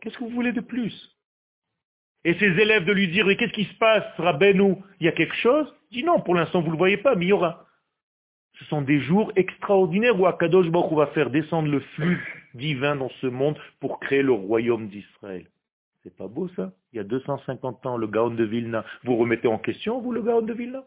Qu'est-ce 0.00 0.18
que 0.18 0.24
vous 0.24 0.30
voulez 0.30 0.52
de 0.52 0.60
plus? 0.60 1.16
Et 2.24 2.34
ses 2.34 2.46
élèves 2.46 2.84
de 2.84 2.92
lui 2.92 3.06
dire, 3.06 3.26
mais 3.26 3.36
qu'est-ce 3.36 3.52
qui 3.52 3.64
se 3.64 3.74
passe, 3.74 4.04
Rabbeinu? 4.16 4.76
Il 4.98 5.06
y 5.06 5.08
a 5.08 5.12
quelque 5.12 5.36
chose? 5.36 5.72
Il 5.90 5.98
dit 5.98 6.04
non, 6.04 6.20
pour 6.20 6.34
l'instant 6.34 6.60
vous 6.60 6.68
ne 6.68 6.72
le 6.72 6.78
voyez 6.78 6.96
pas, 6.96 7.14
mais 7.14 7.26
il 7.26 7.28
y 7.28 7.32
aura. 7.32 7.66
Ce 8.58 8.64
sont 8.66 8.82
des 8.82 9.00
jours 9.00 9.32
extraordinaires 9.36 10.18
où 10.18 10.26
Akadosh 10.26 10.68
Baruch 10.68 10.92
va 10.92 11.06
faire 11.08 11.30
descendre 11.30 11.68
le 11.70 11.80
flux 11.80 12.44
divin 12.54 12.96
dans 12.96 13.10
ce 13.20 13.26
monde 13.26 13.58
pour 13.80 13.98
créer 14.00 14.22
le 14.22 14.32
royaume 14.32 14.88
d'Israël. 14.88 15.46
C'est 16.02 16.16
pas 16.16 16.28
beau 16.28 16.48
ça? 16.56 16.72
Il 16.92 16.96
y 16.96 17.00
a 17.00 17.04
250 17.04 17.86
ans, 17.86 17.96
le 17.96 18.06
Gaon 18.06 18.30
de 18.30 18.44
Vilna. 18.44 18.84
Vous 19.04 19.16
remettez 19.16 19.48
en 19.48 19.58
question, 19.58 20.00
vous, 20.00 20.12
le 20.12 20.22
Gaon 20.22 20.42
de 20.42 20.52
Vilna? 20.52 20.84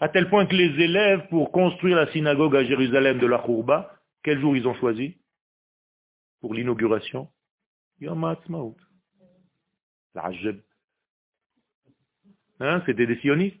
À 0.00 0.08
tel 0.08 0.30
point 0.30 0.46
que 0.46 0.54
les 0.54 0.82
élèves, 0.82 1.28
pour 1.28 1.52
construire 1.52 1.96
la 1.96 2.10
synagogue 2.12 2.56
à 2.56 2.64
Jérusalem 2.64 3.18
de 3.18 3.26
la 3.26 3.38
Khourba, 3.38 3.94
quel 4.22 4.40
jour 4.40 4.56
ils 4.56 4.66
ont 4.66 4.74
choisi? 4.74 5.18
Pour 6.40 6.54
l'inauguration? 6.54 7.28
Yom 8.00 8.24
Ha'atzmaut. 8.24 8.76
Hein, 12.60 12.82
C'était 12.86 13.06
des 13.06 13.16
sionistes? 13.16 13.60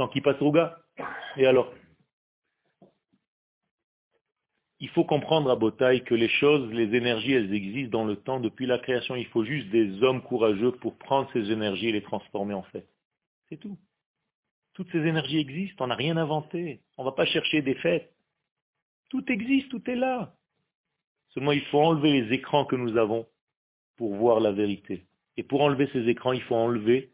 Sans 0.00 0.08
au 0.40 0.50
gars. 0.50 0.78
Et 1.36 1.44
alors? 1.44 1.70
Il 4.78 4.88
faut 4.88 5.04
comprendre 5.04 5.50
à 5.50 5.56
Botaï 5.56 6.02
que 6.04 6.14
les 6.14 6.30
choses, 6.30 6.72
les 6.72 6.96
énergies, 6.96 7.34
elles 7.34 7.52
existent 7.52 7.98
dans 7.98 8.06
le 8.06 8.16
temps 8.16 8.40
depuis 8.40 8.64
la 8.64 8.78
création. 8.78 9.14
Il 9.14 9.26
faut 9.26 9.44
juste 9.44 9.68
des 9.68 10.02
hommes 10.02 10.22
courageux 10.22 10.72
pour 10.72 10.96
prendre 10.96 11.30
ces 11.34 11.50
énergies 11.50 11.88
et 11.88 11.92
les 11.92 12.02
transformer 12.02 12.54
en 12.54 12.62
fait. 12.62 12.88
C'est 13.50 13.58
tout. 13.58 13.76
Toutes 14.72 14.90
ces 14.90 15.06
énergies 15.06 15.36
existent, 15.36 15.84
on 15.84 15.88
n'a 15.88 15.96
rien 15.96 16.16
inventé. 16.16 16.80
On 16.96 17.02
ne 17.02 17.10
va 17.10 17.14
pas 17.14 17.26
chercher 17.26 17.60
des 17.60 17.74
fêtes. 17.74 18.10
Tout 19.10 19.30
existe, 19.30 19.68
tout 19.68 19.82
est 19.90 19.96
là. 19.96 20.34
Seulement, 21.34 21.52
il 21.52 21.64
faut 21.66 21.78
enlever 21.78 22.22
les 22.22 22.32
écrans 22.32 22.64
que 22.64 22.76
nous 22.76 22.96
avons 22.96 23.26
pour 23.98 24.14
voir 24.14 24.40
la 24.40 24.52
vérité. 24.52 25.04
Et 25.36 25.42
pour 25.42 25.60
enlever 25.60 25.90
ces 25.92 26.08
écrans, 26.08 26.32
il 26.32 26.42
faut 26.42 26.56
enlever 26.56 27.12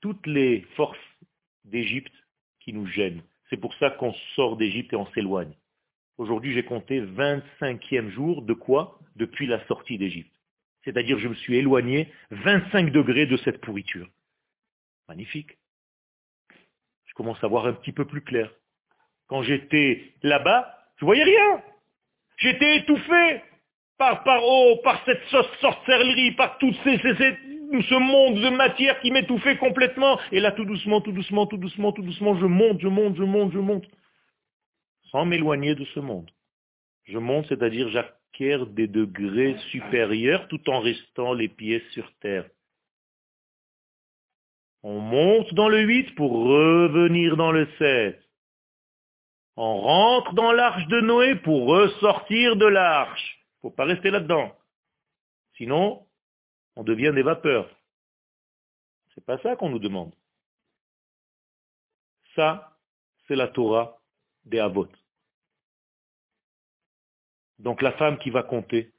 toutes 0.00 0.24
les 0.28 0.60
forces 0.76 0.96
d'Égypte 1.64 2.12
nous 2.72 2.86
gênent. 2.86 3.22
C'est 3.50 3.56
pour 3.56 3.74
ça 3.74 3.90
qu'on 3.90 4.12
sort 4.34 4.56
d'Égypte 4.56 4.92
et 4.92 4.96
on 4.96 5.06
s'éloigne. 5.12 5.52
Aujourd'hui, 6.18 6.52
j'ai 6.52 6.64
compté 6.64 7.00
25e 7.00 8.10
jour 8.10 8.42
de 8.42 8.52
quoi? 8.52 8.98
Depuis 9.16 9.46
la 9.46 9.64
sortie 9.66 9.98
d'Égypte. 9.98 10.32
C'est-à-dire, 10.84 11.18
je 11.18 11.28
me 11.28 11.34
suis 11.34 11.56
éloigné 11.56 12.12
25 12.30 12.90
degrés 12.90 13.26
de 13.26 13.36
cette 13.38 13.60
pourriture. 13.60 14.08
Magnifique. 15.08 15.58
Je 17.06 17.14
commence 17.14 17.42
à 17.42 17.46
voir 17.46 17.66
un 17.66 17.72
petit 17.72 17.92
peu 17.92 18.04
plus 18.04 18.22
clair. 18.22 18.50
Quand 19.26 19.42
j'étais 19.42 20.12
là-bas, 20.22 20.74
je 20.96 21.04
voyais 21.04 21.24
rien. 21.24 21.62
J'étais 22.38 22.78
étouffé 22.78 23.42
par, 23.98 24.22
par, 24.22 24.40
oh, 24.44 24.80
par 24.82 25.04
cette 25.04 25.22
sorcellerie, 25.60 26.32
par 26.32 26.58
tout 26.58 26.72
ces, 26.84 26.98
ce 27.82 27.94
monde 27.94 28.40
de 28.40 28.50
matière 28.50 29.00
qui 29.00 29.10
m'étouffait 29.10 29.58
complètement. 29.58 30.18
Et 30.32 30.40
là, 30.40 30.52
tout 30.52 30.64
doucement, 30.64 31.00
tout 31.00 31.12
doucement, 31.12 31.46
tout 31.46 31.58
doucement, 31.58 31.92
tout 31.92 32.02
doucement, 32.02 32.38
je 32.38 32.46
monte, 32.46 32.80
je 32.80 32.88
monte, 32.88 33.16
je 33.16 33.22
monte, 33.22 33.52
je 33.52 33.58
monte 33.58 33.86
sans 35.10 35.24
m'éloigner 35.24 35.74
de 35.74 35.84
ce 35.86 36.00
monde. 36.00 36.30
Je 37.04 37.18
monte, 37.18 37.46
c'est-à-dire 37.46 37.88
j'acquiers 37.88 38.64
des 38.68 38.86
degrés 38.86 39.56
supérieurs 39.70 40.46
tout 40.48 40.68
en 40.68 40.80
restant 40.80 41.32
les 41.32 41.48
pieds 41.48 41.82
sur 41.92 42.10
terre. 42.20 42.48
On 44.82 45.00
monte 45.00 45.52
dans 45.54 45.68
le 45.68 45.80
8 45.80 46.14
pour 46.14 46.32
revenir 46.32 47.36
dans 47.36 47.50
le 47.50 47.68
7. 47.78 48.22
On 49.56 49.80
rentre 49.80 50.34
dans 50.34 50.52
l'arche 50.52 50.86
de 50.86 51.00
Noé 51.00 51.34
pour 51.36 51.66
ressortir 51.66 52.56
de 52.56 52.66
l'arche. 52.66 53.40
Faut 53.60 53.70
pas 53.70 53.84
rester 53.84 54.10
là-dedans. 54.10 54.54
Sinon, 55.56 56.06
on 56.78 56.84
devient 56.84 57.10
des 57.12 57.22
vapeurs. 57.22 57.68
C'est 59.12 59.24
pas 59.24 59.42
ça 59.42 59.56
qu'on 59.56 59.68
nous 59.68 59.80
demande. 59.80 60.14
Ça, 62.36 62.78
c'est 63.26 63.34
la 63.34 63.48
Torah 63.48 64.00
des 64.44 64.60
Avot. 64.60 64.88
Donc 67.58 67.82
la 67.82 67.90
femme 67.94 68.16
qui 68.18 68.30
va 68.30 68.44
compter, 68.44 68.92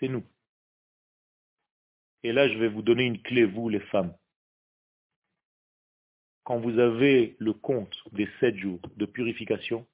c'est 0.00 0.08
nous. 0.08 0.24
Et 2.24 2.32
là, 2.32 2.48
je 2.48 2.58
vais 2.58 2.68
vous 2.68 2.82
donner 2.82 3.04
une 3.04 3.22
clé, 3.22 3.44
vous 3.44 3.68
les 3.68 3.78
femmes. 3.78 4.12
Quand 6.42 6.58
vous 6.58 6.80
avez 6.80 7.36
le 7.38 7.52
compte 7.52 7.96
des 8.10 8.28
sept 8.40 8.56
jours 8.56 8.80
de 8.96 9.06
purification, 9.06 9.86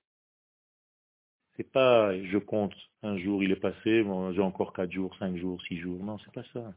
c'est 1.58 1.70
pas 1.70 2.18
je 2.18 2.38
compte 2.38 2.74
un 3.02 3.18
jour, 3.18 3.44
il 3.44 3.52
est 3.52 3.56
passé, 3.56 4.06
j'ai 4.32 4.40
encore 4.40 4.72
quatre 4.72 4.90
jours, 4.90 5.14
cinq 5.18 5.36
jours, 5.36 5.60
six 5.68 5.78
jours. 5.78 6.02
Non, 6.02 6.18
c'est 6.20 6.32
pas 6.32 6.44
ça. 6.54 6.72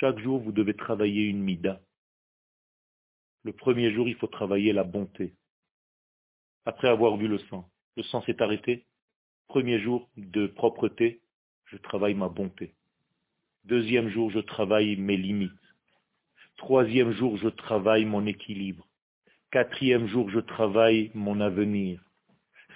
Chaque 0.00 0.18
jour, 0.18 0.40
vous 0.40 0.52
devez 0.52 0.74
travailler 0.74 1.24
une 1.24 1.42
mida. 1.42 1.80
Le 3.42 3.52
premier 3.52 3.92
jour, 3.92 4.08
il 4.08 4.16
faut 4.16 4.26
travailler 4.26 4.72
la 4.72 4.84
bonté. 4.84 5.34
Après 6.64 6.88
avoir 6.88 7.16
vu 7.16 7.28
le 7.28 7.38
sang 7.38 7.68
le 7.96 8.02
sang 8.02 8.22
s'est 8.22 8.42
arrêté. 8.42 8.84
Premier 9.46 9.78
jour 9.80 10.08
de 10.16 10.46
propreté, 10.46 11.20
je 11.66 11.76
travaille 11.76 12.14
ma 12.14 12.28
bonté. 12.28 12.74
Deuxième 13.64 14.08
jour, 14.08 14.30
je 14.30 14.40
travaille 14.40 14.96
mes 14.96 15.16
limites. 15.16 15.52
Troisième 16.56 17.12
jour, 17.12 17.36
je 17.36 17.48
travaille 17.48 18.04
mon 18.04 18.26
équilibre. 18.26 18.86
Quatrième 19.50 20.08
jour, 20.08 20.28
je 20.30 20.40
travaille 20.40 21.10
mon 21.14 21.40
avenir. 21.40 22.00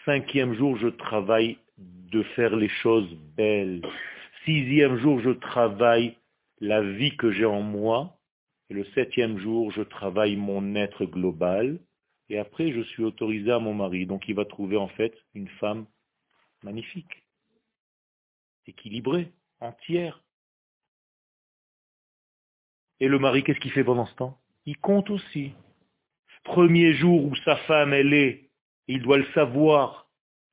Cinquième 0.05 0.55
jour, 0.55 0.77
je 0.77 0.89
travaille 0.89 1.59
de 1.77 2.23
faire 2.23 2.55
les 2.57 2.69
choses 2.69 3.13
belles. 3.37 3.83
Sixième 4.45 4.99
jour, 4.99 5.21
je 5.21 5.31
travaille 5.31 6.17
la 6.61 6.83
vie 6.83 7.17
que 7.17 7.31
j'ai 7.31 7.45
en 7.45 7.63
moi. 7.63 8.19
Et 8.71 8.75
le 8.75 8.85
septième 8.95 9.39
jour, 9.39 9.71
je 9.71 9.83
travaille 9.83 10.37
mon 10.37 10.75
être 10.75 11.05
global. 11.05 11.81
Et 12.29 12.39
après, 12.39 12.73
je 12.73 12.83
suis 12.83 13.03
autorisé 13.03 13.51
à 13.51 13.59
mon 13.59 13.75
mari. 13.75 14.07
Donc 14.07 14.29
il 14.29 14.35
va 14.35 14.45
trouver 14.45 14.77
en 14.77 14.89
fait 14.89 15.17
une 15.35 15.49
femme 15.61 15.87
magnifique, 16.63 17.25
équilibrée, 18.67 19.33
entière. 19.61 20.23
Et 23.01 23.09
le 23.09 23.19
mari, 23.19 23.45
qu'est-ce 23.45 23.61
qu'il 23.61 23.73
fait 23.73 23.85
pendant 23.85 24.07
ce 24.07 24.15
temps? 24.15 24.39
Il 24.67 24.77
compte 24.79 25.09
aussi. 25.11 25.53
Premier 26.45 26.95
jour 26.95 27.25
où 27.25 27.35
sa 27.37 27.57
femme, 27.57 27.93
elle 27.93 28.13
est, 28.13 28.51
il 28.87 29.03
doit 29.03 29.19
le 29.19 29.27
savoir 29.33 30.08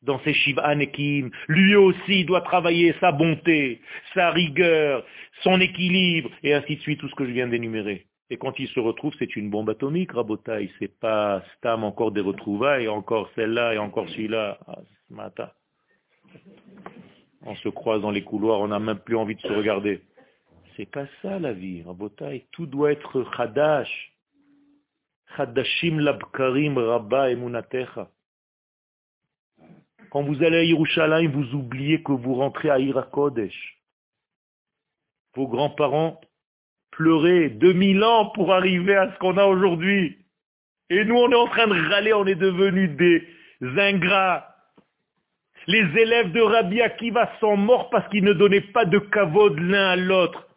dans 0.06 0.20
ses 0.22 0.34
Shivanekim. 0.34 1.32
Lui 1.48 1.76
aussi 1.76 2.26
doit 2.26 2.42
travailler 2.42 2.96
sa 3.00 3.12
bonté, 3.12 3.82
sa 4.14 4.32
rigueur, 4.32 5.06
son 5.44 5.60
équilibre, 5.60 6.30
et 6.44 6.54
ainsi 6.54 6.78
de 6.78 6.82
suite, 6.82 7.00
tout 7.00 7.10
ce 7.10 7.16
que 7.16 7.26
je 7.26 7.32
viens 7.32 7.48
d'énumérer. 7.48 8.06
Et 8.30 8.38
quand 8.38 8.58
il 8.58 8.68
se 8.70 8.80
retrouve, 8.80 9.14
c'est 9.20 9.36
une 9.36 9.50
bombe 9.50 9.70
atomique, 9.70 10.12
Rabotaï. 10.12 10.72
C'est 10.80 11.00
pas 11.00 11.44
Stam 11.58 11.84
encore 11.84 12.12
des 12.12 12.22
retrouvailles, 12.22 12.88
encore 12.88 13.30
celle-là 13.36 13.76
et 13.76 13.78
encore 13.78 14.10
celui-là. 14.10 14.58
Ah, 14.68 14.80
matin. 15.10 15.50
On 17.44 17.56
se 17.56 17.70
croise 17.70 18.02
dans 18.02 18.12
les 18.12 18.24
couloirs, 18.24 18.62
on 18.62 18.70
n'a 18.70 18.80
même 18.80 18.98
plus 18.98 19.16
envie 19.16 19.36
de 19.36 19.42
se 19.42 19.54
regarder. 19.54 20.02
C'est 20.76 20.90
pas 20.90 21.06
ça 21.22 21.38
la 21.40 21.54
vie, 21.54 21.84
Rabotaï. 21.84 22.46
Tout 22.52 22.66
doit 22.66 22.92
être 22.92 23.24
Khadash. 23.38 24.12
Khadashim 25.38 26.00
labkarim 26.00 26.78
rabba 26.78 27.30
emunatecha. 27.30 28.10
Quand 30.16 30.24
vous 30.24 30.42
allez 30.46 30.60
à 30.60 30.64
Yerushalayim, 30.64 31.30
vous 31.30 31.56
oubliez 31.56 32.02
que 32.02 32.14
vous 32.14 32.36
rentrez 32.36 32.70
à 32.70 32.80
Irakodesh. 32.80 33.78
Vos 35.36 35.46
grands-parents 35.46 36.22
pleurer 36.92 37.50
2000 37.50 38.02
ans 38.02 38.28
pour 38.28 38.54
arriver 38.54 38.96
à 38.96 39.12
ce 39.12 39.20
qu'on 39.20 39.38
a 39.38 39.44
aujourd'hui. 39.44 40.18
Et 40.90 41.04
nous, 41.04 41.18
on 41.18 41.30
est 41.30 41.36
en 41.36 41.50
train 41.50 41.68
de 41.68 41.90
râler, 41.90 42.14
on 42.14 42.26
est 42.26 42.36
devenus 42.36 42.92
des 42.92 43.28
ingrats. 43.62 44.56
Les 45.68 45.86
élèves 46.00 46.32
de 46.32 46.40
Rabbi 46.40 46.80
Akiva 46.80 47.30
sont 47.42 47.58
morts 47.58 47.90
parce 47.90 48.08
qu'ils 48.08 48.24
ne 48.24 48.32
donnaient 48.32 48.62
pas 48.62 48.86
de 48.86 49.00
de 49.00 49.62
l'un 49.70 49.90
à 49.90 49.96
l'autre. 49.98 50.48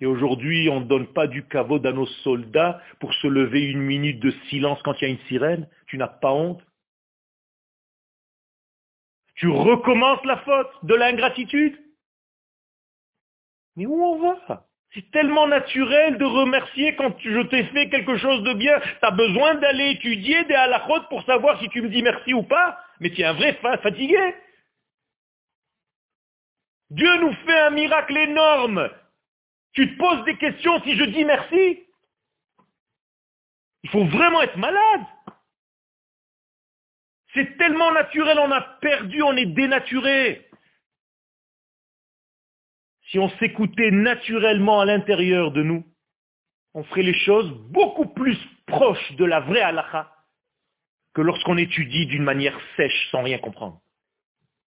Et 0.00 0.04
aujourd'hui, 0.04 0.68
on 0.68 0.80
ne 0.80 0.86
donne 0.86 1.06
pas 1.06 1.26
du 1.26 1.42
caveau 1.44 1.80
à 1.82 1.92
nos 1.92 2.04
soldats 2.22 2.82
pour 3.00 3.14
se 3.14 3.28
lever 3.28 3.62
une 3.62 3.80
minute 3.80 4.20
de 4.20 4.30
silence 4.50 4.82
quand 4.82 4.92
il 5.00 5.04
y 5.04 5.06
a 5.06 5.10
une 5.10 5.26
sirène. 5.26 5.66
Tu 5.86 5.96
n'as 5.96 6.08
pas 6.08 6.34
honte? 6.34 6.60
Tu 9.44 9.50
recommences 9.50 10.24
la 10.24 10.38
faute 10.38 10.70
de 10.84 10.94
l'ingratitude? 10.94 11.78
Mais 13.76 13.84
où 13.84 14.02
on 14.02 14.18
va? 14.18 14.66
C'est 14.94 15.10
tellement 15.10 15.46
naturel 15.46 16.16
de 16.16 16.24
remercier 16.24 16.96
quand 16.96 17.14
je 17.18 17.40
t'ai 17.48 17.64
fait 17.64 17.90
quelque 17.90 18.16
chose 18.16 18.42
de 18.42 18.54
bien. 18.54 18.80
Tu 18.80 18.96
as 19.02 19.10
besoin 19.10 19.56
d'aller 19.56 19.90
étudier 19.90 20.44
des 20.44 20.54
halachot 20.54 21.02
pour 21.10 21.22
savoir 21.24 21.60
si 21.60 21.68
tu 21.68 21.82
me 21.82 21.90
dis 21.90 22.02
merci 22.02 22.32
ou 22.32 22.42
pas. 22.42 22.78
Mais 23.00 23.10
tu 23.10 23.20
es 23.20 23.24
un 23.24 23.34
vrai 23.34 23.52
fatigué. 23.82 24.34
Dieu 26.88 27.14
nous 27.20 27.34
fait 27.44 27.60
un 27.60 27.70
miracle 27.70 28.16
énorme. 28.16 28.88
Tu 29.74 29.92
te 29.92 29.98
poses 29.98 30.24
des 30.24 30.38
questions 30.38 30.80
si 30.84 30.96
je 30.96 31.04
dis 31.04 31.26
merci 31.26 31.82
Il 33.82 33.90
faut 33.90 34.06
vraiment 34.06 34.40
être 34.40 34.56
malade. 34.56 35.04
C'est 37.34 37.56
tellement 37.58 37.92
naturel, 37.92 38.38
on 38.38 38.50
a 38.52 38.60
perdu, 38.60 39.22
on 39.22 39.36
est 39.36 39.46
dénaturé. 39.46 40.48
Si 43.10 43.18
on 43.18 43.28
s'écoutait 43.38 43.90
naturellement 43.90 44.80
à 44.80 44.84
l'intérieur 44.84 45.50
de 45.50 45.62
nous, 45.62 45.84
on 46.74 46.84
ferait 46.84 47.02
les 47.02 47.18
choses 47.18 47.50
beaucoup 47.70 48.06
plus 48.06 48.38
proches 48.66 49.12
de 49.12 49.24
la 49.24 49.40
vraie 49.40 49.60
halakha 49.60 50.12
que 51.14 51.22
lorsqu'on 51.22 51.56
étudie 51.56 52.06
d'une 52.06 52.24
manière 52.24 52.58
sèche 52.76 53.08
sans 53.10 53.22
rien 53.22 53.38
comprendre. 53.38 53.80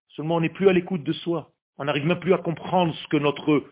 Seulement 0.10 0.36
on 0.36 0.42
n'est 0.42 0.50
plus 0.50 0.70
à 0.70 0.74
l'écoute 0.74 1.04
de 1.04 1.14
soi. 1.14 1.52
On 1.78 1.86
n'arrive 1.86 2.06
même 2.06 2.20
plus 2.20 2.34
à 2.34 2.38
comprendre 2.38 2.94
ce 2.96 3.08
que 3.08 3.18
notre 3.18 3.66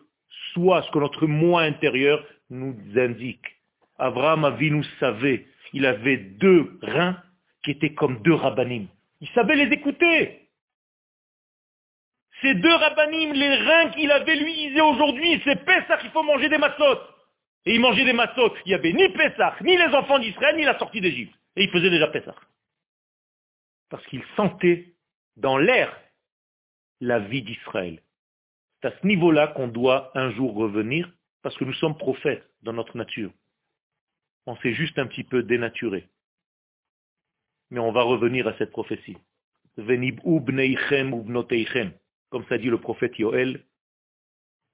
soi, 0.53 0.83
ce 0.83 0.91
que 0.91 0.99
notre 0.99 1.25
moi 1.25 1.63
intérieur 1.63 2.23
nous 2.49 2.75
indique. 2.95 3.45
Abraham 3.97 4.55
nous 4.59 4.83
savait, 4.99 5.47
il 5.73 5.85
avait 5.85 6.17
deux 6.17 6.77
reins 6.81 7.21
qui 7.65 7.71
étaient 7.71 7.93
comme 7.93 8.21
deux 8.21 8.35
rabbinim. 8.35 8.87
Il 9.21 9.27
savait 9.29 9.55
les 9.55 9.73
écouter. 9.73 10.47
Ces 12.41 12.53
deux 12.55 12.73
rabbinim, 12.73 13.33
les 13.33 13.55
reins 13.55 13.89
qu'il 13.89 14.11
avait, 14.11 14.35
lui, 14.35 14.53
disaient 14.53 14.81
aujourd'hui, 14.81 15.41
c'est 15.43 15.65
Pessah 15.65 15.97
qu'il 15.97 16.11
faut 16.11 16.23
manger 16.23 16.47
des 16.47 16.59
matzot. 16.59 16.99
Et 17.65 17.73
il 17.73 17.81
mangeait 17.81 18.05
des 18.05 18.13
matzot. 18.13 18.55
Il 18.65 18.69
n'y 18.69 18.75
avait 18.75 18.93
ni 18.93 19.09
Pessah, 19.09 19.55
ni 19.61 19.75
les 19.75 19.87
enfants 19.95 20.19
d'Israël, 20.19 20.55
ni 20.55 20.63
la 20.63 20.77
sortie 20.77 21.01
d'Égypte. 21.01 21.33
Et 21.55 21.63
il 21.63 21.71
faisait 21.71 21.89
déjà 21.89 22.07
Pessah. 22.07 22.35
Parce 23.89 24.05
qu'il 24.07 24.23
sentait 24.35 24.93
dans 25.37 25.57
l'air 25.57 25.99
la 27.01 27.19
vie 27.19 27.41
d'Israël. 27.41 28.01
C'est 28.81 28.89
à 28.89 28.99
ce 29.01 29.07
niveau-là 29.07 29.47
qu'on 29.47 29.67
doit 29.67 30.11
un 30.13 30.31
jour 30.31 30.53
revenir, 30.53 31.11
parce 31.41 31.57
que 31.57 31.65
nous 31.65 31.73
sommes 31.73 31.97
prophètes 31.97 32.47
dans 32.61 32.73
notre 32.73 32.95
nature. 32.97 33.31
On 34.45 34.55
s'est 34.57 34.73
juste 34.73 34.99
un 34.99 35.07
petit 35.07 35.23
peu 35.23 35.41
dénaturé. 35.41 36.07
Mais 37.69 37.79
on 37.79 37.91
va 37.91 38.03
revenir 38.03 38.47
à 38.47 38.57
cette 38.57 38.71
prophétie. 38.71 39.17
Comme 42.29 42.45
ça 42.47 42.57
dit 42.57 42.69
le 42.69 42.79
prophète 42.79 43.17
Yoel, 43.19 43.63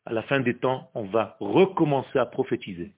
à 0.06 0.14
la 0.14 0.24
fin 0.24 0.40
des 0.40 0.58
temps, 0.58 0.90
on 0.94 1.06
va 1.06 1.38
recommencer 1.40 2.18
à 2.20 2.26
prophétiser. 2.26 2.94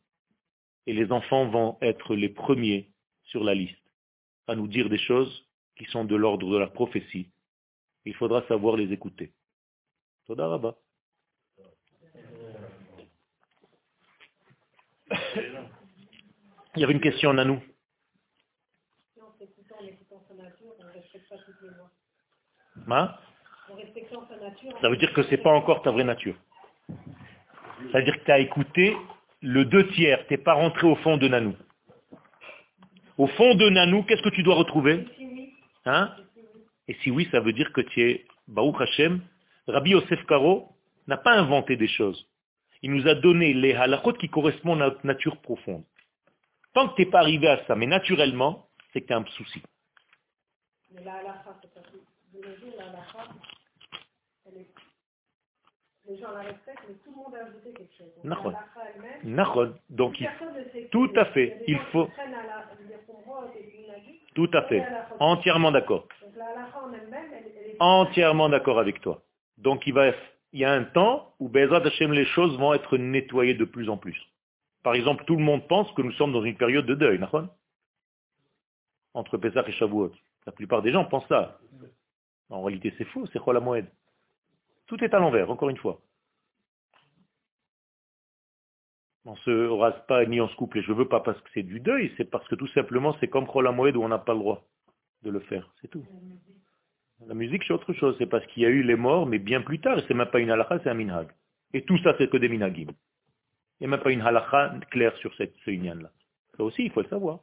Et 0.86 0.94
les 0.94 1.12
enfants 1.12 1.48
vont 1.48 1.78
être 1.82 2.16
les 2.16 2.30
premiers 2.30 2.90
sur 3.24 3.44
la 3.44 3.54
liste, 3.54 3.78
à 4.48 4.56
nous 4.56 4.68
dire 4.68 4.90
des 4.90 4.98
choses 4.98 5.48
qui 5.78 5.86
sont 5.86 6.06
de 6.06 6.16
l'ordre 6.16 6.52
de 6.52 6.58
la 6.58 6.68
prophétie. 6.68 7.30
Il 8.06 8.14
faudra 8.16 8.46
savoir 8.48 8.76
les 8.76 8.92
écouter. 8.92 9.34
Toda 10.26 10.76
Il 16.76 16.82
y 16.82 16.84
avait 16.84 16.94
une 16.94 17.02
question, 17.02 17.34
Nanou. 17.34 17.62
Ma? 22.88 23.20
Ça 24.82 24.90
veut 24.90 24.98
dire 24.98 25.14
que 25.14 25.24
ce 25.24 25.32
n'est 25.32 25.38
pas 25.38 25.52
encore 25.52 25.82
ta 25.82 25.92
vraie 25.92 26.04
nature. 26.04 26.36
Ça 27.92 28.00
veut 28.00 28.04
dire 28.04 28.18
que 28.20 28.26
tu 28.26 28.32
as 28.32 28.40
écouté 28.40 28.96
le 29.42 29.66
deux 29.66 29.88
tiers, 29.90 30.26
tu 30.28 30.34
n'es 30.34 30.38
pas 30.38 30.54
rentré 30.54 30.88
au 30.88 30.96
fond 30.98 31.18
de 31.18 31.28
Nanou. 31.28 31.56
Au 33.18 33.28
fond 33.28 33.56
de 33.56 33.70
Nanou, 33.70 34.04
qu'est-ce 34.04 34.22
que 34.22 34.30
tu 34.30 34.44
dois 34.44 34.56
retrouver? 34.56 35.06
Hein? 35.86 36.16
Et 36.88 36.96
si 37.04 37.12
oui, 37.12 37.28
ça 37.32 37.40
veut 37.40 37.54
dire 37.54 37.72
que 37.74 37.82
tu 37.82 38.02
es 38.02 38.26
Baruch 38.48 38.80
Hashem. 38.82 39.22
Rabbi 39.68 39.92
Yosef 39.92 40.26
Karo 40.26 40.70
n'a 41.08 41.18
pas 41.18 41.34
inventé 41.34 41.76
des 41.76 41.88
choses. 41.88 42.28
Il 42.82 42.92
nous 42.92 43.08
a 43.08 43.16
donné 43.16 43.54
les 43.54 43.74
halachot 43.74 44.14
qui 44.14 44.30
correspondent 44.30 44.82
à 44.82 44.86
notre 44.86 45.06
nature 45.06 45.38
profonde. 45.38 45.84
Tant 46.74 46.90
que 46.90 46.96
tu 46.96 47.04
n'es 47.04 47.12
pas 47.12 47.20
arrivé 47.20 47.48
à 47.48 47.66
ça, 47.66 47.76
mais 47.76 47.86
naturellement, 47.86 48.68
c'est 48.92 49.02
que 49.02 49.08
tu 49.08 49.14
as 49.14 49.18
un 49.18 49.26
souci. 49.26 49.62
Mais 50.94 51.04
la 51.04 51.14
halakha, 51.16 51.56
c'est 51.62 51.74
pas 51.74 51.82
de 51.82 52.40
nos 52.40 52.56
jours, 52.56 52.74
la 52.78 52.86
halakha, 52.86 53.34
elle 54.46 54.58
est... 54.58 54.68
les 56.08 56.18
gens 56.20 56.32
la 56.32 56.42
respectent, 56.42 56.86
mais 56.88 56.96
tout 57.04 57.12
le 57.12 57.16
monde 57.16 57.36
a 57.36 57.46
ajouté 57.46 57.74
quelque 57.74 57.94
chose. 57.98 58.12
Donc, 58.24 58.56
elle-même, 59.24 59.74
Donc, 59.90 60.20
il... 60.20 60.30
tout 60.92 61.12
à 61.16 61.26
fait, 61.26 61.64
il 61.68 61.80
faut... 61.92 62.10
Tout 64.36 64.50
à 64.54 64.64
fait, 64.64 64.84
entièrement 65.20 65.72
d'accord. 65.72 66.08
Entièrement 67.80 68.50
d'accord 68.50 68.80
avec 68.80 69.00
toi. 69.02 69.22
Donc 69.58 69.86
il 69.86 69.94
va 69.94 70.12
il 70.54 70.60
y 70.60 70.66
a 70.66 70.72
un 70.72 70.84
temps 70.84 71.34
où 71.40 71.50
Bezrat 71.50 71.86
Hashem, 71.86 72.14
les 72.14 72.26
choses 72.26 72.58
vont 72.58 72.74
être 72.74 72.98
nettoyées 72.98 73.56
de 73.56 73.66
plus 73.66 73.90
en 73.90 73.98
plus. 73.98 74.20
Par 74.84 74.94
exemple, 74.94 75.26
tout 75.26 75.36
le 75.36 75.44
monde 75.44 75.68
pense 75.68 75.92
que 75.94 76.02
nous 76.02 76.12
sommes 76.14 76.32
dans 76.32 76.44
une 76.44 76.58
période 76.58 76.86
de 76.86 76.94
deuil, 76.94 77.20
entre 79.14 79.38
Pesach 79.38 79.68
et 79.68 79.72
Shavuot. 79.74 80.12
La 80.46 80.52
plupart 80.52 80.82
des 80.82 80.92
gens 80.92 81.06
pensent 81.06 81.28
ça. 81.28 81.60
En 82.50 82.64
réalité, 82.64 82.94
c'est 82.98 83.06
faux, 83.06 83.26
c'est 83.28 83.40
quoi 83.40 83.54
la 83.54 83.60
moed 83.60 83.86
Tout 84.88 85.04
est 85.04 85.14
à 85.14 85.20
l'envers, 85.20 85.50
encore 85.50 85.70
une 85.70 85.78
fois. 85.78 86.00
On 89.26 89.36
se 89.38 89.70
rase 89.70 90.06
pas 90.08 90.26
ni 90.26 90.42
on 90.42 90.50
se 90.50 90.56
coupe 90.56 90.74
les 90.74 90.84
cheveux, 90.84 91.08
pas 91.08 91.22
parce 91.22 91.40
que 91.40 91.50
c'est 91.54 91.64
du 91.64 91.80
deuil, 91.80 92.14
c'est 92.18 92.30
parce 92.30 92.46
que 92.50 92.56
tout 92.56 92.68
simplement 92.68 93.16
c'est 93.22 93.30
comme 93.30 93.48
la 93.64 93.72
moed 93.72 93.96
où 93.96 94.04
on 94.04 94.10
n'a 94.10 94.18
pas 94.18 94.34
le 94.34 94.40
droit 94.40 94.66
de 95.22 95.30
le 95.30 95.40
faire, 95.40 95.74
c'est 95.82 95.88
tout. 95.88 96.06
La 97.28 97.34
musique, 97.34 97.64
c'est 97.66 97.74
autre 97.74 97.94
chose. 97.94 98.16
C'est 98.18 98.26
parce 98.26 98.46
qu'il 98.48 98.64
y 98.64 98.66
a 98.66 98.70
eu 98.70 98.84
les 98.84 98.96
morts, 98.96 99.26
mais 99.26 99.40
bien 99.40 99.62
plus 99.62 99.80
tard. 99.80 100.00
C'est 100.08 100.14
même 100.14 100.28
pas 100.28 100.40
une 100.40 100.52
halakha, 100.52 100.80
c'est 100.84 100.90
un 100.90 100.94
minhag. 100.94 101.28
Et 101.74 101.84
tout 101.84 101.98
ça, 102.00 102.16
c'est 102.18 102.30
que 102.30 102.38
des 102.38 102.50
minhagim. 102.50 102.88
Il 103.80 103.82
n'y 103.82 103.86
a 103.88 103.90
même 103.90 104.02
pas 104.02 104.12
une 104.12 104.22
halakha 104.22 104.76
claire 104.92 105.16
sur 105.18 105.34
cette, 105.36 105.56
ce 105.66 105.72
là 105.72 106.12
Ça 106.58 106.64
aussi, 106.64 106.86
il 106.86 106.92
faut 106.92 107.02
le 107.02 107.08
savoir. 107.08 107.40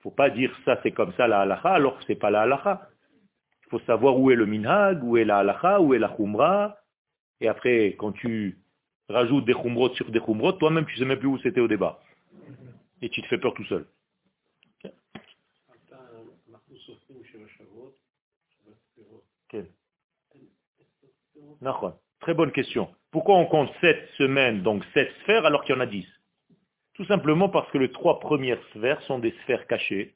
Il 0.00 0.08
ne 0.08 0.12
faut 0.12 0.16
pas 0.16 0.30
dire 0.30 0.50
ça, 0.64 0.80
c'est 0.82 0.92
comme 0.92 1.12
ça 1.12 1.28
la 1.28 1.42
halakha, 1.42 1.74
alors 1.74 1.98
que 1.98 2.04
ce 2.04 2.08
n'est 2.12 2.18
pas 2.18 2.30
la 2.30 2.42
halakha. 2.42 2.88
Il 3.66 3.68
faut 3.68 3.80
savoir 3.80 4.18
où 4.18 4.30
est 4.30 4.34
le 4.34 4.46
minhag, 4.46 5.04
où 5.04 5.18
est 5.18 5.26
la 5.26 5.38
halakha, 5.40 5.82
où 5.82 5.92
est 5.92 5.98
la 5.98 6.08
khumra. 6.08 6.78
Et 7.42 7.48
après, 7.48 7.96
quand 7.98 8.12
tu 8.12 8.58
rajoutes 9.10 9.44
des 9.44 9.52
khumrot 9.52 9.94
sur 9.94 10.10
des 10.10 10.20
khumrot, 10.20 10.52
toi-même, 10.52 10.86
tu 10.86 10.94
ne 10.94 10.98
sais 11.00 11.04
même 11.04 11.18
plus 11.18 11.28
où 11.28 11.38
c'était 11.38 11.60
au 11.60 11.68
débat. 11.68 12.00
Et 13.02 13.10
tu 13.10 13.20
te 13.20 13.26
fais 13.26 13.36
peur 13.36 13.52
tout 13.52 13.64
seul. 13.66 13.84
Très 22.20 22.34
bonne 22.34 22.52
question. 22.52 22.88
Pourquoi 23.10 23.36
on 23.36 23.46
compte 23.46 23.70
sept 23.82 24.08
semaines, 24.16 24.62
donc 24.62 24.82
sept 24.94 25.12
sphères, 25.22 25.44
alors 25.44 25.62
qu'il 25.64 25.74
y 25.74 25.78
en 25.78 25.80
a 25.80 25.86
dix? 25.86 26.06
Tout 27.00 27.06
simplement 27.06 27.48
parce 27.48 27.70
que 27.70 27.78
les 27.78 27.90
trois 27.90 28.20
premières 28.20 28.62
sphères 28.74 29.00
sont 29.04 29.18
des 29.18 29.30
sphères 29.42 29.66
cachées. 29.66 30.14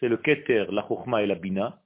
C'est 0.00 0.08
le 0.08 0.16
Keter, 0.16 0.64
la 0.70 0.82
Chokhma 0.88 1.22
et 1.22 1.26
la 1.26 1.34
Bina. 1.34 1.82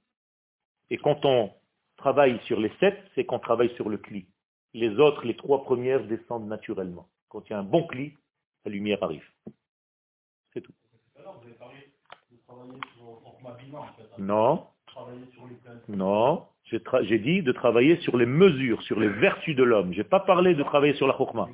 Et 0.89 0.95
quand 0.97 1.25
on 1.25 1.51
travaille 1.97 2.39
sur 2.45 2.57
les 2.57 2.71
sept, 2.79 2.97
c'est 3.13 3.25
qu'on 3.25 3.39
travaille 3.39 3.75
sur 3.75 3.89
le 3.89 3.97
Kli. 3.97 4.25
Les 4.73 4.97
autres, 4.99 5.25
les 5.25 5.35
trois 5.35 5.65
premières, 5.65 6.01
descendent 6.05 6.47
naturellement. 6.47 7.09
Quand 7.27 7.41
il 7.49 7.51
y 7.51 7.55
a 7.55 7.59
un 7.59 7.63
bon 7.63 7.85
Kli, 7.87 8.13
la 8.63 8.71
lumière 8.71 9.03
arrive. 9.03 9.29
C'est 10.53 10.61
tout. 10.61 10.71
Non. 14.17 14.65
Non. 15.89 16.45
J'ai 17.01 17.19
dit 17.19 17.41
de 17.41 17.51
travailler 17.51 17.97
sur 17.97 18.15
les 18.15 18.25
mesures, 18.25 18.81
sur 18.83 18.97
les 18.97 19.09
vertus 19.09 19.57
de 19.57 19.63
l'homme. 19.63 19.91
Je 19.91 19.97
n'ai 19.97 20.03
pas 20.05 20.21
parlé 20.21 20.55
de 20.55 20.63
travailler 20.63 20.93
sur 20.93 21.05
la 21.05 21.17
chokma. 21.17 21.49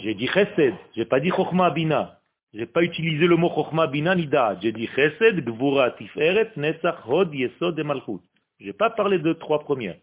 J'ai 0.00 0.14
dit 0.14 0.26
chesed, 0.26 0.74
j'ai 0.94 1.04
pas 1.04 1.20
dit 1.20 1.30
chokma 1.30 1.70
bina. 1.70 2.20
J'ai 2.54 2.66
pas 2.66 2.82
utilisé 2.82 3.26
le 3.26 3.36
mot 3.36 3.50
chokma 3.50 3.86
bina 3.86 4.14
ni 4.14 4.26
da. 4.26 4.58
J'ai 4.60 4.72
dit 4.72 4.86
chesed, 4.88 5.44
gvura, 5.44 5.90
tiferet, 5.92 6.52
netzach, 6.56 7.06
hod, 7.06 7.34
yesod 7.34 7.78
et 7.78 7.82
malchut. 7.82 8.20
J'ai 8.60 8.72
pas 8.72 8.90
parlé 8.90 9.18
de 9.18 9.32
trois 9.32 9.60
premières. 9.60 9.98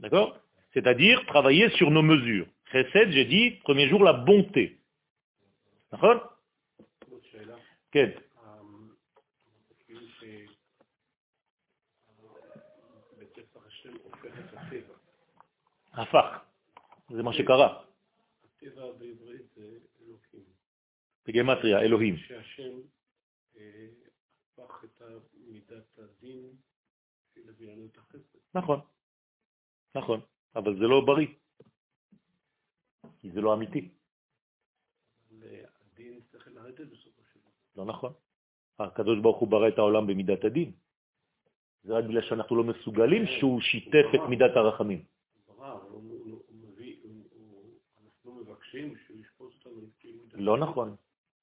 D'accord 0.00 0.38
C'est-à-dire 0.72 1.24
travailler 1.26 1.70
sur 1.70 1.90
nos 1.90 2.02
mesures. 2.02 2.46
Chesed, 2.72 3.10
j'ai 3.10 3.24
dit, 3.24 3.50
premier 3.62 3.88
jour, 3.88 4.02
la 4.02 4.12
bonté. 4.12 4.78
D'accord 5.90 6.34
Quel 7.90 8.14
הפך. 15.98 16.40
זה 17.10 17.22
מה 17.22 17.32
שקרה. 17.32 17.82
הטבע 18.67 18.91
בעברית 18.91 19.41
זה 19.55 19.77
אלוקים. 20.01 20.43
בגמטריה, 21.25 21.81
אלוהים. 21.81 22.17
שהשם 22.17 22.79
אה, 23.57 23.87
הפך 24.57 24.83
את 24.83 25.01
מידת 25.33 25.99
הדין 25.99 26.55
את 27.85 27.97
החסד. 27.97 28.37
נכון, 28.55 28.79
נכון, 29.95 30.19
אבל 30.55 30.73
זה 30.75 30.83
לא 30.83 31.01
בריא, 31.05 31.27
כי 33.19 33.31
זה 33.31 33.41
לא 33.41 33.53
אמיתי. 33.53 33.89
הדין 35.81 36.21
צריך 36.31 36.47
לרדת 36.47 36.87
בסופו 36.87 37.21
של 37.33 37.39
דבר. 37.39 37.49
לא 37.75 37.85
נכון. 37.85 38.13
הקדוש 38.79 39.19
ברוך 39.21 39.39
הוא 39.39 39.49
ברא 39.49 39.67
את 39.67 39.77
העולם 39.77 40.07
במידת 40.07 40.43
הדין. 40.43 40.71
זה 41.83 41.93
רק 41.93 42.05
בגלל 42.05 42.21
שאנחנו 42.21 42.55
לא 42.55 42.63
מסוגלים 42.63 43.25
שהוא 43.39 43.61
שיתף 43.61 44.05
את 44.15 44.29
מידת 44.29 44.55
הרחמים. 44.55 45.05
לא 50.33 50.57
נכון, 50.57 50.95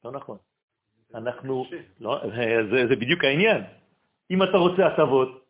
לא 0.04 0.12
נכון. 0.12 0.38
אנחנו, 1.14 1.64
לא, 2.00 2.20
זה, 2.70 2.86
זה 2.88 2.96
בדיוק 2.96 3.24
העניין. 3.24 3.62
אם 4.30 4.42
אתה 4.42 4.56
רוצה 4.56 4.86
הטבות, 4.86 5.44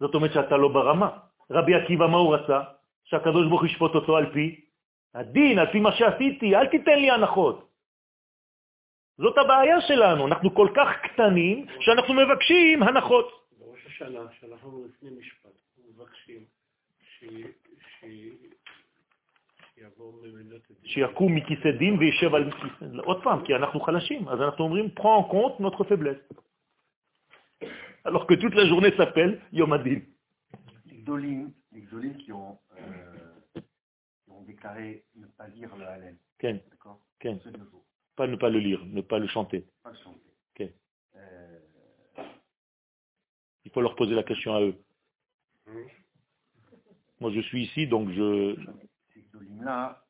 זאת 0.00 0.14
אומרת 0.14 0.32
שאתה 0.32 0.56
לא 0.56 0.68
ברמה. 0.68 1.18
רבי 1.50 1.74
עקיבא, 1.74 2.06
מה 2.06 2.16
הוא 2.16 2.34
רצה? 2.34 2.60
שהקדוש 3.04 3.48
ברוך 3.48 3.64
ישפוט 3.64 3.94
אותו 3.94 4.16
על 4.16 4.32
פי 4.32 4.64
הדין, 5.14 5.58
על 5.58 5.72
פי 5.72 5.80
מה 5.80 5.92
שעשיתי, 5.96 6.56
אל 6.56 6.66
תיתן 6.66 6.98
לי 6.98 7.10
הנחות. 7.10 7.70
זאת 9.18 9.38
הבעיה 9.38 9.80
שלנו, 9.80 10.26
אנחנו 10.26 10.54
כל 10.54 10.68
כך 10.76 10.88
קטנים 11.02 11.66
שאנחנו 11.80 12.14
מבקשים 12.14 12.82
הנחות. 12.82 13.48
בראש 13.58 13.86
השנה, 13.86 14.20
שאנחנו 14.40 14.84
לפני 14.84 15.10
משפט, 15.10 15.56
מבקשים 15.88 16.44
שיקום 20.83 21.35
מכיסא 21.35 21.71
דין 21.71 21.97
וישב 21.99 22.35
על 22.35 22.51
כיסא, 22.51 22.85
עוד 23.03 23.23
פעם, 23.23 23.45
כי 23.45 23.55
אנחנו 23.55 23.79
חלשים, 23.79 24.29
אז 24.29 24.41
אנחנו 24.41 24.63
אומרים, 24.63 24.89
prends 24.97 25.17
en 25.19 25.23
compte 25.23 25.59
notre 25.59 25.83
faiblesse. 25.83 26.23
Alors 28.05 28.27
que 28.27 28.35
toute 28.35 28.53
la 28.53 28.65
journée 28.67 28.91
s'appelle 28.97 29.41
Yom 29.51 29.73
Adin. 29.73 30.01
Les 30.85 30.97
Gdolim, 30.97 31.51
les 31.71 31.81
Gdolim 31.81 32.15
qui 32.17 32.31
ont, 32.31 32.59
euh, 32.77 33.61
qui 34.23 34.31
ont 34.31 34.43
déclaré 34.43 35.03
ne 35.15 35.25
pas 35.25 35.47
lire 35.47 35.75
le 35.75 35.85
Hallel. 35.85 36.17
Ken. 36.37 36.59
D'accord 36.69 36.99
Ken. 37.19 37.39
Pas 38.15 38.27
ne 38.27 38.35
pas 38.35 38.49
le 38.49 38.59
lire, 38.59 38.85
ne 38.85 39.01
pas 39.01 39.17
le 39.17 39.27
chanter. 39.27 39.65
Pas 39.83 39.89
le 39.89 39.97
chanter. 39.97 40.31
Ken. 40.53 40.71
Euh... 41.15 41.59
Il 43.65 43.71
faut 43.71 43.81
leur 43.81 43.95
poser 43.95 44.13
la 44.13 44.23
question 44.23 44.53
à 44.53 44.61
eux. 44.61 44.75
Moi, 47.19 47.31
je 47.31 47.39
suis 47.39 47.63
ici, 47.63 47.87
donc 47.87 48.11
je, 48.11 48.55
là 49.60 50.04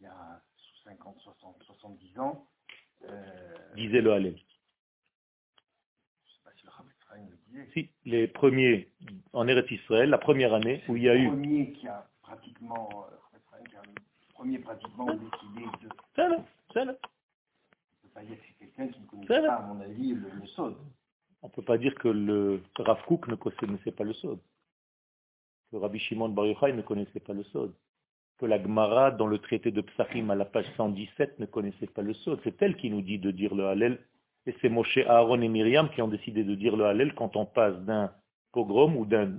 il 0.00 0.04
y 0.04 0.06
a 0.06 0.40
50, 0.84 1.18
60, 1.20 1.62
70 1.64 2.18
ans, 2.18 2.46
euh, 3.04 3.74
disait 3.76 4.00
le 4.00 4.12
Hallel. 4.12 4.36
Je 4.36 4.40
ne 6.30 6.34
sais 6.34 6.42
pas 6.44 6.50
si 6.56 6.64
le 6.64 6.70
Rav 6.70 6.86
le 7.16 7.36
disait. 7.46 7.70
Si, 7.74 7.90
les 8.04 8.28
premiers 8.28 8.90
en 9.32 9.46
Eretz 9.48 9.70
Israël, 9.70 10.10
la 10.10 10.18
première 10.18 10.54
année 10.54 10.82
où 10.88 10.96
il 10.96 11.02
y 11.02 11.08
a 11.08 11.14
le 11.14 11.20
eu... 11.20 11.28
Premier 11.28 11.72
qui 11.72 11.88
a 11.88 12.08
pratiquement, 12.22 12.88
euh, 13.12 13.38
qui 13.68 13.76
a 13.76 13.82
le 13.82 13.94
premier 14.34 14.58
pratiquement 14.58 15.06
décidé 15.06 15.64
de... 15.82 15.88
C'est 16.14 16.28
là, 16.28 16.44
c'est 16.72 16.84
là. 16.84 16.94
On 18.04 18.06
ne 18.06 18.08
peut 18.08 18.14
pas 18.14 18.22
dire 18.22 18.36
que 18.38 18.44
c'est 18.46 18.54
quelqu'un 18.54 18.88
qui 18.88 19.00
ne 19.00 19.06
connaissait 19.06 19.46
pas, 19.46 19.54
à 19.54 19.62
mon 19.62 19.80
avis, 19.80 20.14
le, 20.14 20.28
le 20.30 20.46
Sod. 20.48 20.76
On 21.42 21.46
ne 21.48 21.52
peut 21.52 21.62
pas 21.62 21.78
dire 21.78 21.94
que 21.94 22.08
le 22.08 22.62
Rav 22.76 23.04
Kook 23.06 23.28
ne 23.28 23.34
connaissait 23.36 23.92
pas 23.92 24.04
le 24.04 24.14
Sod. 24.14 24.40
Que 25.70 25.76
Rabbi 25.76 25.98
Shimon 25.98 26.30
Bar 26.30 26.46
Yochai 26.46 26.72
ne 26.72 26.82
connaissait 26.82 27.20
pas 27.20 27.34
le 27.34 27.44
Sod 27.44 27.74
que 28.38 28.46
la 28.46 28.62
Gemara, 28.62 29.10
dans 29.10 29.26
le 29.26 29.38
traité 29.38 29.72
de 29.72 29.80
Psachim 29.80 30.30
à 30.30 30.36
la 30.36 30.44
page 30.44 30.66
117, 30.76 31.40
ne 31.40 31.46
connaissait 31.46 31.88
pas 31.88 32.02
le 32.02 32.14
Sod. 32.14 32.40
C'est 32.44 32.62
elle 32.62 32.76
qui 32.76 32.88
nous 32.88 33.02
dit 33.02 33.18
de 33.18 33.32
dire 33.32 33.54
le 33.54 33.66
Hallel. 33.66 33.98
Et 34.46 34.54
c'est 34.60 34.68
Moshe, 34.68 34.98
Aaron 34.98 35.42
et 35.42 35.48
Myriam 35.48 35.90
qui 35.90 36.00
ont 36.00 36.08
décidé 36.08 36.44
de 36.44 36.54
dire 36.54 36.76
le 36.76 36.86
Hallel 36.86 37.14
quand 37.14 37.36
on 37.36 37.44
passe 37.44 37.76
d'un 37.80 38.14
pogrom 38.52 38.96
ou 38.96 39.04
d'un 39.04 39.38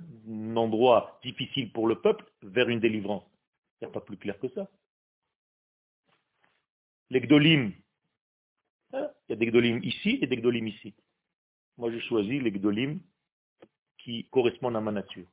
endroit 0.55 1.19
difficile 1.23 1.71
pour 1.71 1.87
le 1.87 2.01
peuple 2.01 2.25
vers 2.43 2.67
une 2.67 2.81
délivrance. 2.81 3.23
Il 3.81 3.85
n'y 3.85 3.91
a 3.91 3.93
pas 3.93 4.01
plus 4.01 4.17
clair 4.17 4.37
que 4.37 4.49
ça. 4.49 4.69
Les 7.09 7.21
Gdolim, 7.21 7.71
hein, 8.93 9.09
il 9.27 9.31
y 9.31 9.33
a 9.33 9.35
des 9.37 9.47
Gdolim 9.47 9.79
ici 9.81 10.19
et 10.21 10.27
des 10.27 10.37
Gdolim 10.37 10.67
ici. 10.67 10.93
Moi, 11.77 11.89
je 11.91 11.99
choisis 11.99 12.41
les 12.41 12.51
Gdolim 12.51 12.99
qui 13.97 14.25
correspondent 14.25 14.75
à 14.75 14.81
ma 14.81 14.91
nature. 14.91 15.27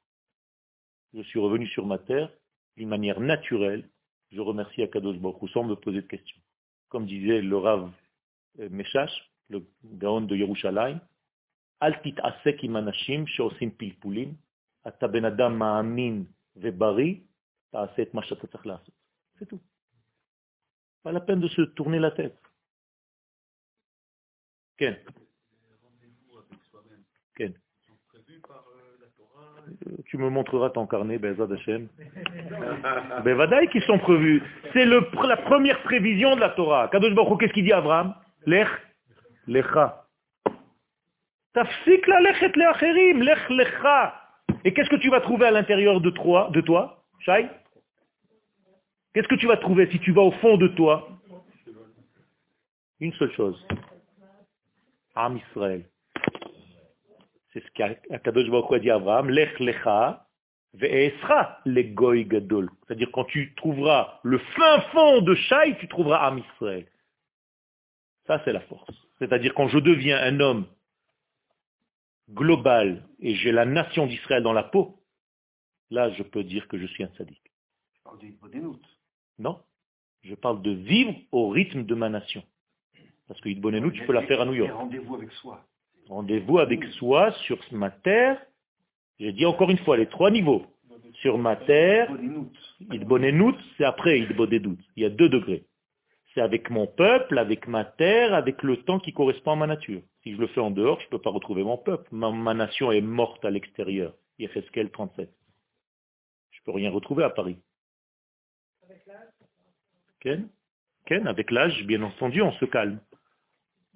Je 1.12 1.22
suis 1.22 1.40
revenu 1.40 1.66
sur 1.66 1.84
ma 1.84 1.98
terre 1.98 2.30
d'une 2.76 2.88
manière 2.88 3.20
naturelle, 3.20 3.88
je 4.32 4.40
remercie 4.40 4.82
Akadosh 4.82 5.18
Baruch 5.18 5.50
sans 5.50 5.64
me 5.64 5.74
poser 5.74 6.02
de 6.02 6.06
questions. 6.06 6.40
Comme 6.88 7.06
disait 7.06 7.40
le 7.40 7.56
Rav 7.56 7.90
euh, 8.60 8.68
Meshach, 8.70 9.10
le 9.48 9.66
Gaon 9.84 10.22
de 10.22 10.36
Yerushalayim, 10.36 11.00
Al 11.80 12.00
tit'asek 12.00 12.64
im 12.64 12.76
anashim 12.76 13.26
sheosim 13.26 13.70
pilpulim, 13.70 14.34
ata 14.84 15.08
ben 15.08 15.24
adam 15.24 15.50
ma'amin 15.50 16.24
ve'bari. 16.54 17.22
C'est 19.38 19.46
tout. 19.46 19.60
Pas 21.02 21.12
la 21.12 21.20
peine 21.20 21.40
de 21.40 21.48
se 21.48 21.62
tourner 21.62 21.98
la 21.98 22.10
tête. 22.10 22.40
Ken. 24.78 24.96
Ken 27.34 27.54
tu 30.06 30.18
me 30.18 30.28
montreras 30.30 30.70
ton 30.70 30.86
carnet, 30.86 31.18
Bezad 31.18 31.52
Hashem. 31.52 31.88
Bevadaï 33.24 33.68
qui 33.68 33.80
sont 33.82 33.98
prévus. 33.98 34.42
C'est 34.72 34.84
la 34.84 35.36
première 35.38 35.82
prévision 35.82 36.36
de 36.36 36.40
la 36.40 36.50
Torah. 36.50 36.88
Kadosh 36.88 37.14
Baruch 37.14 37.40
qu'est-ce 37.40 37.52
qu'il 37.52 37.64
dit 37.64 37.72
à 37.72 37.78
Abraham 37.78 38.14
Lech, 38.46 38.68
lecha. 39.46 40.04
Tafsik 41.52 42.06
la 42.06 42.20
lechet 42.20 42.52
leacherim, 42.54 43.22
lech 43.22 43.48
lecha. 43.50 44.14
Et 44.64 44.72
qu'est-ce 44.72 44.90
que 44.90 44.96
tu 44.96 45.10
vas 45.10 45.20
trouver 45.20 45.46
à 45.46 45.50
l'intérieur 45.50 46.00
de 46.00 46.10
toi, 46.10 46.50
de 46.52 46.60
toi 46.60 47.02
Qu'est-ce 49.14 49.28
que 49.28 49.34
tu 49.36 49.46
vas 49.46 49.56
trouver 49.56 49.88
si 49.90 49.98
tu 49.98 50.12
vas 50.12 50.22
au 50.22 50.32
fond 50.32 50.56
de 50.56 50.68
toi? 50.68 51.08
Une 53.00 53.12
seule 53.14 53.32
chose. 53.32 53.66
Am 55.14 55.36
Israël. 55.36 55.84
C'est 57.56 57.64
ce 57.64 57.70
qu'Akadosh 57.70 58.50
Baruch 58.50 58.70
a 58.72 58.78
dit 58.78 58.90
à 58.90 58.96
Abraham, 58.96 59.30
Lech 59.30 59.58
lecha 59.60 60.28
ve'esra 60.74 61.58
le 61.64 61.84
goy 61.84 62.26
gadol. 62.26 62.68
C'est-à-dire 62.86 63.08
quand 63.14 63.24
tu 63.24 63.54
trouveras 63.54 64.20
le 64.24 64.36
fin 64.36 64.80
fond 64.92 65.22
de 65.22 65.34
Shai, 65.34 65.74
tu 65.80 65.88
trouveras 65.88 66.26
Am 66.26 66.38
Israël. 66.38 66.86
Ça, 68.26 68.42
c'est 68.44 68.52
la 68.52 68.60
force. 68.60 68.90
C'est-à-dire 69.18 69.54
quand 69.54 69.68
je 69.68 69.78
deviens 69.78 70.18
un 70.18 70.38
homme 70.40 70.66
global 72.28 73.08
et 73.20 73.34
j'ai 73.36 73.52
la 73.52 73.64
nation 73.64 74.06
d'Israël 74.06 74.42
dans 74.42 74.52
la 74.52 74.64
peau, 74.64 75.02
là, 75.88 76.10
je 76.10 76.24
peux 76.24 76.44
dire 76.44 76.68
que 76.68 76.76
je 76.76 76.84
suis 76.84 77.04
un 77.04 77.10
sadique. 77.16 77.50
Tu 77.94 78.02
parles 78.02 78.18
de 78.18 78.60
Non. 79.38 79.62
Je 80.20 80.34
parle 80.34 80.60
de 80.60 80.72
vivre 80.72 81.14
au 81.32 81.48
rythme 81.48 81.84
de 81.84 81.94
ma 81.94 82.10
nation. 82.10 82.42
Parce 83.28 83.40
que 83.40 83.48
Idbonenout, 83.48 83.92
tu 83.92 84.04
peux 84.04 84.12
la 84.12 84.26
faire 84.26 84.42
à 84.42 84.44
New 84.44 84.52
York. 84.52 84.72
Rendez-vous 84.74 85.14
avec 85.14 85.32
soi. 85.32 85.66
Rendez-vous 86.08 86.58
avec 86.58 86.84
soi 86.94 87.32
sur 87.46 87.58
ma 87.72 87.90
terre. 87.90 88.40
J'ai 89.18 89.32
dit 89.32 89.46
encore 89.46 89.70
une 89.70 89.78
fois 89.78 89.96
les 89.96 90.06
trois 90.06 90.30
niveaux. 90.30 90.64
Sur 91.22 91.38
ma 91.38 91.56
terre, 91.56 92.10
Idbonenout, 92.92 93.56
c'est 93.76 93.84
après 93.84 94.20
Idbodedout. 94.20 94.76
Il 94.96 95.02
y 95.02 95.06
a 95.06 95.10
deux 95.10 95.28
degrés. 95.28 95.64
C'est 96.34 96.42
avec 96.42 96.68
mon 96.68 96.86
peuple, 96.86 97.38
avec 97.38 97.66
ma 97.66 97.84
terre, 97.84 98.34
avec 98.34 98.62
le 98.62 98.76
temps 98.82 99.00
qui 99.00 99.14
correspond 99.14 99.52
à 99.52 99.56
ma 99.56 99.66
nature. 99.66 100.02
Si 100.22 100.34
je 100.34 100.38
le 100.38 100.46
fais 100.48 100.60
en 100.60 100.70
dehors, 100.70 101.00
je 101.00 101.06
ne 101.06 101.10
peux 101.10 101.20
pas 101.20 101.30
retrouver 101.30 101.64
mon 101.64 101.78
peuple. 101.78 102.08
Ma, 102.12 102.52
nation 102.52 102.92
est 102.92 103.00
morte 103.00 103.42
à 103.44 103.50
l'extérieur. 103.50 104.12
Yecheskel 104.38 104.90
37. 104.90 105.30
Je 106.50 106.60
ne 106.60 106.64
peux 106.64 106.72
rien 106.72 106.90
retrouver 106.90 107.24
à 107.24 107.30
Paris. 107.30 107.56
Avec 108.84 109.06
l'âge 109.06 109.28
Ken? 110.20 110.48
Ken, 111.06 111.26
avec 111.26 111.50
l'âge, 111.50 111.84
bien 111.86 112.02
entendu, 112.02 112.42
on 112.42 112.52
se 112.52 112.66
calme. 112.66 113.00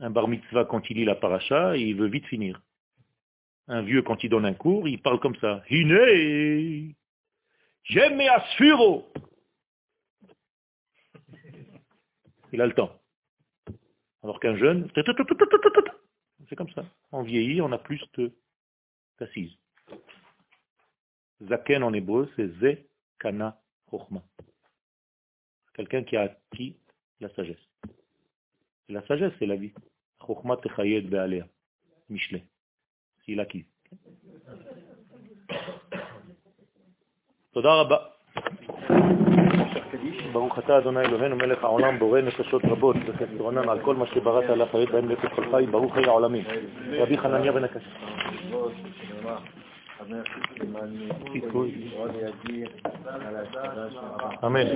Un 0.00 0.10
bar 0.10 0.28
mitzvah, 0.28 0.64
quand 0.64 0.88
il 0.88 0.96
lit 0.96 1.04
la 1.04 1.14
paracha, 1.14 1.76
il 1.76 1.94
veut 1.94 2.08
vite 2.08 2.24
finir. 2.26 2.62
Un 3.68 3.82
vieux, 3.82 4.00
quand 4.00 4.24
il 4.24 4.30
donne 4.30 4.46
un 4.46 4.54
cours, 4.54 4.88
il 4.88 5.00
parle 5.00 5.20
comme 5.20 5.36
ça. 5.36 5.62
Hine 5.68 6.94
J'aime 7.84 8.20
Il 12.52 12.60
a 12.60 12.66
le 12.66 12.72
temps. 12.72 12.98
Alors 14.22 14.40
qu'un 14.40 14.56
jeune, 14.56 14.90
c'est 16.48 16.56
comme 16.56 16.70
ça. 16.70 16.84
On 17.12 17.22
vieillit, 17.22 17.60
on 17.60 17.70
a 17.72 17.78
plus 17.78 18.02
d'assises. 19.18 19.52
Zaken 21.42 21.82
en 21.82 21.92
hébreu, 21.92 22.30
c'est 22.36 22.48
Ze 22.58 22.78
Kana 23.18 23.60
Chochma. 23.90 24.22
Quelqu'un 25.74 26.04
qui 26.04 26.16
a 26.16 26.22
acquis 26.22 26.76
la 27.20 27.28
sagesse. 27.34 27.56
La 28.88 29.06
sagesse, 29.06 29.32
c'est 29.38 29.46
la 29.46 29.56
vie. 29.56 29.72
Techayed 30.62 31.10
be'alea. 31.10 31.44
Michelet. 32.08 32.44
C'est 33.24 33.34
l'acquis. 33.34 33.64
תודה 37.52 37.74
רבה. 37.74 37.96
ברוך 40.32 40.58
אתה 40.58 40.78
אדוני 40.78 41.00
אלוהינו 41.00 41.36
מלך 41.36 41.64
העולם 41.64 41.98
בורא 41.98 42.20
נפשות 42.20 42.62
רבות 42.64 42.96
וחסרונן 43.06 43.68
על 43.68 43.80
כל 43.84 43.96
מה 43.96 44.06
שבראת 44.06 44.44
לחיות 44.44 44.90
בהם 44.90 45.08
נפש 45.12 45.32
כל 45.36 45.44
חי 45.50 45.66
ברוך 45.66 45.94
חי 45.94 46.04
העולמים. 46.04 46.44
רבי 46.92 47.18
חנניה 47.18 47.52
בן 47.52 47.64
הקש. 47.64 47.82
אמן. 54.44 54.66